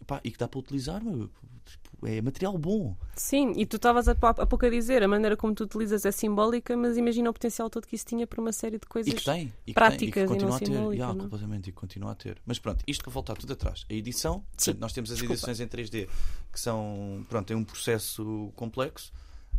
pá, 0.06 0.20
e 0.22 0.30
que 0.30 0.38
dá 0.38 0.46
para 0.48 0.60
utilizar. 0.60 1.02
Meu. 1.02 1.30
Tipo, 1.66 2.06
é 2.06 2.20
material 2.22 2.56
bom. 2.58 2.96
Sim, 3.16 3.52
e 3.56 3.64
tu 3.66 3.76
estavas 3.76 4.06
há 4.08 4.14
pou- 4.14 4.28
há 4.28 4.46
pouco 4.46 4.64
a 4.66 4.70
dizer, 4.70 5.02
a 5.02 5.08
maneira 5.08 5.36
como 5.36 5.54
tu 5.54 5.64
utilizas 5.64 6.04
é 6.04 6.12
simbólica, 6.12 6.76
mas 6.76 6.96
imagina 6.96 7.28
o 7.30 7.32
potencial 7.32 7.68
todo 7.70 7.86
que 7.86 7.94
isso 7.96 8.04
tinha 8.06 8.26
para 8.26 8.40
uma 8.40 8.52
série 8.52 8.78
de 8.78 8.86
coisas. 8.86 9.12
E 9.12 9.16
que 9.16 9.24
tem. 9.24 9.52
E 9.66 9.72
que 9.72 9.74
práticas 9.74 9.98
tem, 9.98 10.06
e 10.06 10.08
e 10.08 10.12
que 10.12 10.26
continua 10.26 10.48
não 10.50 10.56
a 10.56 10.58
ter. 10.58 10.66
simbólicas, 10.66 10.94
Yeah, 10.96 11.14
não? 11.14 11.24
completamente, 11.24 11.68
e 11.70 11.72
continua 11.72 12.12
a 12.12 12.14
ter. 12.14 12.38
Mas 12.46 12.58
pronto, 12.58 12.84
isto 12.86 13.02
para 13.04 13.12
voltar 13.12 13.36
tudo 13.36 13.52
atrás. 13.52 13.84
A 13.90 13.92
edição, 13.94 14.44
portanto, 14.56 14.78
nós 14.80 14.92
temos 14.92 15.10
as 15.10 15.16
desculpa. 15.18 15.34
edições 15.34 15.60
em 15.60 15.66
3D 15.66 16.08
que 16.52 16.60
são, 16.60 17.24
pronto, 17.28 17.46
tem 17.46 17.56
um 17.56 17.64
processo 17.64 18.52
complexo, 18.54 19.12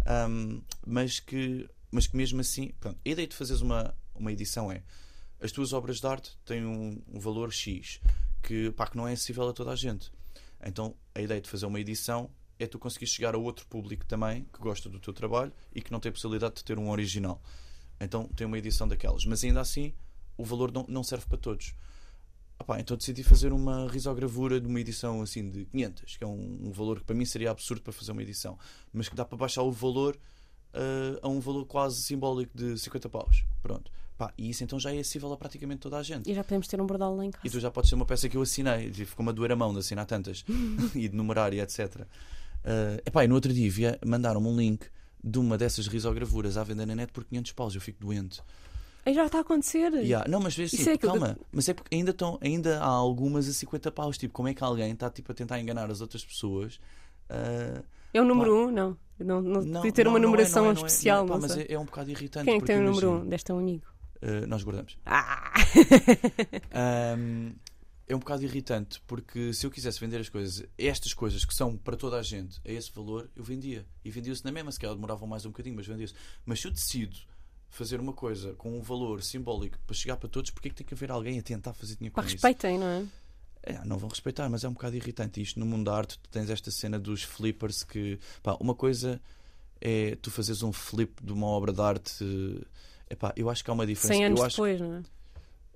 ahm, 0.06 0.62
mas, 0.86 1.20
que, 1.20 1.68
mas 1.92 2.08
que 2.08 2.16
mesmo 2.16 2.40
assim, 2.42 2.72
pronto, 2.80 2.98
a 3.06 3.10
ideia 3.10 3.28
de 3.28 3.36
fazeres 3.36 3.62
uma, 3.62 3.94
uma 4.16 4.32
edição 4.32 4.72
é 4.72 4.82
as 5.42 5.52
tuas 5.52 5.72
obras 5.74 6.00
de 6.00 6.08
arte 6.08 6.32
têm 6.46 6.66
um, 6.66 7.00
um 7.14 7.20
valor 7.20 7.52
X 7.54 8.00
que, 8.42 8.72
pá, 8.72 8.88
que 8.88 8.98
não 8.98 9.08
é 9.08 9.14
acessível 9.14 9.48
a 9.50 9.54
toda 9.54 9.72
a 9.72 9.76
gente. 9.76 10.12
Então 10.64 10.96
a 11.14 11.22
ideia 11.22 11.40
de 11.40 11.50
fazer 11.50 11.66
uma 11.66 11.80
edição 11.80 12.30
é 12.60 12.66
tu 12.66 12.80
conseguir 12.80 13.08
chegar 13.08 13.36
a 13.36 13.38
outro 13.38 13.66
público 13.68 14.06
também 14.06 14.46
que 14.52 14.60
gosta 14.60 14.90
do 14.90 15.00
teu 15.00 15.14
trabalho 15.14 15.54
e 15.74 15.82
que 15.82 15.92
não 15.92 16.00
tem 16.00 16.12
possibilidade 16.12 16.56
de 16.56 16.64
ter 16.64 16.80
um 16.80 16.90
original. 16.90 17.42
Então 18.00 18.28
tem 18.30 18.48
uma 18.48 18.58
edição 18.58 18.88
daquelas. 18.88 19.26
Mas 19.26 19.44
ainda 19.44 19.62
assim 19.62 19.94
o 20.38 20.44
valor 20.44 20.72
não, 20.88 21.04
serve 21.04 21.26
para 21.26 21.38
todos. 21.38 21.74
Então 22.80 22.98
decidi 22.98 23.24
fazer 23.24 23.54
uma 23.54 23.88
risogravura 23.88 24.60
de 24.60 24.68
uma 24.68 24.80
edição 24.80 25.22
assim 25.22 25.50
de 25.50 25.66
500, 25.66 26.18
que 26.18 26.24
é 26.24 26.28
um, 26.28 26.68
um 26.68 26.72
valor 26.72 27.00
que 27.00 27.06
para 27.06 27.16
mim 27.16 27.26
seria 27.26 27.52
absurdo 27.52 27.82
para 27.84 27.94
fazer 27.94 28.12
uma 28.12 28.24
edição, 28.24 28.58
mas 28.92 29.08
que 29.08 29.16
dá 29.16 29.24
para 29.24 29.38
baixar 29.38 29.62
o 29.62 29.72
valor 29.72 30.18
ah, 30.74 31.20
a 31.22 31.28
um 31.28 31.40
valor 31.40 31.66
quase 31.66 32.02
simbólico 32.02 32.56
de 32.56 32.78
50 32.78 33.10
paus. 33.10 33.44
Pronto. 33.62 33.92
Pá, 34.18 34.34
e 34.38 34.50
isso 34.50 34.64
então 34.64 34.80
já 34.80 34.92
é 34.92 35.00
acessível 35.00 35.32
a 35.32 35.38
praticamente 35.38 35.82
toda 35.82 35.98
a 35.98 36.04
gente. 36.04 36.30
E 36.30 36.34
já 36.34 36.44
podemos 36.44 36.68
ter 36.68 36.82
um 36.82 36.88
bordal 36.88 37.16
lá 37.16 37.24
em 37.24 37.30
casa. 37.30 37.46
E 37.46 37.50
tu 37.50 37.60
já 37.60 37.70
podes 37.70 37.90
ser 37.90 37.96
uma 37.96 38.06
peça 38.06 38.28
que 38.28 38.36
eu 38.36 38.42
assinei, 38.42 38.88
e 38.88 39.06
ficou-me 39.06 39.30
a 39.30 39.34
doer 39.34 39.52
a 39.52 39.56
mão 39.56 39.72
de 39.72 39.80
assinar 39.80 40.06
tantas 40.08 40.44
e 40.96 41.08
de 41.08 41.16
numerar 41.16 41.54
e 41.54 41.60
etc. 41.60 42.02
Uh, 42.02 43.00
epá, 43.06 43.24
e 43.24 43.28
no 43.28 43.36
outro 43.36 43.54
dia 43.54 43.70
via, 43.70 44.00
mandaram-me 44.04 44.48
um 44.48 44.58
link 44.58 44.88
de 45.24 45.38
uma 45.38 45.58
dessas 45.58 45.88
risogravuras 45.88 46.58
à 46.58 46.64
venda 46.64 46.86
na 46.86 46.96
net 46.96 47.12
por 47.12 47.24
500 47.26 47.52
paus. 47.52 47.76
Eu 47.76 47.82
fico 47.82 48.00
doente. 48.02 48.42
Aí 49.06 49.14
já 49.14 49.26
está 49.26 49.38
a 49.38 49.42
acontecer. 49.42 49.94
Yeah, 49.94 50.30
Não, 50.30 50.40
mas 50.40 50.60
assim, 50.60 50.90
é 50.90 50.98
calma, 50.98 51.38
mas 51.52 51.70
é 51.70 51.74
porque 51.74 51.96
ainda, 51.96 52.12
estão, 52.12 52.38
ainda 52.42 52.80
há 52.80 52.88
algumas 52.88 53.48
a 53.48 53.54
50 53.54 53.92
paus. 53.92 54.18
Tipo, 54.18 54.34
como 54.34 54.50
é 54.50 54.54
que 54.54 54.64
alguém 54.64 54.92
está 54.92 55.10
tipo, 55.10 55.32
a 55.32 55.36
tentar 55.36 55.60
enganar 55.62 55.90
as 55.90 56.02
outras 56.02 56.26
pessoas? 56.26 56.76
Uh, 57.30 57.82
É 58.14 58.22
o 58.22 58.26
número 58.26 58.52
Pá. 58.52 58.58
um? 58.58 58.72
Não. 58.72 58.98
Não, 59.20 59.42
não, 59.42 59.62
não, 59.62 59.82
ter 59.92 60.04
não, 60.04 60.12
uma 60.12 60.20
não 60.20 60.28
é, 60.28 60.32
numeração 60.32 60.66
é, 60.66 60.70
é, 60.70 60.74
especial. 60.74 61.26
Pá, 61.26 61.38
mas 61.38 61.56
é, 61.56 61.68
é 61.70 61.80
um 61.80 61.86
bocado 61.86 62.12
irritante. 62.12 62.46
Quem 62.46 62.56
é 62.56 62.60
que 62.60 62.66
tem 62.66 62.78
o 62.78 62.84
número 62.84 63.08
imagina, 63.08 63.26
um? 63.26 63.30
Deste 63.30 63.52
é 63.52 63.54
um 63.54 63.60
amigo. 63.60 63.86
Uh, 64.22 64.48
nós 64.48 64.64
guardamos. 64.64 64.98
Ah! 65.06 65.54
Um, 67.18 67.54
é 68.08 68.16
um 68.16 68.20
bocado 68.20 68.44
irritante 68.44 69.02
porque 69.06 69.52
se 69.54 69.66
eu 69.66 69.72
quisesse 69.72 70.00
vender 70.00 70.20
as 70.20 70.30
coisas, 70.30 70.66
estas 70.78 71.14
coisas 71.14 71.44
que 71.44 71.54
são 71.54 71.76
para 71.76 71.98
toda 71.98 72.18
a 72.18 72.24
gente 72.24 72.60
a 72.66 72.72
esse 72.72 72.92
valor, 72.92 73.30
eu 73.36 73.44
vendia. 73.44 73.86
E 74.04 74.10
vendia-se 74.10 74.46
na 74.46 74.52
mesma, 74.52 74.72
se 74.72 74.80
calhar 74.80 74.96
demoravam 74.96 75.28
mais 75.28 75.46
um 75.46 75.50
bocadinho, 75.50 75.76
mas 75.76 75.86
vendia-se. 75.86 76.14
Mas 76.46 76.62
se 76.62 76.68
eu 76.68 76.72
decido 76.72 77.18
fazer 77.70 78.00
uma 78.00 78.14
coisa 78.14 78.54
com 78.54 78.78
um 78.78 78.82
valor 78.82 79.22
simbólico 79.22 79.78
para 79.86 79.96
chegar 79.96 80.16
para 80.16 80.30
todos, 80.30 80.52
porque 80.52 80.70
é 80.70 80.72
que 80.72 80.78
tem 80.78 80.88
que 80.88 80.94
haver 80.94 81.12
alguém 81.12 81.38
a 81.38 81.44
tentar 81.44 81.74
fazer 81.74 81.96
dinheiro 81.96 82.14
com 82.14 82.22
isso? 82.22 82.32
respeitem, 82.32 82.80
não 82.80 82.88
é? 82.88 83.06
É, 83.64 83.84
não 83.84 83.98
vão 83.98 84.08
respeitar, 84.08 84.48
mas 84.50 84.64
é 84.64 84.70
um 84.70 84.74
bocado 84.74 84.96
irritante. 84.96 85.42
Isto 85.42 85.60
no 85.60 85.66
mundo 85.66 85.86
da 85.86 85.98
arte, 85.98 86.18
tu 86.18 86.30
tens 86.30 86.50
esta 86.50 86.72
cena 86.72 86.98
dos 86.98 87.24
flippers 87.24 87.84
que. 87.84 88.18
Pá, 88.42 88.56
uma 88.62 88.74
coisa 88.74 89.22
é 89.82 90.16
tu 90.16 90.32
fazeres 90.32 90.64
um 90.64 90.72
flip 90.72 91.22
de 91.22 91.34
uma 91.34 91.48
obra 91.48 91.74
de 91.74 91.82
arte. 91.82 92.24
Epá, 93.10 93.34
eu 93.36 93.50
acho 93.50 93.64
que 93.64 93.70
há 93.70 93.74
uma 93.74 93.86
diferença. 93.86 94.14
100 94.14 94.26
anos 94.26 94.40
eu 94.40 94.46
acho 94.46 94.56
depois, 94.56 94.82
não 94.82 94.96
é? 94.96 95.04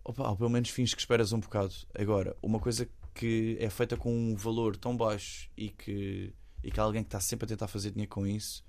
Opa, 0.03 0.29
ou 0.29 0.35
pelo 0.35 0.49
menos 0.49 0.69
fins 0.69 0.93
que 0.93 0.99
esperas 0.99 1.31
um 1.31 1.39
bocado. 1.39 1.73
Agora, 1.97 2.35
uma 2.41 2.59
coisa 2.59 2.87
que 3.13 3.57
é 3.59 3.69
feita 3.69 3.95
com 3.95 4.13
um 4.13 4.35
valor 4.35 4.75
tão 4.75 4.95
baixo 4.95 5.49
e 5.55 5.69
que, 5.69 6.33
e 6.63 6.71
que 6.71 6.79
há 6.79 6.83
alguém 6.83 7.03
que 7.03 7.07
está 7.07 7.19
sempre 7.19 7.45
a 7.45 7.47
tentar 7.47 7.67
fazer 7.67 7.91
dinheiro 7.91 8.09
com 8.09 8.25
isso, 8.25 8.63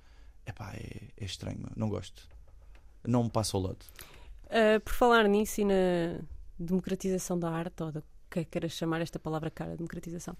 epá, 0.46 0.72
é, 0.74 1.08
é 1.16 1.24
estranho, 1.24 1.66
não 1.76 1.88
gosto. 1.88 2.28
Não 3.06 3.24
me 3.24 3.30
passa 3.30 3.56
ao 3.56 3.62
lado. 3.62 3.84
Ah, 4.50 4.78
por 4.84 4.92
falar 4.92 5.26
nisso 5.26 5.62
e 5.62 5.64
na 5.64 6.20
democratização 6.58 7.38
da 7.38 7.50
arte, 7.50 7.82
ou 7.82 7.90
da 7.90 8.02
que 8.30 8.44
queiras 8.46 8.72
chamar 8.72 9.02
esta 9.02 9.18
palavra 9.18 9.50
cara, 9.50 9.76
democratização, 9.76 10.36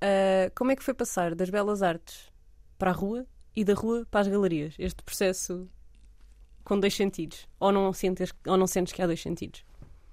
ah, 0.00 0.50
como 0.54 0.70
é 0.70 0.76
que 0.76 0.82
foi 0.82 0.94
passar 0.94 1.34
das 1.34 1.50
belas 1.50 1.82
artes 1.82 2.32
para 2.78 2.90
a 2.90 2.94
rua 2.94 3.26
e 3.54 3.64
da 3.64 3.74
rua 3.74 4.06
para 4.10 4.20
as 4.20 4.28
galerias? 4.28 4.74
Este 4.78 5.02
processo 5.02 5.68
com 6.64 6.78
dois 6.78 6.94
sentidos? 6.94 7.46
Ou 7.58 7.72
não 7.72 7.92
sentes, 7.92 8.32
ou 8.46 8.56
não 8.56 8.66
sentes 8.66 8.92
que 8.92 9.02
há 9.02 9.06
dois 9.06 9.20
sentidos? 9.20 9.62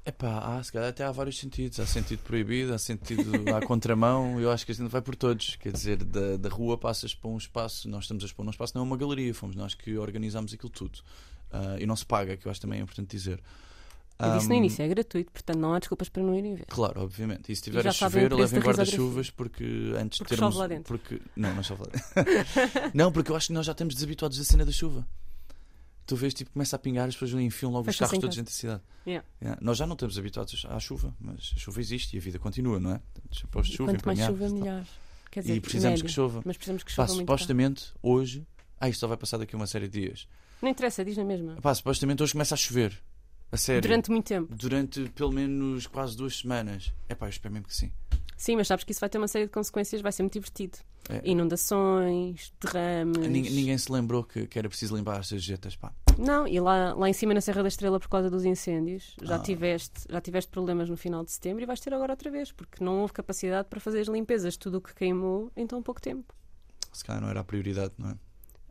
Epá, 0.06 0.40
há, 0.40 0.64
se 0.64 0.72
calhar 0.72 0.88
até 0.90 1.04
há 1.04 1.12
vários 1.12 1.38
sentidos. 1.38 1.80
Há 1.82 1.86
sentido 1.86 2.20
proibido, 2.20 2.74
há 2.74 2.78
sentido 2.78 3.32
à 3.54 3.60
contramão. 3.68 4.40
Eu 4.40 4.50
acho 4.52 4.66
que 4.66 4.72
a 4.72 4.76
gente 4.76 4.88
vai 4.90 5.02
por 5.02 5.16
todos. 5.16 5.58
Quer 5.58 5.74
dizer, 5.74 5.98
da, 6.04 6.38
da 6.38 6.48
rua 6.50 6.78
passas 6.78 7.14
para 7.14 7.30
um 7.30 7.38
espaço, 7.38 7.90
nós 7.90 8.06
estamos 8.06 8.24
a 8.24 8.28
expor 8.28 8.46
num 8.46 8.52
espaço, 8.52 8.72
não 8.76 8.84
é 8.84 8.86
uma 8.86 8.96
galeria, 8.96 9.34
fomos 9.34 9.56
nós 9.56 9.74
que 9.74 9.98
organizámos 9.98 10.54
aquilo 10.54 10.70
tudo. 10.70 11.00
Ah, 11.52 11.76
e 11.80 11.86
não 11.86 11.96
se 11.96 12.06
paga, 12.06 12.38
que 12.38 12.48
eu 12.48 12.52
acho 12.52 12.62
também 12.62 12.80
é 12.80 12.84
importante 12.84 13.10
dizer. 13.10 13.42
Eu 14.20 14.36
disse 14.36 14.50
no 14.50 14.56
início, 14.56 14.82
é 14.84 14.88
gratuito, 14.88 15.32
portanto 15.32 15.60
não 15.60 15.74
há 15.76 15.80
desculpas 15.80 16.10
para 16.10 16.24
não 16.24 16.34
irem 16.34 16.56
ver. 16.56 16.66
Claro, 16.66 17.02
obviamente. 17.04 17.44
E 17.52 17.56
se 17.56 17.62
estiver 17.62 17.86
a 17.88 17.92
chover, 17.92 18.34
levem 18.34 18.60
da 18.60 18.66
guarda-chuvas 18.66 19.30
porque 19.30 19.64
antes 19.96 20.18
Porque 20.18 20.34
de 20.34 20.40
termos. 20.40 20.56
chove 20.56 20.58
lá 20.58 20.68
dentro. 20.68 20.98
Porque... 20.98 21.22
Não, 21.36 21.54
não 21.54 21.62
chove 21.62 21.84
lá 21.84 21.90
dentro. 22.24 22.92
não, 22.96 23.12
porque 23.12 23.30
eu 23.32 23.36
acho 23.36 23.48
que 23.48 23.54
nós 23.54 23.66
já 23.66 23.74
estamos 23.74 23.94
desabituados 23.94 24.38
da 24.40 24.44
cena 24.44 24.66
da 24.66 24.72
chuva. 24.72 25.06
Tu 26.08 26.16
vês, 26.16 26.34
tipo, 26.34 26.50
começa 26.52 26.74
a 26.76 26.80
pingar, 26.80 27.10
as 27.10 27.16
pessoas 27.16 27.34
enfiam 27.44 27.70
logo 27.70 27.82
os 27.82 27.86
Fecha-se 27.88 28.12
carros 28.12 28.22
todos 28.22 28.38
dentro 28.38 28.50
da 28.52 28.56
cidade. 28.58 28.82
Yeah. 29.06 29.28
Yeah. 29.42 29.60
Nós 29.62 29.78
já 29.78 29.86
não 29.86 29.94
estamos 29.94 30.18
habituados 30.18 30.66
à 30.70 30.80
chuva, 30.80 31.14
mas 31.20 31.52
a 31.54 31.60
chuva 31.60 31.82
existe 31.82 32.16
e 32.16 32.18
a 32.18 32.22
vida 32.22 32.40
continua, 32.40 32.80
não 32.80 32.92
é? 32.94 33.02
Chapéus 33.30 33.68
de 33.68 33.76
chuva, 33.76 33.92
Quanto 33.92 34.06
mais 34.06 34.20
chuva, 34.20 34.50
melhor. 34.50 34.86
Quer 35.30 35.42
dizer, 35.42 35.56
E 35.56 35.60
precisamos 35.60 36.00
médio, 36.00 36.06
que 36.06 36.12
chova. 36.12 36.42
Mas 36.46 36.56
precisamos 36.56 36.84
que 36.84 36.96
Pá, 36.96 37.06
chova 37.06 37.20
cá. 37.20 37.20
supostamente, 37.20 37.94
hoje. 38.02 38.48
Ah, 38.80 38.88
isto 38.88 39.02
só 39.02 39.08
vai 39.08 39.18
passar 39.18 39.38
daqui 39.38 39.54
a 39.54 39.60
uma 39.60 39.68
série 39.68 39.90
de 39.90 40.00
dias. 40.00 40.30
Não 40.62 40.70
interessa, 40.70 41.04
diz 41.04 41.18
na 41.18 41.26
mesma. 41.26 41.58
Pá, 41.62 41.76
supostamente 41.76 42.24
hoje 42.24 42.32
começa 42.32 42.56
a 42.56 42.58
chover. 42.58 42.98
A 43.52 43.58
sério. 43.58 43.82
Durante 43.82 44.10
muito 44.10 44.26
tempo. 44.28 44.56
Durante 44.56 45.10
pelo 45.10 45.34
menos 45.34 45.88
quase 45.88 46.16
duas 46.16 46.38
semanas. 46.38 46.94
É 47.10 47.16
pá, 47.16 47.26
eu 47.26 47.30
espero 47.32 47.54
mesmo 47.54 47.68
que 47.68 47.76
sim. 47.76 47.92
Sim, 48.38 48.56
mas 48.56 48.68
sabes 48.68 48.84
que 48.86 48.92
isso 48.92 49.00
vai 49.02 49.10
ter 49.10 49.18
uma 49.18 49.28
série 49.28 49.46
de 49.46 49.52
consequências, 49.52 50.02
vai 50.02 50.12
ser 50.12 50.22
muito 50.24 50.34
divertido. 50.34 50.78
É. 51.10 51.22
Inundações, 51.24 52.54
derrames. 52.62 53.18
Ninguém, 53.28 53.52
ninguém 53.52 53.78
se 53.78 53.92
lembrou 53.92 54.24
que, 54.24 54.46
que 54.46 54.60
era 54.60 54.68
preciso 54.70 54.96
limpar 54.96 55.20
as 55.20 55.28
sarjetas, 55.28 55.76
pá. 55.76 55.92
Não, 56.18 56.48
e 56.48 56.60
lá, 56.60 56.94
lá 56.94 57.10
em 57.10 57.14
cima 57.14 57.34
na 57.34 57.42
Serra 57.42 57.62
da 57.62 57.68
Estrela, 57.68 58.00
por 58.00 58.10
causa 58.10 58.30
dos 58.30 58.46
incêndios, 58.46 59.16
já, 59.22 59.36
Ah. 59.36 59.40
tiveste, 59.40 60.02
já 60.10 60.22
tiveste 60.22 60.52
problemas 60.52 60.90
no 60.90 60.98
final 60.98 61.24
de 61.24 61.32
setembro 61.32 61.64
e 61.64 61.66
vais 61.66 61.80
ter 61.80 61.94
agora 61.94 62.14
outra 62.14 62.30
vez, 62.30 62.52
porque 62.52 62.84
não 62.84 63.00
houve 63.02 63.14
capacidade 63.14 63.68
para 63.70 63.80
fazer 63.80 64.02
as 64.02 64.08
limpezas 64.08 64.54
de 64.54 64.60
tudo 64.60 64.78
o 64.78 64.82
que 64.82 64.94
queimou 64.94 65.52
em 65.56 65.66
tão 65.66 65.82
pouco 65.82 66.02
tempo. 66.02 66.34
Se 66.92 67.04
calhar 67.04 67.22
não 67.22 67.30
era 67.30 67.40
a 67.40 67.44
prioridade, 67.44 67.94
não 67.98 68.10
é? 68.12 68.16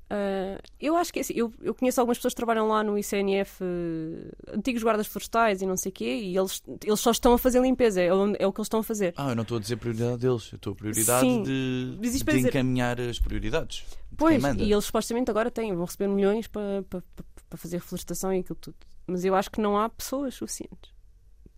Ah, 0.09 0.61
eu 0.81 0.97
acho 0.97 1.13
que 1.13 1.21
assim, 1.21 1.35
eu, 1.37 1.53
eu 1.61 1.75
conheço 1.75 2.01
algumas 2.01 2.19
pessoas 2.19 2.33
que 2.33 2.37
trabalham 2.37 2.69
lá 2.69 2.83
no 2.85 2.97
ICNF, 2.99 3.61
eh, 3.63 4.55
antigos 4.57 4.83
guardas 4.83 5.07
florestais 5.09 5.63
e 5.63 5.67
não 5.67 5.77
sei 5.77 5.91
o 5.91 5.93
quê, 5.93 6.05
e 6.23 6.37
eles, 6.37 6.63
eles 6.85 7.01
só 7.01 7.11
estão 7.11 7.33
a 7.33 7.39
fazer 7.39 7.61
limpeza, 7.61 8.01
é, 8.01 8.13
o- 8.15 8.37
é 8.39 8.47
o 8.47 8.53
que 8.53 8.61
eles 8.61 8.67
estão 8.67 8.81
a 8.81 8.85
fazer. 8.85 9.13
Ah, 9.17 9.31
eu 9.31 9.35
não 9.35 9.43
estou 9.43 9.57
a 9.57 9.61
dizer 9.61 9.77
prioridade 9.77 10.19
deles, 10.19 10.49
eu 10.53 10.57
estou 10.57 10.73
a 10.75 10.77
prioridade 10.77 11.27
Sim, 11.27 11.43
de, 11.43 11.97
de 12.01 12.39
encaminhar 12.39 13.01
as 13.01 13.19
prioridades. 13.19 13.79
de 14.11 14.17
Pois, 14.17 14.43
e 14.45 14.73
eles 14.73 14.85
supostamente 14.85 15.31
agora 15.31 15.51
têm, 15.51 15.75
vão 15.75 15.85
receber 15.85 16.09
milhões 16.09 16.47
para, 16.47 16.85
para, 16.89 17.03
para- 17.49 17.59
fazer 17.59 17.79
reflorestação 17.79 18.33
e 18.33 18.41
aquilo 18.41 18.59
tudo. 18.61 18.77
Mas 19.09 19.25
eu 19.25 19.35
acho 19.35 19.51
que 19.51 19.61
não 19.61 19.79
há 19.79 19.89
pessoas 19.89 20.35
suficientes. 20.35 20.95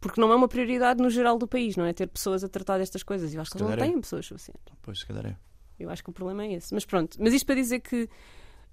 Porque 0.01 0.21
não 0.21 0.33
é 0.33 0.37
uma 0.37 0.47
prioridade 0.49 1.03
no 1.03 1.11
geral 1.11 1.37
do 1.37 1.49
país, 1.49 1.77
não 1.77 1.85
é? 1.85 1.93
Ter 1.93 2.07
pessoas 2.07 2.45
a 2.45 2.49
tratar 2.49 2.79
destas 2.79 3.03
coisas. 3.03 3.35
Eu 3.35 3.41
acho 3.41 3.51
que 3.51 3.57
eles 3.59 3.67
não 3.67 3.75
é. 3.75 3.77
têm 3.77 4.01
pessoas 4.01 4.25
suficientes. 4.27 4.63
Pois, 4.81 5.01
se 5.01 5.07
calhar 5.07 5.27
é. 5.27 5.37
Eu 5.79 5.91
acho 5.91 6.05
que 6.05 6.11
o 6.11 6.13
problema 6.13 6.45
é 6.45 6.53
esse. 6.55 6.73
Mas 6.75 6.85
pronto, 6.85 7.17
mas 7.21 7.33
isto 7.35 7.45
para 7.47 7.55
dizer 7.57 7.81
que 7.81 8.09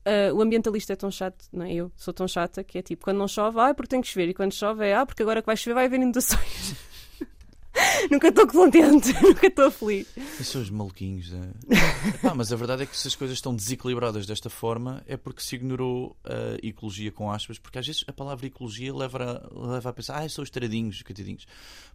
ah, 0.05 0.33
o 0.33 0.41
ambientalista 0.41 0.93
é 0.93 0.95
tão 0.95 1.09
chato, 1.09 1.45
não 1.51 1.65
é? 1.65 1.73
Eu 1.73 1.91
sou 1.95 2.13
tão 2.13 2.27
chata 2.27 2.63
que 2.63 2.77
é 2.77 2.81
tipo, 2.81 3.03
quando 3.03 3.17
não 3.17 3.27
chove, 3.27 3.59
ah, 3.59 3.73
porque 3.73 3.89
tem 3.89 4.01
que 4.01 4.07
chover. 4.07 4.29
E 4.29 4.33
quando 4.33 4.53
chove, 4.53 4.85
é 4.85 4.95
ah, 4.95 5.05
porque 5.05 5.23
agora 5.23 5.41
que 5.41 5.47
vai 5.47 5.57
chover 5.57 5.73
vai 5.73 5.85
haver 5.85 5.99
inundações. 5.99 6.75
nunca 8.09 8.27
estou 8.29 8.47
contente, 8.47 9.11
nunca 9.21 9.47
estou 9.47 9.71
feliz. 9.71 10.07
Esses 10.15 10.47
são 10.47 10.61
os 10.61 10.69
maluquinhos. 10.69 11.33
É. 11.33 12.09
Epá, 12.09 12.33
mas 12.35 12.53
a 12.53 12.55
verdade 12.55 12.83
é 12.83 12.85
que 12.85 12.95
se 12.97 13.07
as 13.07 13.15
coisas 13.15 13.37
estão 13.37 13.55
desequilibradas 13.55 14.25
desta 14.25 14.49
forma 14.49 15.03
é 15.07 15.17
porque 15.17 15.41
se 15.41 15.55
ignorou 15.55 16.15
a 16.23 16.65
ecologia 16.65 17.11
com 17.11 17.31
aspas, 17.31 17.57
porque 17.57 17.79
às 17.79 17.87
vezes 17.87 18.03
a 18.07 18.13
palavra 18.13 18.45
ecologia 18.45 18.93
leva 18.93 19.17
a, 19.51 19.67
leva 19.71 19.89
a 19.89 19.93
pensar, 19.93 20.21
ah, 20.21 20.29
são 20.29 20.43
os 20.43 20.49
taradinhos, 20.49 20.97
os 20.97 21.01
coitadinhos. 21.01 21.45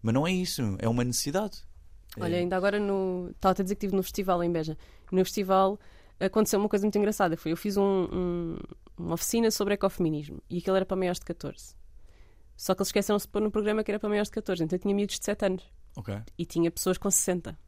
Mas 0.02 0.14
não 0.14 0.26
é 0.26 0.32
isso, 0.32 0.62
é 0.78 0.88
uma 0.88 1.04
necessidade. 1.04 1.58
É- 2.16 2.22
Olha, 2.22 2.38
ainda 2.38 2.56
agora 2.56 2.80
no. 2.80 3.30
Estava 3.30 3.52
a 3.52 3.62
dizer 3.62 3.76
que 3.76 3.84
estive 3.84 3.96
no 3.96 4.02
festival 4.02 4.42
em 4.42 4.50
Beja. 4.50 4.76
No 5.12 5.24
festival 5.24 5.78
aconteceu 6.20 6.58
uma 6.60 6.68
coisa 6.68 6.84
muito 6.84 6.96
engraçada. 6.98 7.36
Foi 7.36 7.52
eu 7.52 7.56
fiz 7.56 7.76
um- 7.76 7.82
um- 8.12 8.58
uma 8.96 9.14
oficina 9.14 9.50
sobre 9.50 9.74
ecofeminismo 9.74 10.42
e 10.48 10.58
aquilo 10.58 10.76
era 10.76 10.84
para 10.86 10.96
maiores 10.96 11.18
de 11.18 11.24
14. 11.26 11.74
Só 12.56 12.74
que 12.74 12.80
eles 12.82 12.88
esqueceram-se 12.88 13.26
de 13.26 13.32
pôr 13.32 13.40
no 13.40 13.50
programa 13.50 13.82
que 13.82 13.90
era 13.90 13.98
para 13.98 14.08
maiores 14.08 14.28
de 14.28 14.34
14. 14.34 14.62
Então 14.62 14.76
eu 14.76 14.80
tinha 14.80 14.94
miúdos 14.94 15.18
de 15.18 15.24
7 15.24 15.44
anos 15.46 15.64
Ok. 15.96 16.14
e 16.38 16.44
tinha 16.44 16.70
pessoas 16.70 16.98
com 16.98 17.10
60. 17.10 17.58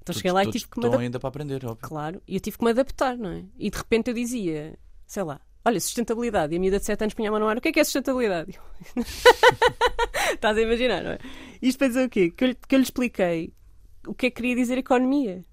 Então 0.00 0.14
cheguei 0.14 0.30
lá 0.32 0.44
e 0.44 0.50
tive 0.50 0.66
que 0.68 0.78
me 0.78 0.84
adaptar. 0.86 1.02
ainda 1.02 1.18
para 1.18 1.28
aprender, 1.28 1.64
óbvio. 1.66 1.88
Claro, 1.88 2.22
e 2.26 2.34
eu 2.36 2.40
tive 2.40 2.56
que 2.56 2.64
me 2.64 2.70
adaptar, 2.70 3.16
não 3.18 3.30
é? 3.30 3.44
E 3.58 3.68
de 3.70 3.76
repente 3.76 4.08
eu 4.08 4.14
dizia, 4.14 4.78
sei 5.06 5.22
lá, 5.24 5.40
olha, 5.64 5.80
sustentabilidade. 5.80 6.54
E 6.54 6.56
a 6.56 6.60
miúda 6.60 6.78
de 6.78 6.84
7 6.86 7.02
anos 7.02 7.14
punha 7.14 7.28
a 7.28 7.32
mão 7.32 7.40
no 7.40 7.48
ar, 7.48 7.58
o 7.58 7.60
que 7.60 7.68
é 7.68 7.72
que 7.72 7.80
é 7.80 7.84
sustentabilidade? 7.84 8.58
Estás 10.34 10.56
a 10.56 10.60
imaginar, 10.60 11.02
não 11.02 11.10
é? 11.12 11.18
Isto 11.60 11.78
para 11.78 11.88
dizer 11.88 12.06
o 12.06 12.08
quê? 12.08 12.30
Que 12.30 12.44
eu, 12.44 12.54
que 12.54 12.74
eu 12.74 12.78
lhe 12.78 12.84
expliquei 12.84 13.52
o 14.06 14.14
que 14.14 14.26
é 14.26 14.30
que 14.30 14.36
queria 14.36 14.54
dizer 14.54 14.78
economia 14.78 15.44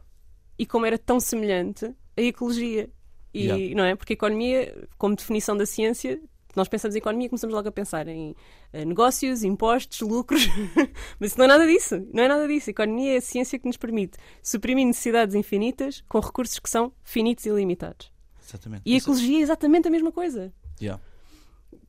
e 0.57 0.65
como 0.65 0.85
era 0.85 0.97
tão 0.97 1.19
semelhante 1.19 1.93
à 2.17 2.21
ecologia. 2.21 2.89
E, 3.33 3.45
Yeah. 3.45 3.75
não 3.75 3.83
é? 3.83 3.95
Porque 3.95 4.13
a 4.13 4.15
economia, 4.15 4.87
como 4.97 5.15
definição 5.15 5.55
da 5.55 5.65
ciência, 5.65 6.19
nós 6.55 6.67
pensamos 6.67 6.95
em 6.95 6.97
economia, 6.97 7.29
começamos 7.29 7.53
logo 7.53 7.67
a 7.67 7.71
pensar 7.71 8.07
em 8.07 8.35
eh, 8.73 8.83
negócios, 8.83 9.43
impostos, 9.43 10.01
lucros, 10.01 10.47
mas 11.19 11.31
isso 11.31 11.37
não 11.37 11.45
é 11.45 11.47
nada 11.49 11.67
disso. 11.67 12.03
Não 12.11 12.23
é 12.23 12.27
nada 12.27 12.47
disso. 12.47 12.69
A 12.69 12.71
economia 12.71 13.13
é 13.13 13.17
a 13.17 13.21
ciência 13.21 13.59
que 13.59 13.67
nos 13.67 13.77
permite 13.77 14.17
suprimir 14.41 14.87
necessidades 14.87 15.35
infinitas 15.35 16.03
com 16.09 16.19
recursos 16.19 16.57
que 16.57 16.69
são 16.69 16.91
finitos 17.03 17.45
e 17.45 17.49
limitados. 17.51 18.11
Exatamente. 18.43 18.81
E 18.85 18.93
a 18.93 18.97
Isso- 18.97 19.05
ecologia 19.11 19.37
é 19.39 19.41
exatamente 19.41 19.87
a 19.87 19.91
mesma 19.91 20.11
coisa. 20.11 20.51
Yeah. 20.81 20.99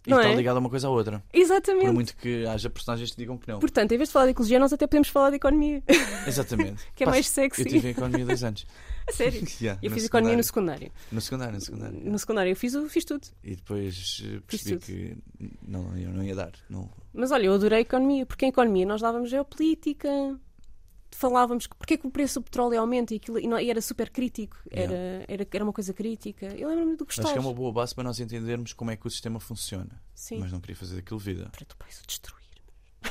E 0.06 0.10
Não 0.10 0.18
está 0.18 0.30
é? 0.30 0.34
ligado 0.34 0.56
a 0.56 0.60
uma 0.60 0.70
coisa 0.70 0.86
à 0.86 0.90
outra. 0.90 1.22
Exatamente. 1.32 1.84
Por 1.86 1.92
muito 1.94 2.16
que 2.16 2.46
haja 2.46 2.70
personagens 2.70 3.10
que 3.10 3.16
digam 3.18 3.36
que 3.36 3.46
não. 3.46 3.58
Portanto, 3.58 3.92
em 3.92 3.96
vez 3.98 4.08
de 4.08 4.12
falar 4.12 4.24
de 4.26 4.30
ecologia, 4.30 4.58
nós 4.58 4.72
até 4.72 4.86
podemos 4.86 5.08
falar 5.08 5.30
de 5.30 5.36
economia, 5.36 5.82
Exatamente. 6.26 6.82
que 6.94 7.02
é 7.02 7.06
Pá, 7.06 7.10
mais 7.12 7.28
sexy. 7.28 7.60
Eu 7.62 7.66
tive 7.66 7.88
economia 7.90 8.24
dois 8.24 8.42
anos. 8.42 8.66
A 9.08 9.12
sério. 9.12 9.42
Yeah, 9.60 9.78
Eu 9.82 9.90
fiz 9.90 10.04
economia 10.04 10.36
no 10.36 10.42
secundário. 10.42 10.90
No 11.12 11.20
secundário, 11.20 11.54
no 11.54 11.60
secundário. 11.60 12.00
No 12.10 12.18
secundário 12.18 12.50
eu 12.52 12.56
fiz, 12.56 12.74
o- 12.74 12.88
fiz 12.88 13.04
tudo. 13.04 13.26
E 13.44 13.56
depois 13.56 14.22
eh, 14.24 14.40
percebi 14.46 14.78
que 14.78 15.16
não, 15.66 15.96
eu 15.96 16.10
não 16.10 16.22
ia 16.22 16.34
dar. 16.34 16.52
Não... 16.70 16.88
Mas 17.12 17.30
olha, 17.30 17.46
eu 17.46 17.54
adorei 17.54 17.80
economia, 17.80 18.24
porque 18.26 18.46
em 18.46 18.48
economia 18.50 18.86
nós 18.86 19.00
dávamos 19.00 19.30
geopolítica, 19.30 20.08
falávamos 21.10 21.66
que 21.66 21.76
porque 21.76 21.94
é 21.94 21.96
que 21.96 22.06
o 22.06 22.10
preço 22.10 22.40
do 22.40 22.44
petróleo 22.44 22.80
aumenta 22.80 23.14
e, 23.14 23.16
aquilo, 23.16 23.38
e, 23.38 23.70
era 23.70 23.80
super 23.80 24.10
crítico, 24.10 24.56
era, 24.70 25.24
era, 25.26 25.46
era 25.50 25.64
uma 25.64 25.72
coisa 25.72 25.92
crítica. 25.92 26.46
Eu 26.46 26.68
lembro-me 26.68 26.96
do 26.96 27.06
Acho 27.08 27.20
gostar. 27.20 27.32
que 27.32 27.38
é 27.38 27.40
uma 27.40 27.52
boa 27.52 27.72
base 27.72 27.94
para 27.94 28.04
nós 28.04 28.20
entendermos 28.20 28.72
como 28.72 28.90
é 28.90 28.96
que 28.96 29.06
o 29.06 29.10
sistema 29.10 29.40
funciona. 29.40 30.00
Sim. 30.14 30.38
Mas 30.38 30.52
não 30.52 30.60
queria 30.60 30.76
fazer 30.76 30.96
daquilo 30.96 31.18
vida. 31.18 31.48
Para 31.50 31.66
depois 31.66 32.00
o 32.00 32.06
destruir. 32.06 32.38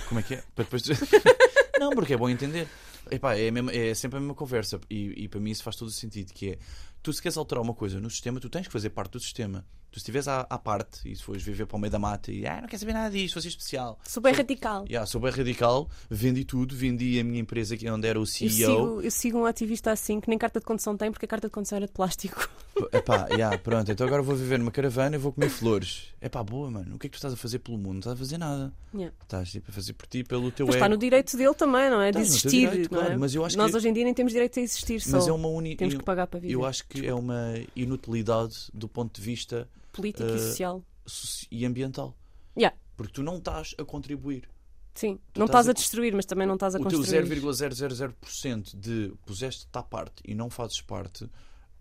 Como 0.08 0.20
é 0.20 0.24
que 0.24 0.36
é? 0.36 0.44
Para 0.54 0.64
depois... 0.66 0.84
não, 1.80 1.92
porque 1.92 2.14
é 2.14 2.18
bom 2.18 2.30
entender. 2.30 2.68
Epá, 3.10 3.36
é, 3.36 3.48
a 3.48 3.52
mesma- 3.52 3.72
é 3.72 3.94
sempre 3.94 4.18
a 4.18 4.20
mesma 4.20 4.36
conversa. 4.36 4.80
E, 4.90 5.24
e 5.24 5.28
para 5.28 5.40
mim 5.40 5.52
isso 5.52 5.64
faz 5.64 5.76
todo 5.76 5.88
o 5.88 5.92
sentido. 5.92 6.34
Que 6.34 6.52
é, 6.52 6.60
tu 7.08 7.14
se 7.14 7.22
queres 7.22 7.38
alterar 7.38 7.64
uma 7.64 7.74
coisa 7.74 8.02
no 8.02 8.10
sistema, 8.10 8.38
tu 8.38 8.50
tens 8.50 8.68
que 8.68 8.74
fazer 8.74 8.90
parte 8.90 9.12
do 9.14 9.20
sistema. 9.22 9.66
Tu 9.90 9.94
se 9.94 10.00
estiveres 10.04 10.28
à, 10.28 10.42
à 10.50 10.58
parte 10.58 11.10
e 11.10 11.16
se 11.16 11.24
fores 11.24 11.42
viver 11.42 11.66
para 11.66 11.78
o 11.78 11.80
meio 11.80 11.90
da 11.90 11.98
mata 11.98 12.30
e 12.30 12.46
ah, 12.46 12.60
não 12.60 12.68
quer 12.68 12.78
saber 12.78 12.92
nada 12.92 13.10
disto, 13.10 13.36
vou 13.36 13.42
ser 13.42 13.48
especial. 13.48 13.98
Sou 14.06 14.22
bem 14.22 14.34
Sou- 14.34 14.42
radical. 14.42 14.84
Yeah, 14.86 15.06
sou 15.08 15.22
bem 15.22 15.32
radical, 15.32 15.90
vendi 16.10 16.44
tudo, 16.44 16.76
vendi 16.76 17.18
a 17.18 17.24
minha 17.24 17.40
empresa 17.40 17.78
que- 17.78 17.90
onde 17.90 18.06
era 18.06 18.20
o 18.20 18.24
Eu 18.24 18.26
CEO. 18.26 18.52
sigo, 18.52 19.02
eu 19.02 19.12
sigo 19.12 19.38
um 19.40 19.46
ativista 19.46 19.90
assim 19.90 20.20
que 20.20 20.28
nem 20.28 20.38
carta 20.38 20.60
de 20.60 20.66
condução 20.66 20.98
tem, 20.98 21.10
porque 21.10 21.24
a 21.24 21.28
carta 21.30 21.48
de 21.48 21.54
condução 21.54 21.78
era 21.78 21.86
de 21.88 21.94
plástico. 21.94 22.50
Epá, 22.92 23.28
yeah, 23.32 23.58
pronto, 23.58 23.90
então 23.90 24.06
agora 24.06 24.22
vou 24.22 24.36
viver 24.36 24.60
numa 24.60 24.72
caravana 24.72 25.16
e 25.16 25.20
vou 25.20 25.32
comer 25.32 25.50
flores. 25.50 26.14
Epá, 26.22 26.44
boa, 26.44 26.70
mano. 26.70 26.96
O 26.96 27.00
que 27.00 27.08
é 27.08 27.10
que 27.10 27.14
tu 27.16 27.20
estás 27.20 27.34
a 27.34 27.38
fazer 27.38 27.60
pelo 27.60 27.78
mundo? 27.78 27.94
Não 27.94 28.00
estás 28.00 28.14
a 28.16 28.20
fazer 28.20 28.38
nada. 28.38 28.74
Yeah. 28.94 29.16
Estás 29.24 29.52
tipo, 29.52 29.72
a 29.72 29.74
fazer 29.74 29.94
por 29.94 30.06
ti, 30.08 30.22
pelo 30.24 30.52
teu 30.52 30.66
Mas 30.66 30.76
ego. 30.76 30.84
está 30.84 30.90
no 30.90 30.98
direito 30.98 31.38
dele 31.38 31.54
também, 31.54 31.90
não 31.90 32.02
é? 32.02 32.12
De 32.12 32.20
existir. 32.20 32.50
direito, 32.70 32.94
é? 33.00 33.16
mas 33.16 33.34
eu 33.34 33.46
acho 33.46 33.58
Nós 33.58 33.72
que- 33.72 33.78
hoje 33.78 33.88
em 33.90 33.94
dia 33.94 34.04
nem 34.04 34.14
temos 34.14 34.34
direito 34.34 34.60
a 34.60 34.62
existir 34.64 35.02
Mas 35.10 35.24
só. 35.24 35.30
é 35.30 35.34
uma 35.34 35.48
uni... 35.48 35.76
Temos 35.78 35.94
eu, 35.94 36.00
que 36.00 36.06
pagar 36.06 36.28
para 36.28 36.40
viver. 36.40 36.54
eu 36.54 36.66
acho 36.66 36.86
que 36.88 36.97
é 37.06 37.14
uma 37.14 37.54
inutilidade 37.76 38.70
do 38.74 38.88
ponto 38.88 39.16
de 39.16 39.22
vista 39.22 39.68
Político 39.92 40.28
e 40.30 40.34
eh, 40.34 40.38
social. 40.38 40.84
soci- 41.06 41.48
e 41.52 41.66
ambiental. 41.66 42.16
Yeah. 42.58 42.76
Porque 42.96 43.14
tu 43.14 43.24
não 43.24 43.38
estás 43.38 43.76
a 43.78 43.84
contribuir. 43.86 44.50
Sim. 44.96 45.20
tu 45.32 45.40
Não 45.40 45.46
estás 45.46 45.68
a- 45.68 45.72
a 45.72 45.74
destruir, 45.74 46.16
mas 46.16 46.26
também 46.26 46.48
não 46.48 46.56
estás 46.56 46.74
a 46.74 46.80
o 46.80 46.82
teu 46.88 46.98
construir. 47.00 47.24
0,000% 47.24 48.76
de 48.76 49.14
puseste-te 49.26 49.70
à 49.78 49.84
parte 49.84 50.24
e 50.26 50.34
não 50.34 50.50
fazes 50.50 50.82
parte, 50.82 51.30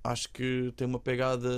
acho 0.05 0.29
que 0.31 0.73
tem 0.77 0.87
uma 0.87 1.01
pegada 1.01 1.49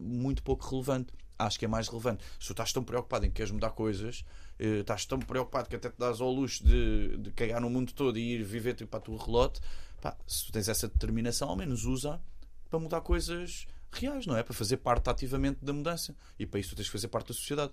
muito 0.00 0.42
pouco 0.42 0.68
relevante. 0.68 1.12
Acho 1.38 1.58
que 1.58 1.64
é 1.66 1.68
mais 1.68 1.88
relevante. 1.88 2.24
Se 2.40 2.46
tu 2.46 2.52
estás 2.52 2.72
tão 2.72 2.82
preocupado 2.82 3.26
em 3.26 3.28
que 3.28 3.34
queres 3.36 3.50
mudar 3.52 3.70
coisas, 3.70 4.24
eh, 4.58 4.78
estás 4.80 5.04
tão 5.04 5.18
preocupado 5.18 5.68
que 5.68 5.76
até 5.76 5.90
te 5.90 5.98
dás 5.98 6.20
ao 6.20 6.30
luxo 6.32 6.64
de, 6.64 7.16
de 7.18 7.30
cagar 7.32 7.60
no 7.60 7.68
mundo 7.68 7.92
todo 7.92 8.18
e 8.18 8.32
ir 8.34 8.42
viver 8.42 8.74
tipo, 8.74 8.90
para 8.90 8.98
a 9.00 9.02
tua 9.02 9.22
relote, 9.22 9.60
pá, 10.00 10.16
se 10.26 10.46
tu 10.46 10.52
tens 10.52 10.66
essa 10.68 10.88
determinação, 10.88 11.48
ao 11.50 11.56
menos 11.56 11.84
usa 11.84 12.20
para 12.76 12.82
mudar 12.82 13.00
coisas 13.00 13.66
reais, 13.90 14.26
não 14.26 14.36
é? 14.36 14.42
Para 14.42 14.52
fazer 14.52 14.76
parte 14.76 15.08
ativamente 15.08 15.64
da 15.64 15.72
mudança. 15.72 16.14
E 16.38 16.44
para 16.44 16.60
isso 16.60 16.70
tu 16.70 16.76
tens 16.76 16.86
que 16.86 16.92
fazer 16.92 17.08
parte 17.08 17.28
da 17.28 17.34
sociedade. 17.34 17.72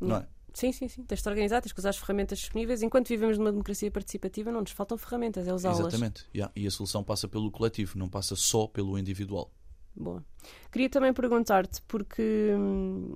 Não 0.00 0.16
é? 0.16 0.26
Sim, 0.52 0.72
sim, 0.72 0.88
sim. 0.88 1.04
Tens 1.04 1.22
de 1.22 1.28
organizar, 1.28 1.60
tens 1.60 1.72
que 1.72 1.78
usar 1.78 1.90
as 1.90 1.96
ferramentas 1.96 2.38
disponíveis. 2.38 2.82
Enquanto 2.82 3.08
vivemos 3.08 3.38
numa 3.38 3.50
democracia 3.52 3.90
participativa, 3.90 4.50
não 4.50 4.60
nos 4.60 4.72
faltam 4.72 4.98
ferramentas, 4.98 5.46
é 5.46 5.54
usá-las. 5.54 5.78
Exatamente. 5.78 6.26
Yeah. 6.34 6.52
E 6.56 6.66
a 6.66 6.70
solução 6.70 7.02
passa 7.02 7.28
pelo 7.28 7.50
coletivo, 7.50 7.98
não 7.98 8.08
passa 8.08 8.34
só 8.36 8.66
pelo 8.66 8.98
individual. 8.98 9.52
Boa. 9.94 10.24
Queria 10.72 10.90
também 10.90 11.12
perguntar-te, 11.12 11.80
porque 11.82 12.52
hum, 12.56 13.14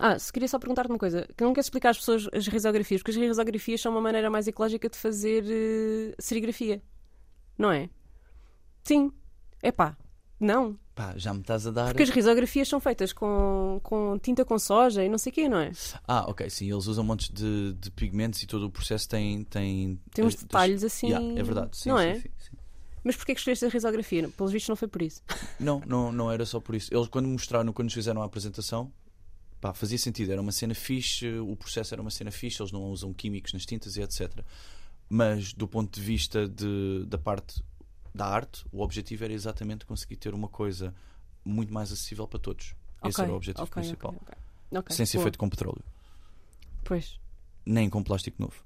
Ah, 0.00 0.18
se 0.18 0.32
queria 0.32 0.48
só 0.48 0.58
perguntar-te 0.58 0.88
uma 0.88 0.98
coisa, 0.98 1.28
que 1.36 1.44
não 1.44 1.52
queres 1.52 1.66
explicar 1.66 1.90
às 1.90 1.98
pessoas 1.98 2.28
as 2.32 2.46
risografias, 2.46 3.02
porque 3.02 3.10
as 3.10 3.16
risografias 3.16 3.80
são 3.80 3.92
uma 3.92 4.00
maneira 4.00 4.30
mais 4.30 4.46
ecológica 4.46 4.88
de 4.88 4.96
fazer 4.96 5.44
eh, 5.46 6.14
serigrafia, 6.18 6.82
não 7.58 7.70
é? 7.70 7.90
Sim. 8.84 9.12
Epá, 9.64 9.96
não. 10.38 10.78
Pá, 10.94 11.14
já 11.16 11.32
me 11.32 11.40
estás 11.40 11.66
a 11.66 11.70
dar. 11.70 11.86
Porque 11.86 12.02
as 12.02 12.10
risografias 12.10 12.68
são 12.68 12.78
feitas 12.78 13.12
com, 13.12 13.80
com 13.82 14.18
tinta 14.18 14.44
com 14.44 14.58
soja 14.58 15.02
e 15.02 15.08
não 15.08 15.16
sei 15.16 15.32
o 15.32 15.34
quê, 15.34 15.48
não 15.48 15.58
é? 15.58 15.72
Ah, 16.06 16.26
ok, 16.28 16.48
sim, 16.50 16.70
eles 16.70 16.86
usam 16.86 17.02
montes 17.02 17.30
de, 17.30 17.72
de 17.72 17.90
pigmentos 17.90 18.42
e 18.42 18.46
todo 18.46 18.66
o 18.66 18.70
processo 18.70 19.08
tem. 19.08 19.42
Tem, 19.44 19.98
Tem 20.12 20.24
uns 20.24 20.34
eh, 20.34 20.38
detalhes 20.38 20.84
assim. 20.84 21.08
Yeah, 21.08 21.40
é 21.40 21.42
verdade, 21.42 21.76
sim, 21.76 21.88
não 21.88 21.98
sim, 21.98 22.04
é? 22.04 22.14
sim, 22.16 22.28
sim. 22.38 22.56
Mas 23.02 23.16
porquê 23.16 23.34
que 23.34 23.40
escolheste 23.40 23.64
a 23.64 23.68
risografia? 23.68 24.28
Pelos 24.28 24.52
vistos 24.52 24.68
não 24.68 24.76
foi 24.76 24.88
por 24.88 25.02
isso. 25.02 25.22
Não, 25.58 25.82
não, 25.86 26.12
não 26.12 26.30
era 26.30 26.44
só 26.46 26.60
por 26.60 26.74
isso. 26.74 26.94
Eles, 26.94 27.08
quando 27.08 27.28
mostraram, 27.28 27.72
quando 27.72 27.86
nos 27.86 27.94
fizeram 27.94 28.22
a 28.22 28.24
apresentação, 28.24 28.92
pá, 29.60 29.74
fazia 29.74 29.98
sentido. 29.98 30.30
Era 30.32 30.40
uma 30.40 30.52
cena 30.52 30.74
fixe, 30.74 31.38
o 31.38 31.56
processo 31.56 31.94
era 31.94 32.00
uma 32.00 32.10
cena 32.10 32.30
fixe, 32.30 32.62
eles 32.62 32.72
não 32.72 32.84
usam 32.84 33.12
químicos 33.12 33.52
nas 33.52 33.66
tintas 33.66 33.96
e 33.96 34.02
etc. 34.02 34.40
Mas 35.08 35.52
do 35.52 35.66
ponto 35.66 35.98
de 35.98 36.04
vista 36.04 36.48
de, 36.48 37.04
da 37.06 37.18
parte 37.18 37.62
da 38.14 38.26
arte, 38.26 38.64
o 38.70 38.80
objetivo 38.82 39.24
era 39.24 39.32
exatamente 39.32 39.84
conseguir 39.84 40.16
ter 40.16 40.32
uma 40.34 40.48
coisa 40.48 40.94
muito 41.44 41.72
mais 41.74 41.90
acessível 41.92 42.26
para 42.28 42.38
todos. 42.38 42.74
Esse 43.04 43.20
Ok, 43.20 43.24
era 43.24 43.32
o 43.32 43.36
objetivo 43.36 43.64
ok, 43.64 43.82
principal. 43.82 44.10
ok, 44.10 44.20
ok. 44.22 44.78
Ok, 44.78 44.96
Sem 44.96 45.04
ser 45.06 45.18
boa. 45.18 45.24
feito 45.24 45.38
com 45.38 45.48
petróleo, 45.48 45.84
Pois, 46.84 47.18
nem 47.66 47.88
com 47.90 48.02
plástico 48.02 48.40
novo, 48.40 48.64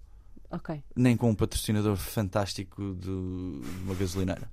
ok. 0.51 0.83
nem 0.97 1.17
com 1.17 1.31
um 1.31 1.35
patrocinador 1.35 1.97
fantástico 1.97 2.95
de 2.95 3.11
uma 3.11 3.95
gasolineira. 3.95 4.51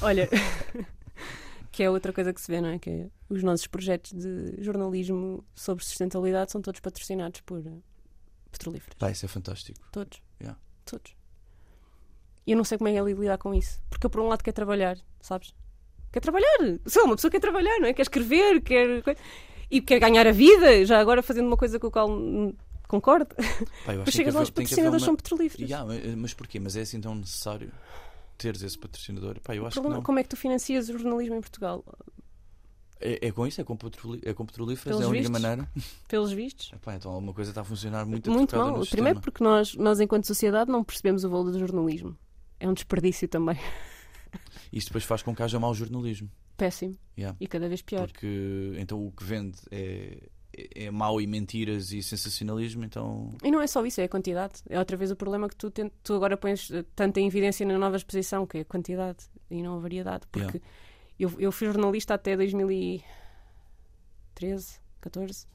Olha, 0.00 0.28
que 1.72 1.82
é 1.82 1.90
outra 1.90 2.12
coisa 2.12 2.32
que 2.32 2.40
se 2.40 2.50
vê, 2.50 2.60
não 2.60 2.68
é? 2.68 2.78
Que 2.78 3.10
os 3.28 3.42
nossos 3.42 3.66
projetos 3.66 4.12
de 4.12 4.62
jornalismo 4.62 5.44
sobre 5.54 5.84
sustentabilidade 5.84 6.52
são 6.52 6.62
todos 6.62 6.80
patrocinados 6.80 7.40
por 7.42 7.58
eh, 7.66 7.70
petrolíferos. 8.50 8.96
Pá, 8.98 9.10
isso 9.10 9.24
é 9.24 9.28
fantástico. 9.28 9.78
Todos. 9.92 10.22
Yeah. 10.40 10.58
Todos. 10.84 11.14
E 12.46 12.52
eu 12.52 12.56
não 12.56 12.64
sei 12.64 12.76
como 12.78 12.88
é 12.88 12.92
que 12.92 12.98
é 12.98 13.02
lidar 13.02 13.38
com 13.38 13.54
isso. 13.54 13.80
Porque 13.88 14.06
eu, 14.06 14.10
por 14.10 14.20
um 14.20 14.28
lado, 14.28 14.42
quero 14.42 14.54
trabalhar, 14.54 14.98
sabes? 15.20 15.54
Quer 16.12 16.20
trabalhar. 16.20 16.78
Sou 16.86 17.04
uma 17.04 17.16
pessoa 17.16 17.30
que 17.30 17.36
quer 17.38 17.40
trabalhar, 17.40 17.78
não 17.80 17.88
é? 17.88 17.92
Quer 17.94 18.02
escrever, 18.02 18.60
quer. 18.62 19.16
E 19.70 19.80
quer 19.80 19.98
ganhar 19.98 20.26
a 20.26 20.32
vida, 20.32 20.84
já 20.84 21.00
agora 21.00 21.22
fazendo 21.22 21.46
uma 21.46 21.56
coisa 21.56 21.78
com 21.80 21.86
a 21.86 21.90
qual 21.90 22.08
concordo. 22.86 23.34
Acho 23.88 23.98
Mas 24.04 24.14
chegas 24.14 24.34
lá, 24.34 24.42
os 24.42 24.50
patrocinadores 24.50 25.02
uma- 25.02 25.06
são 25.06 25.16
petrolíferos. 25.16 25.68
Ya, 25.68 25.84
mas- 25.84 26.14
mas 26.14 26.34
porquê? 26.34 26.60
Mas 26.60 26.76
é 26.76 26.82
assim 26.82 27.00
tão 27.00 27.14
necessário 27.14 27.72
teres 28.36 28.62
esse 28.62 28.78
patrocinador? 28.78 29.40
Pá, 29.40 29.56
eu 29.56 29.62
acho 29.66 29.74
que 29.74 29.80
problema- 29.80 29.96
não. 29.96 30.02
Como 30.02 30.18
é 30.18 30.22
que 30.22 30.28
tu 30.28 30.36
financias 30.36 30.88
o 30.90 30.98
jornalismo 30.98 31.34
em 31.36 31.40
Portugal? 31.40 31.82
É, 33.00 33.26
é 33.28 33.32
com 33.32 33.46
isso? 33.46 33.60
É 33.60 33.64
com, 33.64 33.76
petroli- 33.76 34.20
é 34.24 34.32
com 34.32 34.46
petrolíferos? 34.46 34.84
Pelos 34.96 35.02
é 35.02 35.04
a 35.04 35.08
única 35.08 35.28
vistos. 35.28 35.42
maneira? 35.42 35.68
Pelos 36.08 36.32
vistos? 36.32 36.70
Epá, 36.72 36.94
então 36.94 37.10
alguma 37.10 37.32
coisa 37.34 37.50
está 37.50 37.62
a 37.62 37.64
funcionar 37.64 38.04
muito 38.06 38.30
Muito 38.30 38.56
mal. 38.56 38.86
Primeiro 38.86 39.20
porque 39.20 39.42
nós, 39.42 39.74
nós, 39.74 39.98
enquanto 39.98 40.26
sociedade, 40.26 40.70
não 40.70 40.84
percebemos 40.84 41.24
o 41.24 41.30
valor 41.30 41.50
do 41.50 41.58
jornalismo. 41.58 42.16
É 42.60 42.68
um 42.68 42.74
desperdício 42.74 43.26
também. 43.28 43.56
Isso 44.72 44.86
depois 44.88 45.04
faz 45.04 45.22
com 45.22 45.34
que 45.34 45.42
haja 45.42 45.58
mau 45.60 45.74
jornalismo. 45.74 46.30
Péssimo. 46.56 46.96
Ya. 47.18 47.34
E 47.40 47.46
cada 47.46 47.68
vez 47.68 47.82
pior. 47.82 48.06
Porque 48.08 48.72
então 48.78 49.04
o 49.04 49.10
que 49.12 49.24
vende 49.24 49.58
é, 49.70 50.28
é, 50.74 50.90
mau 50.90 51.20
e 51.20 51.26
mentiras 51.26 51.92
e 51.92 52.02
sensacionalismo, 52.02 52.84
então. 52.84 53.30
E 53.42 53.50
não 53.50 53.60
é 53.60 53.66
só 53.66 53.84
isso, 53.84 54.00
é 54.00 54.04
a 54.04 54.08
quantidade. 54.08 54.54
É 54.68 54.78
outra 54.78 54.96
vez 54.96 55.10
o 55.10 55.16
problema 55.16 55.48
que 55.48 55.56
tu, 55.56 55.70
ten- 55.70 55.90
tu 56.02 56.14
agora 56.14 56.36
pões 56.36 56.70
eh, 56.70 56.84
tanta 56.94 57.20
em 57.20 57.26
evidência 57.26 57.66
na 57.66 57.78
nova 57.78 57.96
exposição, 57.96 58.46
que 58.46 58.58
é 58.58 58.60
a 58.60 58.64
quantidade 58.64 59.18
e 59.50 59.62
não 59.62 59.76
a 59.76 59.80
variedade. 59.80 60.26
Porque 60.30 60.60
eu, 61.18 61.32
eu 61.38 61.50
fui 61.52 61.66
jornalista 61.66 62.14
até 62.14 62.36
2013, 62.36 63.04
14, 65.00 65.46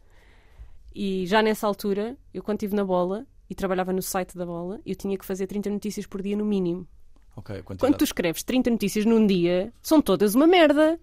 e 0.93 1.25
já 1.27 1.41
nessa 1.41 1.65
altura, 1.67 2.17
eu 2.33 2.43
quando 2.43 2.57
estive 2.57 2.75
na 2.75 2.83
bola 2.83 3.25
e 3.49 3.55
trabalhava 3.55 3.91
no 3.91 4.01
site 4.01 4.37
da 4.37 4.45
bola, 4.45 4.79
eu 4.85 4.95
tinha 4.95 5.17
que 5.17 5.25
fazer 5.25 5.47
30 5.47 5.69
notícias 5.69 6.05
por 6.05 6.21
dia 6.21 6.37
no 6.37 6.45
mínimo. 6.45 6.87
Ok, 7.35 7.55
a 7.55 7.63
quantidade. 7.63 7.79
Quando 7.79 7.97
tu 7.97 8.03
escreves 8.03 8.43
30 8.43 8.69
notícias 8.69 9.05
num 9.05 9.25
dia, 9.25 9.73
são 9.81 10.01
todas 10.01 10.35
uma 10.35 10.45
merda. 10.45 10.99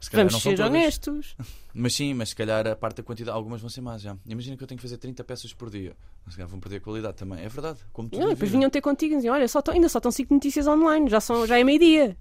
Se 0.00 0.10
calhar 0.10 0.28
Vamos 0.28 0.42
ser 0.42 0.60
honestos. 0.60 1.36
Mas 1.72 1.94
sim, 1.94 2.14
mas 2.14 2.28
se 2.28 2.36
calhar 2.36 2.64
a 2.68 2.76
parte 2.76 2.98
da 2.98 3.02
quantidade, 3.02 3.36
algumas 3.36 3.60
vão 3.60 3.68
ser 3.68 3.80
más 3.80 4.00
já. 4.00 4.16
Imagina 4.26 4.56
que 4.56 4.62
eu 4.62 4.66
tenho 4.66 4.78
que 4.78 4.82
fazer 4.82 4.96
30 4.96 5.24
peças 5.24 5.52
por 5.52 5.68
dia. 5.68 5.96
Se 6.28 6.36
calhar 6.36 6.46
vão 6.46 6.60
perder 6.60 6.76
a 6.76 6.80
qualidade 6.80 7.16
também. 7.16 7.42
É 7.42 7.48
verdade. 7.48 7.80
Como 7.92 8.08
tudo 8.08 8.20
Não, 8.20 8.28
depois 8.28 8.48
vinham 8.48 8.70
ter 8.70 8.80
contigo 8.80 9.14
e 9.14 9.16
diziam: 9.16 9.34
Olha, 9.34 9.48
só 9.48 9.60
ainda 9.68 9.88
só 9.88 9.98
estão 9.98 10.12
5 10.12 10.32
notícias 10.32 10.68
online, 10.68 11.10
já, 11.10 11.20
são, 11.20 11.44
já 11.46 11.58
é 11.58 11.64
meio-dia. 11.64 12.16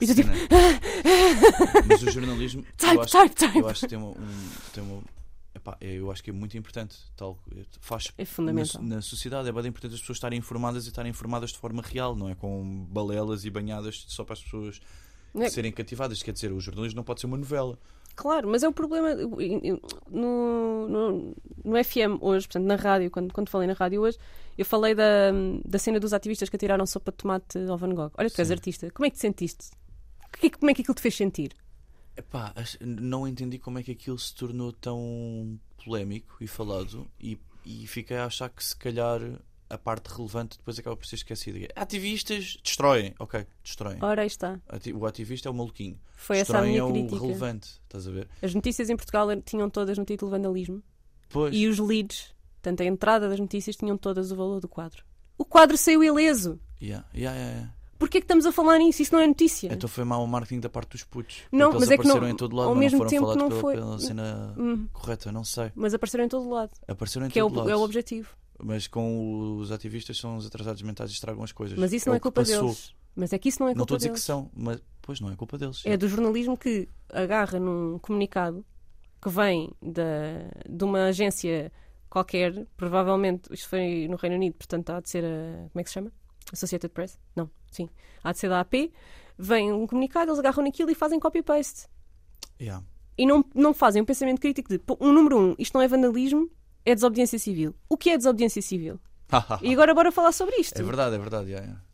E 0.00 0.06
tu 0.06 0.14
tipo, 0.14 0.28
né? 0.28 0.36
Mas 1.88 2.02
o 2.02 2.10
jornalismo, 2.10 2.60
eu 2.60 2.66
type, 2.76 3.00
acho, 3.00 3.12
type, 3.12 3.34
type. 3.34 3.58
eu 3.58 3.68
acho 3.68 3.80
que 3.80 3.88
tem 3.88 3.98
uma, 3.98 4.08
um, 4.08 4.48
tem 4.74 4.82
uma 4.82 5.02
epá, 5.60 5.76
é- 5.80 5.94
eu 5.94 6.10
acho 6.10 6.22
que 6.22 6.30
é 6.30 6.32
muito 6.32 6.56
importante, 6.58 6.96
tal, 7.16 7.38
faz 7.80 8.12
É 8.18 8.22
na, 8.22 8.26
fundamental. 8.26 8.82
na 8.82 9.00
sociedade 9.02 9.48
é 9.48 9.52
bem 9.52 9.66
importante 9.66 9.94
as 9.94 10.00
pessoas 10.00 10.16
estarem 10.16 10.38
informadas 10.38 10.86
e 10.86 10.88
estarem 10.88 11.10
informadas 11.10 11.50
de 11.52 11.58
forma 11.58 11.82
real, 11.82 12.16
não 12.16 12.28
é 12.28 12.34
com 12.34 12.84
balelas 12.90 13.44
e 13.44 13.50
banhadas 13.50 14.04
só 14.08 14.24
para 14.24 14.32
as 14.34 14.42
pessoas 14.42 14.80
é- 15.34 15.48
serem 15.48 15.70
cativadas. 15.72 16.22
Quer 16.22 16.32
dizer, 16.32 16.52
o 16.52 16.60
jornalismo 16.60 16.96
não 16.96 17.04
pode 17.04 17.20
ser 17.20 17.26
uma 17.26 17.36
novela. 17.36 17.78
Claro, 18.16 18.48
mas 18.50 18.62
é 18.62 18.68
o 18.68 18.72
problema 18.72 19.14
no, 20.10 20.88
no, 20.88 21.36
no 21.64 21.84
FM 21.84 22.18
hoje, 22.20 22.46
portanto, 22.46 22.64
na 22.66 22.76
rádio, 22.76 23.10
quando, 23.10 23.32
quando 23.32 23.48
falei 23.48 23.66
na 23.66 23.72
rádio 23.74 24.00
hoje, 24.02 24.18
eu 24.58 24.64
falei 24.64 24.94
da, 24.94 25.30
da 25.64 25.78
cena 25.78 25.98
dos 26.00 26.12
ativistas 26.12 26.48
que 26.48 26.56
atiraram 26.56 26.84
sopa 26.86 27.10
de 27.12 27.18
tomate 27.18 27.58
ao 27.68 27.78
Van 27.78 27.94
Gogh. 27.94 28.10
Olha, 28.18 28.28
tu 28.30 28.38
és 28.40 28.48
Sim. 28.48 28.54
artista, 28.54 28.90
como 28.90 29.06
é 29.06 29.10
que 29.10 29.16
te 29.16 29.20
sentiste? 29.20 29.70
Como 30.58 30.70
é 30.70 30.74
que 30.74 30.82
aquilo 30.82 30.94
te 30.94 31.00
fez 31.02 31.14
sentir? 31.16 31.52
Epá, 32.20 32.52
não 32.80 33.26
entendi 33.26 33.58
como 33.58 33.78
é 33.78 33.82
que 33.82 33.92
aquilo 33.92 34.18
se 34.18 34.34
tornou 34.34 34.72
tão 34.72 35.58
polémico 35.82 36.36
e 36.40 36.46
falado 36.46 37.10
e, 37.18 37.38
e 37.64 37.86
fiquei 37.86 38.18
a 38.18 38.26
achar 38.26 38.50
que 38.50 38.62
se 38.62 38.76
calhar 38.76 39.20
a 39.70 39.78
parte 39.78 40.08
relevante 40.08 40.58
depois 40.58 40.78
acaba 40.78 40.96
por 40.96 41.06
ser 41.06 41.14
esquecida. 41.14 41.66
Ativistas 41.74 42.58
destroem, 42.62 43.14
ok, 43.18 43.46
destroem. 43.64 43.98
Ora, 44.02 44.20
aí 44.22 44.26
está. 44.26 44.60
O 44.94 45.06
ativista 45.06 45.48
é 45.48 45.50
o 45.50 45.54
maluquinho. 45.54 45.98
Foi 46.14 46.38
essa 46.38 46.58
a 46.58 46.60
Destroem 46.60 46.70
minha 46.72 46.80
é 46.80 46.84
o 46.84 46.92
crítica. 46.92 47.20
relevante, 47.24 47.68
estás 47.84 48.06
a 48.06 48.10
ver? 48.10 48.28
As 48.42 48.54
notícias 48.54 48.90
em 48.90 48.96
Portugal 48.96 49.28
tinham 49.42 49.70
todas 49.70 49.96
no 49.96 50.04
título 50.04 50.30
vandalismo 50.30 50.82
Pois, 51.30 51.54
e 51.56 51.66
os 51.66 51.78
leads, 51.78 52.34
portanto, 52.60 52.82
a 52.82 52.84
entrada 52.84 53.28
das 53.30 53.40
notícias 53.40 53.76
tinham 53.76 53.96
todas 53.96 54.30
o 54.30 54.36
valor 54.36 54.60
do 54.60 54.68
quadro. 54.68 55.04
O 55.38 55.44
quadro 55.44 55.78
saiu 55.78 56.04
ileso. 56.04 56.60
yeah, 56.82 57.06
yeah, 57.14 57.34
yeah, 57.38 57.56
yeah. 57.58 57.74
Porquê 58.00 58.18
que 58.18 58.24
estamos 58.24 58.46
a 58.46 58.50
falar 58.50 58.78
nisso? 58.78 59.02
Isso 59.02 59.14
não 59.14 59.20
é 59.20 59.26
notícia. 59.26 59.72
Então 59.72 59.88
foi 59.88 60.02
mau 60.04 60.24
o 60.24 60.26
marketing 60.26 60.58
da 60.60 60.68
parte 60.68 60.92
dos 60.92 61.04
putos. 61.04 61.42
Não, 61.52 61.68
mas 61.72 61.82
eles 61.82 61.90
é 61.90 61.98
que 61.98 62.04
não- 62.04 62.12
apareceram 62.16 62.28
em 62.34 62.36
todo 62.36 62.56
lado, 62.56 62.68
ao 62.70 62.74
mas 62.74 62.80
mesmo 62.84 62.98
não 62.98 62.98
foram 62.98 63.10
tempo 63.10 63.22
falados 63.26 63.42
não 63.54 63.60
foi- 63.60 63.74
pela 63.74 63.98
cena 63.98 64.54
Hum, 64.58 64.88
correta, 64.92 65.30
não 65.30 65.44
sei. 65.44 65.70
mas 65.76 65.92
apareceram 65.94 66.24
em 66.24 66.28
todo 66.28 66.48
lado. 66.48 66.70
Apareceram 66.88 67.26
em 67.26 67.30
Que 67.30 67.38
é 67.38 67.42
todo 67.42 67.52
o, 67.54 67.58
lado. 67.58 67.70
é 67.70 67.76
o 67.76 67.80
objetivo. 67.82 68.34
Mas 68.62 68.86
com 68.88 69.56
os 69.58 69.70
ativistas 69.70 70.18
são 70.18 70.36
os 70.36 70.46
atrasados 70.46 70.82
mentais 70.82 71.10
e 71.10 71.12
estragam 71.12 71.44
as 71.44 71.52
coisas. 71.52 71.78
Mas 71.78 71.92
isso 71.92 72.08
É 72.08 72.10
não 72.10 72.16
é 72.16 72.20
culpa 72.20 72.42
deles. 72.42 72.94
Mas 73.14 73.32
é 73.32 73.38
que 73.38 73.48
isso 73.50 73.60
não 73.62 73.68
é 73.68 73.74
Não 73.74 73.82
estou 73.84 73.86
culpa 73.86 73.94
a 73.94 73.98
dizer 73.98 74.08
que 74.08 74.12
deles. 74.14 74.24
são, 74.24 74.50
mas 74.54 74.82
pois 75.02 75.20
não 75.20 75.30
é 75.30 75.36
culpa 75.36 75.58
deles. 75.58 75.82
É 75.84 75.96
do 75.96 76.08
jornalismo 76.08 76.56
que 76.56 76.88
agarra 77.12 77.58
num 77.60 77.98
comunicado 77.98 78.64
que 79.20 79.28
vem 79.28 79.70
da, 79.82 80.02
de 80.68 80.84
uma 80.84 81.04
agência 81.06 81.70
qualquer, 82.08 82.66
provavelmente, 82.76 83.52
isto 83.52 83.68
foi 83.68 84.06
no 84.08 84.16
Reino 84.16 84.36
Unido, 84.36 84.54
portanto 84.54 84.90
há 84.90 85.00
de 85.00 85.10
ser 85.10 85.24
a. 85.24 85.68
Como 85.70 85.80
é 85.80 85.82
que 85.82 85.90
se 85.90 85.94
chama? 85.94 86.10
Associated 86.52 86.90
Press? 86.92 87.18
Não, 87.34 87.50
sim. 87.70 87.88
Há 88.22 88.32
de 88.32 88.38
ser 88.38 88.48
da 88.48 88.60
AP. 88.60 88.90
Vem 89.38 89.72
um 89.72 89.86
comunicado, 89.86 90.30
eles 90.30 90.38
agarram 90.38 90.62
naquilo 90.64 90.90
e 90.90 90.94
fazem 90.94 91.18
copy-paste. 91.18 91.86
Yeah. 92.60 92.84
E 93.16 93.26
não, 93.26 93.44
não 93.54 93.72
fazem 93.72 94.02
um 94.02 94.04
pensamento 94.04 94.40
crítico 94.40 94.68
de, 94.68 94.80
um 95.00 95.12
número 95.12 95.38
um, 95.38 95.54
isto 95.58 95.74
não 95.74 95.82
é 95.82 95.88
vandalismo, 95.88 96.50
é 96.84 96.94
desobediência 96.94 97.38
civil. 97.38 97.74
O 97.88 97.96
que 97.96 98.10
é 98.10 98.16
desobediência 98.16 98.60
civil? 98.62 98.98
E 99.62 99.72
agora 99.72 99.94
bora 99.94 100.10
falar 100.10 100.32
sobre 100.32 100.56
isto. 100.56 100.78
é 100.78 100.82
verdade, 100.82 101.14
é 101.14 101.18
verdade. 101.18 101.50
yeah, 101.50 101.64
yeah. 101.66 101.84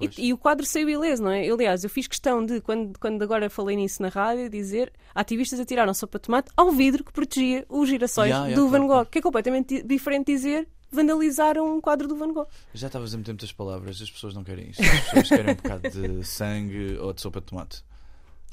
E, 0.00 0.28
e 0.28 0.32
o 0.32 0.38
quadro 0.38 0.64
saiu 0.64 0.88
ileso, 0.88 1.22
não 1.24 1.30
é? 1.30 1.44
Eu, 1.44 1.54
aliás, 1.56 1.82
eu 1.82 1.90
fiz 1.90 2.06
questão 2.06 2.44
de, 2.44 2.60
quando, 2.60 2.96
quando 3.00 3.20
agora 3.22 3.50
falei 3.50 3.76
nisso 3.76 4.00
na 4.00 4.08
rádio, 4.08 4.48
dizer 4.48 4.92
ativistas 5.14 5.58
atiraram 5.58 5.92
sopa 5.92 6.18
de 6.18 6.22
tomate 6.22 6.50
ao 6.56 6.70
vidro 6.70 7.02
que 7.02 7.12
protegia 7.12 7.64
os 7.68 7.88
girassóis 7.88 8.30
Yeah, 8.30 8.54
do 8.54 8.68
claro, 8.68 8.70
Van 8.70 8.86
Gogh, 8.86 9.06
que 9.06 9.18
é 9.18 9.22
completamente 9.22 9.76
di- 9.76 9.82
diferente 9.82 10.26
dizer 10.26 10.68
vandalizaram 10.90 11.76
um 11.76 11.80
quadro 11.80 12.08
do 12.08 12.16
Van 12.16 12.32
Gogh. 12.32 12.46
Já 12.74 12.86
estavas 12.88 13.14
a 13.14 13.18
meter 13.18 13.32
muitas 13.32 13.52
palavras, 13.52 14.00
as 14.00 14.10
pessoas 14.10 14.34
não 14.34 14.42
querem 14.44 14.70
isso. 14.70 14.82
As 14.82 15.00
pessoas 15.04 15.28
querem 15.28 15.52
um 15.52 15.56
bocado 15.56 15.90
de 15.90 16.24
sangue 16.24 16.96
ou 16.98 17.12
de 17.12 17.20
sopa 17.20 17.40
de 17.40 17.46
tomate. 17.46 17.84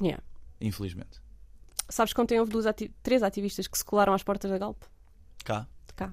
Yeah. 0.00 0.22
Infelizmente. 0.60 1.20
Sabes 1.88 2.12
que 2.12 2.20
ontem 2.20 2.38
houve 2.40 2.50
duas 2.52 2.66
ati- 2.66 2.92
três 3.02 3.22
ativistas 3.22 3.66
que 3.66 3.78
se 3.78 3.84
colaram 3.84 4.12
às 4.12 4.22
portas 4.22 4.50
da 4.50 4.58
Galp? 4.58 4.82
Cá. 5.44 5.66
Cá. 5.94 6.12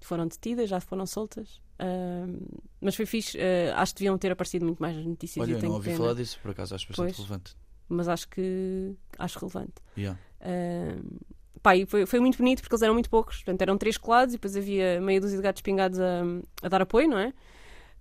Foram 0.00 0.26
detidas, 0.28 0.68
já 0.70 0.80
foram 0.80 1.06
soltas. 1.06 1.60
Ahm, 1.78 2.38
mas 2.80 2.94
foi 2.94 3.04
fixe. 3.06 3.36
ah, 3.40 3.80
acho 3.82 3.94
que 3.94 4.00
deviam 4.00 4.16
ter 4.18 4.30
aparecido 4.30 4.64
muito 4.64 4.78
mais 4.80 4.96
notícias. 4.96 5.42
Olha, 5.46 5.56
eu 5.56 5.62
não 5.62 5.72
ouvi 5.72 5.86
pena, 5.86 5.98
falar 5.98 6.14
disso, 6.14 6.38
por 6.40 6.50
acaso 6.52 6.74
acho 6.74 6.86
bastante 6.86 7.06
Pois. 7.06 7.16
relevante. 7.16 7.56
Mas 7.88 8.08
acho 8.08 8.28
que 8.28 8.94
acho 9.18 9.38
relevante. 9.40 9.74
Yeah. 9.98 10.18
Ahm, 10.40 11.18
pá, 11.64 11.74
e 11.74 11.86
foi, 11.86 12.06
foi 12.06 12.20
muito 12.20 12.38
bonito 12.38 12.60
porque 12.60 12.74
eles 12.74 12.82
eram 12.82 12.94
muito 12.94 13.10
poucos. 13.10 13.36
Portanto, 13.38 13.62
eram 13.62 13.78
três 13.78 13.96
colados 13.98 14.34
e 14.34 14.36
depois 14.36 14.56
havia 14.56 15.00
meia 15.00 15.20
dúzia 15.20 15.38
de 15.38 15.42
gatos 15.42 15.62
pingados 15.62 15.98
a, 15.98 16.22
a 16.62 16.68
dar 16.68 16.82
apoio, 16.82 17.08
não 17.08 17.18
é? 17.18 17.32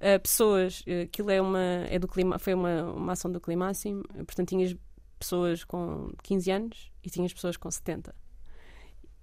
Ah, 0.03 0.19
pessoas, 0.19 0.83
eh, 0.85 1.03
aquilo 1.03 1.31
é 1.31 1.41
uma, 1.41 1.59
é 1.89 1.97
do 1.97 2.09
clima, 2.09 2.37
foi 2.37 2.53
uma, 2.53 2.83
uma 2.91 3.13
ação 3.13 3.31
do 3.31 3.39
Climáximo, 3.39 4.03
portanto, 4.25 4.49
tinhas 4.49 4.75
pessoas 5.17 5.63
com 5.63 6.11
15 6.23 6.51
anos 6.51 6.91
e 7.01 7.09
tinhas 7.09 7.33
pessoas 7.33 7.55
com 7.55 7.71
70. 7.71 8.13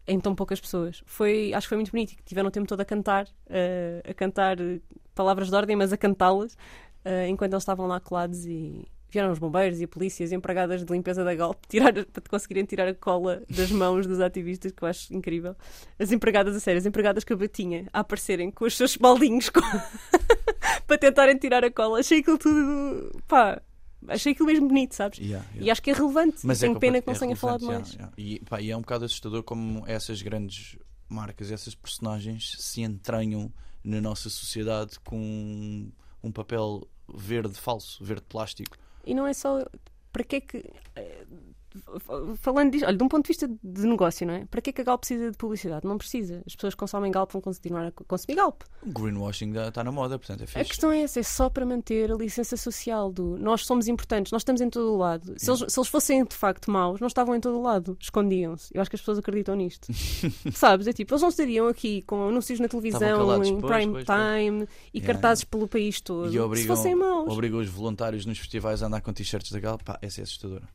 em 0.07 0.19
tão 0.19 0.35
poucas 0.35 0.59
pessoas. 0.61 1.03
Foi, 1.07 1.53
acho 1.53 1.67
que 1.67 1.69
foi 1.69 1.77
muito 1.77 1.93
bonito. 1.93 2.17
Tiveram 2.25 2.49
o 2.49 2.51
tempo 2.51 2.67
todo 2.67 2.81
a 2.81 2.85
cantar, 2.85 3.27
uh, 3.27 4.11
a 4.11 4.15
cantar 4.15 4.57
palavras 5.15 5.51
de 5.51 5.55
ordem, 5.55 5.77
mas 5.77 5.93
a 5.93 5.97
cantá-las, 5.99 6.55
uh, 7.05 7.29
enquanto 7.29 7.53
eles 7.53 7.63
estavam 7.63 7.87
lá 7.87 8.01
colados 8.01 8.47
e 8.47 8.89
vieram 9.11 9.33
os 9.33 9.39
bombeiros 9.39 9.81
e 9.81 9.85
a 9.85 9.89
polícia, 9.89 10.25
as 10.25 10.33
empregadas 10.33 10.85
de 10.85 10.93
limpeza 10.93 11.25
da 11.25 11.35
Galp, 11.35 11.65
tirar, 11.69 11.93
para 12.07 12.23
conseguirem 12.29 12.65
tirar 12.65 12.89
a 12.89 12.95
cola 12.95 13.43
das 13.49 13.71
mãos 13.71 14.07
dos 14.07 14.21
ativistas, 14.21 14.73
que 14.73 14.83
eu 14.83 14.89
acho 14.89 15.15
incrível. 15.15 15.57
As 15.99 16.13
empregadas, 16.13 16.55
a 16.57 16.61
sério, 16.61 16.79
as 16.79 16.87
empregadas 16.87 17.25
que 17.25 17.33
eu 17.33 17.37
batinha 17.37 17.87
a 17.93 18.01
aparecerem 18.01 18.51
com 18.51 18.65
os 18.65 18.77
seus 18.77 18.97
baldinhos 18.97 19.51
com... 19.51 19.61
para 20.87 20.99
tentarem 20.99 21.37
tirar 21.37 21.65
a 21.65 21.71
cola. 21.71 22.01
Achei 22.01 22.21
aquilo 22.21 22.39
tudo. 22.39 23.23
pá. 23.29 23.61
Achei 24.09 24.33
aquilo 24.33 24.47
mesmo 24.47 24.67
bonito, 24.67 24.95
sabes? 24.95 25.19
Yeah, 25.19 25.47
yeah. 25.51 25.67
E 25.67 25.71
acho 25.71 25.83
que 25.83 25.91
é 25.91 25.95
relevante. 25.95 26.39
Mas 26.45 26.59
Tenho 26.59 26.75
é 26.75 26.79
pena 26.79 27.01
que 27.03 27.07
não 27.07 27.15
é 27.15 27.19
tenha 27.19 27.37
falado 27.37 27.67
mais. 27.67 27.93
yeah, 27.93 28.13
yeah. 28.19 28.41
E, 28.43 28.45
pá, 28.45 28.61
e 28.61 28.71
é 28.71 28.77
um 28.77 28.81
bocado 28.81 29.05
assustador 29.05 29.43
como 29.43 29.85
essas 29.87 30.23
grandes 30.23 30.79
marcas, 31.09 31.51
essas 31.51 31.75
personagens 31.75 32.57
se 32.59 32.81
entranham 32.81 33.53
na 33.85 34.01
nossa 34.01 34.31
sociedade 34.31 34.99
com 35.01 35.91
um 36.23 36.33
papel 36.33 36.89
verde 37.15 37.55
falso, 37.55 38.03
verde 38.03 38.25
plástico. 38.29 38.77
E 39.05 39.15
não 39.15 39.27
é 39.27 39.33
só. 39.33 39.65
Para 40.13 40.25
que 40.25 40.37
é 40.37 40.41
que. 40.41 40.65
Falando 42.41 42.73
disto, 42.73 42.87
olha, 42.87 42.97
de 42.97 43.05
um 43.05 43.09
ponto 43.09 43.25
de 43.25 43.29
vista 43.29 43.49
de 43.49 43.87
negócio, 43.87 44.27
não 44.27 44.35
é? 44.35 44.45
Para 44.47 44.61
que 44.61 44.71
é 44.71 44.73
que 44.73 44.81
a 44.81 44.85
Galp 44.85 45.01
precisa 45.01 45.31
de 45.31 45.37
publicidade? 45.37 45.87
Não 45.87 45.97
precisa. 45.99 46.43
As 46.47 46.55
pessoas 46.55 46.75
que 46.75 46.79
consomem 46.81 47.11
Galp 47.13 47.31
vão 47.33 47.41
continuar 47.41 47.87
a 47.87 47.93
consumir 47.93 48.37
Galp. 48.37 48.63
O 48.83 48.91
greenwashing 48.93 49.53
está 49.57 49.85
na 49.85 49.93
moda, 49.93 50.19
portanto 50.19 50.41
é 50.41 50.45
A 50.45 50.47
fixe. 50.47 50.65
questão 50.65 50.91
é 50.93 51.03
essa, 51.03 51.21
é 51.21 51.23
só 51.23 51.49
para 51.49 51.65
manter 51.65 52.11
a 52.11 52.15
licença 52.17 52.57
social 52.57 53.11
do 53.13 53.37
nós 53.39 53.65
somos 53.65 53.89
importantes, 53.89 54.33
nós 54.33 54.41
estamos 54.43 54.61
em 54.61 54.69
todo 54.71 54.93
o 54.93 54.97
lado. 54.97 55.35
Se 55.37 55.51
eles, 55.51 55.65
se 55.69 55.79
eles 55.79 55.89
fossem 55.89 56.25
de 56.25 56.35
facto 56.35 56.71
maus, 56.71 57.01
não 57.01 57.07
estavam 57.09 57.35
em 57.35 57.41
todo 57.41 57.59
o 57.59 57.63
lado, 57.63 57.97
escondiam-se. 58.01 58.71
Eu 58.75 58.81
acho 58.81 58.91
que 58.91 58.97
as 58.97 59.01
pessoas 59.01 59.19
acreditam 59.19 59.55
nisto. 59.55 59.89
Sabes? 60.53 60.87
É 60.87 60.93
tipo, 60.93 61.13
eles 61.13 61.23
não 61.23 61.29
estariam 61.29 61.69
aqui 61.69 62.03
com 62.03 62.29
anúncios 62.29 62.59
na 62.61 62.69
televisão, 62.69 63.01
calados, 63.01 63.49
em 63.49 63.61
pois, 63.61 63.73
prime 63.77 63.93
pois, 63.93 64.05
pois. 64.05 64.19
time 64.19 64.69
e 64.95 64.99
Yeah, 64.99 65.15
cartazes 65.15 65.45
pelo 65.45 65.67
país 65.67 66.01
todo. 66.01 66.29
E 66.29 66.33
Se 66.33 66.39
obrigam, 66.39 66.77
fossem 66.77 66.95
maus. 66.95 67.31
obrigam 67.33 67.61
os 67.61 67.69
voluntários 67.69 68.27
nos 68.27 68.39
festivais 68.39 68.83
a 68.83 68.87
andar 68.87 69.01
com 69.01 69.13
t-shirts 69.13 69.51
da 69.53 69.59
Galp. 69.61 69.83
Pá, 69.83 69.99
essa 70.03 70.21
é 70.21 70.25
assustadora. 70.25 70.69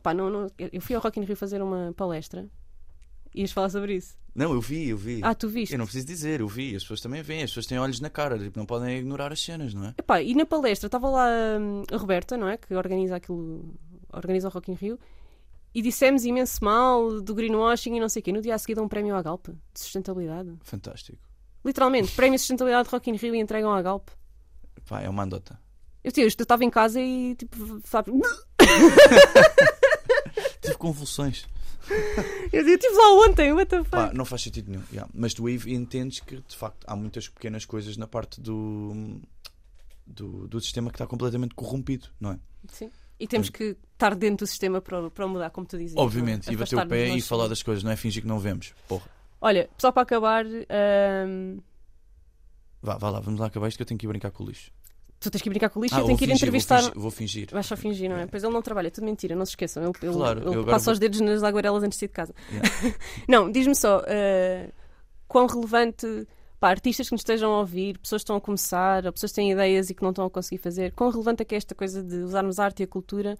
Opá, 0.00 0.14
não, 0.14 0.30
não, 0.30 0.46
eu 0.58 0.80
fui 0.80 0.96
ao 0.96 1.02
Rock 1.02 1.20
in 1.20 1.24
Rio 1.24 1.36
fazer 1.36 1.60
uma 1.60 1.92
palestra. 1.94 2.48
Ias 3.34 3.52
falar 3.52 3.68
sobre 3.68 3.96
isso. 3.96 4.16
Não, 4.34 4.54
eu 4.54 4.60
vi, 4.60 4.88
eu 4.88 4.96
vi. 4.96 5.20
Ah, 5.22 5.34
tu 5.34 5.46
viste? 5.46 5.72
Eu 5.72 5.78
não 5.78 5.84
preciso 5.84 6.06
dizer, 6.06 6.40
eu 6.40 6.48
vi. 6.48 6.74
As 6.74 6.82
pessoas 6.82 7.02
também 7.02 7.22
veem, 7.22 7.42
as 7.42 7.50
pessoas 7.50 7.66
têm 7.66 7.78
olhos 7.78 8.00
na 8.00 8.08
cara, 8.08 8.38
tipo, 8.38 8.58
não 8.58 8.64
podem 8.64 8.98
ignorar 8.98 9.30
as 9.30 9.40
cenas, 9.40 9.74
não 9.74 9.84
é? 9.84 9.94
Epá, 9.98 10.22
e 10.22 10.34
na 10.34 10.46
palestra 10.46 10.86
estava 10.86 11.08
lá 11.10 11.28
hum, 11.60 11.84
a 11.92 11.96
Roberta, 11.98 12.36
não 12.38 12.48
é? 12.48 12.56
Que 12.56 12.74
organiza 12.74 13.16
aquilo, 13.16 13.74
organiza 14.10 14.48
o 14.48 14.50
Rock 14.50 14.72
in 14.72 14.74
Rio, 14.74 14.98
e 15.74 15.82
dissemos 15.82 16.24
imenso 16.24 16.64
mal 16.64 17.20
do 17.20 17.34
greenwashing 17.34 17.96
e 17.96 18.00
não 18.00 18.08
sei 18.08 18.20
o 18.20 18.22
quê. 18.22 18.32
No 18.32 18.40
dia 18.40 18.54
a 18.54 18.58
seguir 18.58 18.74
dão 18.74 18.84
um 18.84 18.88
prémio 18.88 19.14
à 19.14 19.20
Galp 19.22 19.48
de 19.48 19.80
sustentabilidade. 19.80 20.56
Fantástico. 20.62 21.18
Literalmente, 21.62 22.12
prémio 22.12 22.36
de 22.36 22.40
sustentabilidade 22.40 22.88
de 22.88 22.94
Rock 22.94 23.10
in 23.10 23.16
Rio 23.16 23.34
e 23.34 23.38
entregam 23.38 23.70
à 23.70 23.82
Galp. 23.82 24.08
Pá, 24.88 25.02
é 25.02 25.08
uma 25.10 25.24
andota. 25.24 25.60
Eu 26.02 26.10
eu 26.16 26.26
estava 26.26 26.64
em 26.64 26.70
casa 26.70 26.98
e 27.00 27.34
tipo, 27.34 27.80
sabes? 27.84 28.14
Convulsões. 30.80 31.46
Eu 32.52 32.66
estive 32.66 32.94
lá 32.94 33.26
ontem, 33.26 33.52
what 33.52 33.68
the 33.68 33.78
fuck? 33.78 33.90
Pá, 33.90 34.12
não 34.12 34.24
faz 34.24 34.42
sentido 34.42 34.70
nenhum. 34.70 34.82
yeah. 34.92 35.10
Mas 35.14 35.34
tu 35.34 35.46
aí 35.46 35.58
entendes 35.66 36.20
que, 36.20 36.36
de 36.36 36.56
facto, 36.56 36.84
há 36.86 36.96
muitas 36.96 37.28
pequenas 37.28 37.64
coisas 37.64 37.96
na 37.96 38.06
parte 38.06 38.40
do, 38.40 39.20
do, 40.06 40.48
do 40.48 40.60
sistema 40.60 40.90
que 40.90 40.96
está 40.96 41.06
completamente 41.06 41.54
corrompido, 41.54 42.08
não 42.20 42.32
é? 42.32 42.38
Sim. 42.68 42.90
E 43.18 43.26
temos 43.26 43.50
que 43.50 43.76
estar 43.92 44.14
dentro 44.14 44.46
do 44.46 44.48
sistema 44.48 44.80
para, 44.80 45.10
para 45.10 45.26
mudar, 45.26 45.50
como 45.50 45.66
tu 45.66 45.76
dizias. 45.76 45.98
Obviamente, 45.98 46.46
não 46.46 46.54
e 46.54 46.56
bater 46.56 46.78
o 46.78 46.88
pé 46.88 47.08
e 47.08 47.20
falar 47.20 47.48
das 47.48 47.62
coisas, 47.62 47.84
não 47.84 47.90
é 47.90 47.96
fingir 47.96 48.22
que 48.22 48.28
não 48.28 48.38
vemos. 48.38 48.72
Porra. 48.88 49.06
Olha, 49.40 49.68
só 49.78 49.92
para 49.92 50.02
acabar, 50.02 50.46
hum, 50.46 51.60
Vá, 52.82 52.96
vá 52.96 53.10
lá, 53.10 53.20
vamos 53.20 53.38
lá 53.38 53.46
acabar 53.46 53.68
isto 53.68 53.76
que 53.76 53.82
eu 53.82 53.86
tenho 53.86 53.98
que 53.98 54.06
ir 54.06 54.08
brincar 54.08 54.30
com 54.30 54.42
o 54.42 54.46
lixo. 54.46 54.70
Tu 55.20 55.30
tens 55.30 55.42
que 55.42 55.48
brincar 55.50 55.68
com 55.70 55.78
o 55.78 55.82
lixo 55.82 55.94
Ah, 55.94 55.98
e 55.98 56.00
eu 56.00 56.06
tenho 56.06 56.18
que 56.18 56.24
ir 56.24 56.28
fingir, 56.28 56.42
entrevistar. 56.48 56.80
Vou 56.80 56.88
fingir, 56.90 57.00
vou 57.02 57.10
fingir. 57.10 57.48
Vais 57.52 57.66
só 57.66 57.76
fingir, 57.76 58.08
não 58.08 58.16
é? 58.16 58.20
Yeah. 58.20 58.30
Pois 58.30 58.42
ele 58.42 58.52
não 58.52 58.62
trabalha, 58.62 58.88
é 58.88 58.90
tudo 58.90 59.04
mentira, 59.04 59.36
não 59.36 59.44
se 59.44 59.52
esqueçam. 59.52 59.82
Ele, 59.82 59.92
ele, 60.02 60.12
Claro, 60.14 60.52
ele 60.52 60.64
passa 60.64 60.86
vou- 60.86 60.92
os 60.94 60.98
dedos 60.98 61.20
nas 61.20 61.42
aguarelas 61.42 61.82
antes 61.82 61.96
de 61.96 62.00
sair 62.00 62.08
de 62.08 62.14
casa. 62.14 62.34
Yeah. 62.50 62.68
Não, 63.28 63.50
diz-me 63.52 63.74
só, 63.74 64.02
eh, 64.06 64.70
quão 65.28 65.46
relevante, 65.46 66.06
pá, 66.58 66.70
artistas 66.70 67.08
que 67.08 67.12
nos 67.12 67.20
estejam 67.20 67.52
a 67.52 67.58
ouvir, 67.60 67.98
pessoas 67.98 68.20
que 68.20 68.24
estão 68.24 68.36
a 68.36 68.40
começar, 68.40 69.04
ou 69.06 69.12
pessoas 69.12 69.30
que 69.32 69.36
têm 69.36 69.52
ideias 69.52 69.90
e 69.90 69.94
que 69.94 70.02
não 70.02 70.10
estão 70.10 70.24
a 70.24 70.30
conseguir 70.30 70.58
fazer, 70.62 70.92
quão 70.92 71.10
relevante 71.10 71.42
é 71.42 71.44
que 71.44 71.54
é 71.54 71.58
esta 71.58 71.74
coisa 71.74 72.02
de 72.02 72.16
usarmos 72.16 72.58
a 72.58 72.64
arte 72.64 72.80
e 72.80 72.84
a 72.84 72.86
cultura 72.86 73.38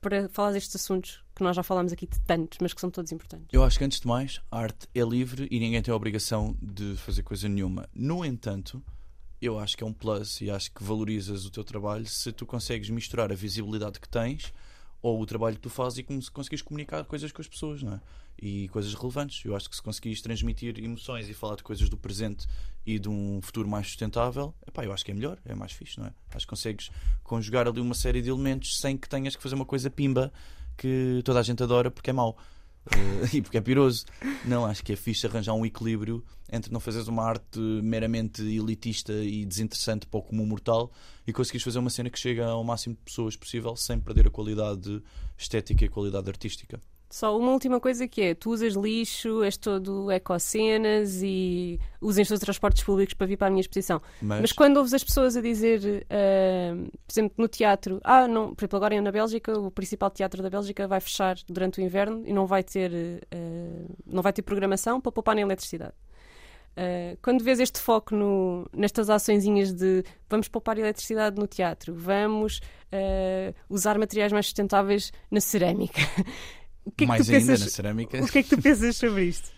para 0.00 0.28
falar 0.28 0.52
destes 0.52 0.76
assuntos 0.76 1.24
que 1.34 1.42
nós 1.42 1.56
já 1.56 1.62
falámos 1.64 1.92
aqui 1.92 2.06
de 2.06 2.20
tantos, 2.20 2.58
mas 2.60 2.72
que 2.72 2.80
são 2.80 2.90
todos 2.90 3.10
importantes. 3.12 3.48
Eu 3.52 3.64
acho 3.64 3.76
que 3.78 3.84
antes 3.84 3.98
de 4.00 4.06
mais, 4.06 4.40
a 4.50 4.58
arte 4.60 4.86
é 4.94 5.00
livre 5.02 5.48
e 5.50 5.58
ninguém 5.58 5.82
tem 5.82 5.90
a 5.92 5.96
obrigação 5.96 6.56
de 6.62 6.94
fazer 6.96 7.22
coisa 7.22 7.48
nenhuma. 7.48 7.88
No 7.94 8.24
entanto, 8.24 8.80
eu 9.40 9.58
acho 9.58 9.76
que 9.76 9.84
é 9.84 9.86
um 9.86 9.92
plus 9.92 10.40
e 10.40 10.50
acho 10.50 10.72
que 10.72 10.82
valorizas 10.82 11.44
o 11.44 11.50
teu 11.50 11.62
trabalho 11.62 12.06
se 12.06 12.32
tu 12.32 12.46
consegues 12.46 12.88
misturar 12.90 13.30
a 13.30 13.34
visibilidade 13.34 14.00
que 14.00 14.08
tens 14.08 14.52
ou 15.02 15.20
o 15.20 15.26
trabalho 15.26 15.56
que 15.56 15.62
tu 15.62 15.70
fazes 15.70 15.98
e 15.98 16.02
como 16.02 16.20
se 16.20 16.30
conseguires 16.30 16.62
comunicar 16.62 17.04
coisas 17.04 17.30
com 17.30 17.40
as 17.40 17.46
pessoas, 17.46 17.82
não 17.82 17.94
é? 17.94 18.00
E 18.40 18.68
coisas 18.68 18.92
relevantes. 18.92 19.44
Eu 19.44 19.54
acho 19.54 19.68
que 19.70 19.76
se 19.76 19.82
conseguires 19.82 20.20
transmitir 20.20 20.78
emoções 20.82 21.28
e 21.28 21.34
falar 21.34 21.56
de 21.56 21.62
coisas 21.62 21.88
do 21.88 21.96
presente 21.96 22.46
e 22.84 22.98
de 22.98 23.08
um 23.08 23.40
futuro 23.42 23.68
mais 23.68 23.86
sustentável, 23.86 24.54
epá, 24.66 24.84
eu 24.84 24.92
acho 24.92 25.04
que 25.04 25.10
é 25.10 25.14
melhor, 25.14 25.38
é 25.44 25.54
mais 25.54 25.72
fixe, 25.72 25.98
não 25.98 26.06
é? 26.06 26.12
Acho 26.34 26.46
que 26.46 26.50
consegues 26.50 26.90
conjugar 27.22 27.68
ali 27.68 27.80
uma 27.80 27.94
série 27.94 28.20
de 28.20 28.30
elementos 28.30 28.78
sem 28.78 28.96
que 28.96 29.08
tenhas 29.08 29.36
que 29.36 29.42
fazer 29.42 29.54
uma 29.54 29.64
coisa 29.64 29.90
pimba 29.90 30.32
que 30.76 31.22
toda 31.24 31.40
a 31.40 31.42
gente 31.42 31.62
adora 31.62 31.90
porque 31.90 32.10
é 32.10 32.12
mau. 32.12 32.36
Eh, 32.94 33.28
e 33.38 33.42
porque 33.42 33.58
é 33.58 33.60
piroso. 33.60 34.04
Não, 34.44 34.64
acho 34.64 34.82
que 34.82 34.92
é 34.92 34.96
fixe 34.96 35.26
arranjar 35.26 35.54
um 35.54 35.64
equilíbrio 35.66 36.24
entre 36.52 36.72
não 36.72 36.78
fazeres 36.78 37.08
uma 37.08 37.24
arte 37.24 37.58
meramente 37.58 38.42
elitista 38.42 39.12
e 39.12 39.44
desinteressante 39.44 40.06
para 40.06 40.18
o 40.18 40.22
comum 40.22 40.46
mortal 40.46 40.92
e 41.26 41.32
conseguires 41.32 41.64
fazer 41.64 41.78
uma 41.78 41.90
cena 41.90 42.08
que 42.08 42.18
chega 42.18 42.46
ao 42.46 42.62
máximo 42.62 42.94
de 42.94 43.00
pessoas 43.00 43.36
possível 43.36 43.74
sem 43.74 43.98
perder 43.98 44.28
a 44.28 44.30
qualidade 44.30 45.02
estética 45.36 45.84
e 45.84 45.88
a 45.88 45.90
qualidade 45.90 46.28
artística. 46.28 46.80
Só 47.08 47.38
uma 47.38 47.52
última 47.52 47.78
coisa 47.78 48.06
que 48.08 48.20
é, 48.20 48.34
tu 48.34 48.50
usas 48.50 48.74
lixo, 48.74 49.42
és 49.44 49.56
todo 49.56 50.10
ecocenas 50.10 51.20
e 51.22 51.78
usas 52.00 52.28
os 52.30 52.40
transportes 52.40 52.82
públicos 52.82 53.14
para 53.14 53.26
vir 53.28 53.36
para 53.36 53.46
a 53.46 53.50
minha 53.50 53.60
exposição. 53.60 54.00
Mas, 54.20 54.40
Mas 54.40 54.52
quando 54.52 54.76
ouves 54.78 54.92
as 54.92 55.04
pessoas 55.04 55.36
a 55.36 55.40
dizer, 55.40 56.04
ah, 56.10 56.74
por 57.06 57.12
exemplo, 57.12 57.34
no 57.38 57.46
teatro, 57.48 58.00
ah, 58.02 58.26
não, 58.26 58.54
por 58.54 58.62
exemplo, 58.64 58.76
agora 58.76 59.00
na 59.00 59.12
Bélgica, 59.12 59.56
o 59.58 59.70
principal 59.70 60.10
teatro 60.10 60.42
da 60.42 60.50
Bélgica 60.50 60.88
vai 60.88 61.00
fechar 61.00 61.36
durante 61.48 61.80
o 61.80 61.82
inverno 61.82 62.22
e 62.26 62.32
não 62.32 62.44
vai 62.44 62.64
ter, 62.64 62.92
ah, 63.32 63.92
não 64.04 64.20
vai 64.22 64.32
ter 64.32 64.42
programação 64.42 65.00
para 65.00 65.12
poupar 65.12 65.34
na 65.36 65.42
eletricidade. 65.42 65.94
Ah, 66.76 67.16
quando 67.22 67.42
vês 67.44 67.60
este 67.60 67.80
foco 67.80 68.14
no- 68.16 68.68
nestas 68.72 69.08
açõezinhas 69.08 69.72
de 69.72 70.02
vamos 70.28 70.48
poupar 70.48 70.76
eletricidade 70.76 71.38
no 71.40 71.46
teatro, 71.46 71.94
vamos 71.94 72.60
usar 73.68 73.98
materiais 73.98 74.32
mais 74.32 74.46
sustentáveis 74.46 75.12
na 75.30 75.40
cerâmica, 75.40 76.00
o 76.86 76.90
que 76.90 77.04
é 77.04 77.06
que 77.06 77.08
mais 77.08 77.26
tu 77.26 77.32
ainda 77.32 77.46
pensas? 77.46 77.60
na 77.60 77.68
cerâmica. 77.70 78.22
O 78.22 78.28
que 78.28 78.38
é 78.38 78.42
que 78.42 78.48
tu 78.48 78.62
pensas 78.62 78.96
sobre 78.96 79.24
isto? 79.24 79.50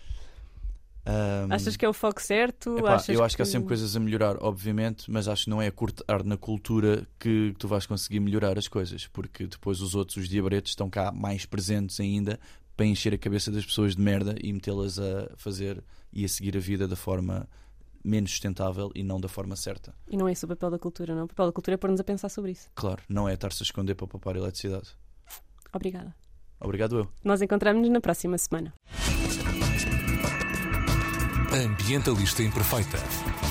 ahm, 1.05 1.51
Achas 1.51 1.77
que 1.77 1.85
é 1.85 1.89
o 1.89 1.93
foco 1.93 2.21
certo? 2.21 2.77
Epá, 2.77 2.95
Achas 2.95 3.09
eu 3.15 3.23
acho 3.23 3.35
que 3.35 3.41
há 3.41 3.45
sempre 3.45 3.67
coisas 3.67 3.95
a 3.95 3.99
melhorar, 3.99 4.35
obviamente, 4.43 5.09
mas 5.09 5.27
acho 5.27 5.45
que 5.45 5.49
não 5.49 5.61
é 5.61 5.67
a 5.67 5.71
cortar 5.71 6.23
na 6.23 6.37
cultura 6.37 7.07
que 7.19 7.53
tu 7.57 7.67
vais 7.67 7.85
conseguir 7.85 8.19
melhorar 8.19 8.57
as 8.57 8.67
coisas, 8.67 9.07
porque 9.07 9.47
depois 9.47 9.81
os 9.81 9.95
outros, 9.95 10.17
os 10.17 10.27
diabretes, 10.29 10.71
estão 10.71 10.89
cá 10.89 11.11
mais 11.11 11.45
presentes 11.45 11.99
ainda 11.99 12.39
para 12.75 12.85
encher 12.85 13.13
a 13.13 13.17
cabeça 13.17 13.51
das 13.51 13.65
pessoas 13.65 13.95
de 13.95 14.01
merda 14.01 14.35
e 14.41 14.51
metê-las 14.53 14.97
a 14.99 15.29
fazer 15.37 15.83
e 16.13 16.23
a 16.25 16.27
seguir 16.29 16.55
a 16.55 16.59
vida 16.59 16.87
da 16.87 16.95
forma 16.95 17.47
menos 18.03 18.31
sustentável 18.31 18.89
e 18.95 19.03
não 19.03 19.19
da 19.19 19.27
forma 19.27 19.55
certa. 19.57 19.93
E 20.09 20.15
não 20.15 20.27
é 20.27 20.31
esse 20.31 20.45
o 20.45 20.47
papel 20.47 20.69
da 20.71 20.79
cultura, 20.79 21.13
não. 21.13 21.25
O 21.25 21.27
papel 21.27 21.47
da 21.47 21.51
cultura 21.51 21.75
é 21.75 21.77
pôr-nos 21.77 21.99
a 21.99 22.03
pensar 22.03 22.29
sobre 22.29 22.51
isso. 22.51 22.69
Claro, 22.73 23.03
não 23.09 23.27
é 23.27 23.33
estar-se 23.33 23.61
a 23.61 23.65
esconder 23.65 23.95
para 23.95 24.07
poupar 24.07 24.35
eletricidade. 24.37 24.95
Obrigada. 25.73 26.15
Obrigado 26.59 26.97
eu. 26.97 27.07
Nós 27.23 27.41
encontramos-nos 27.41 27.89
na 27.91 28.01
próxima 28.01 28.37
semana. 28.37 28.73
Ambientalista 31.51 32.43
Imperfeita. 32.43 33.48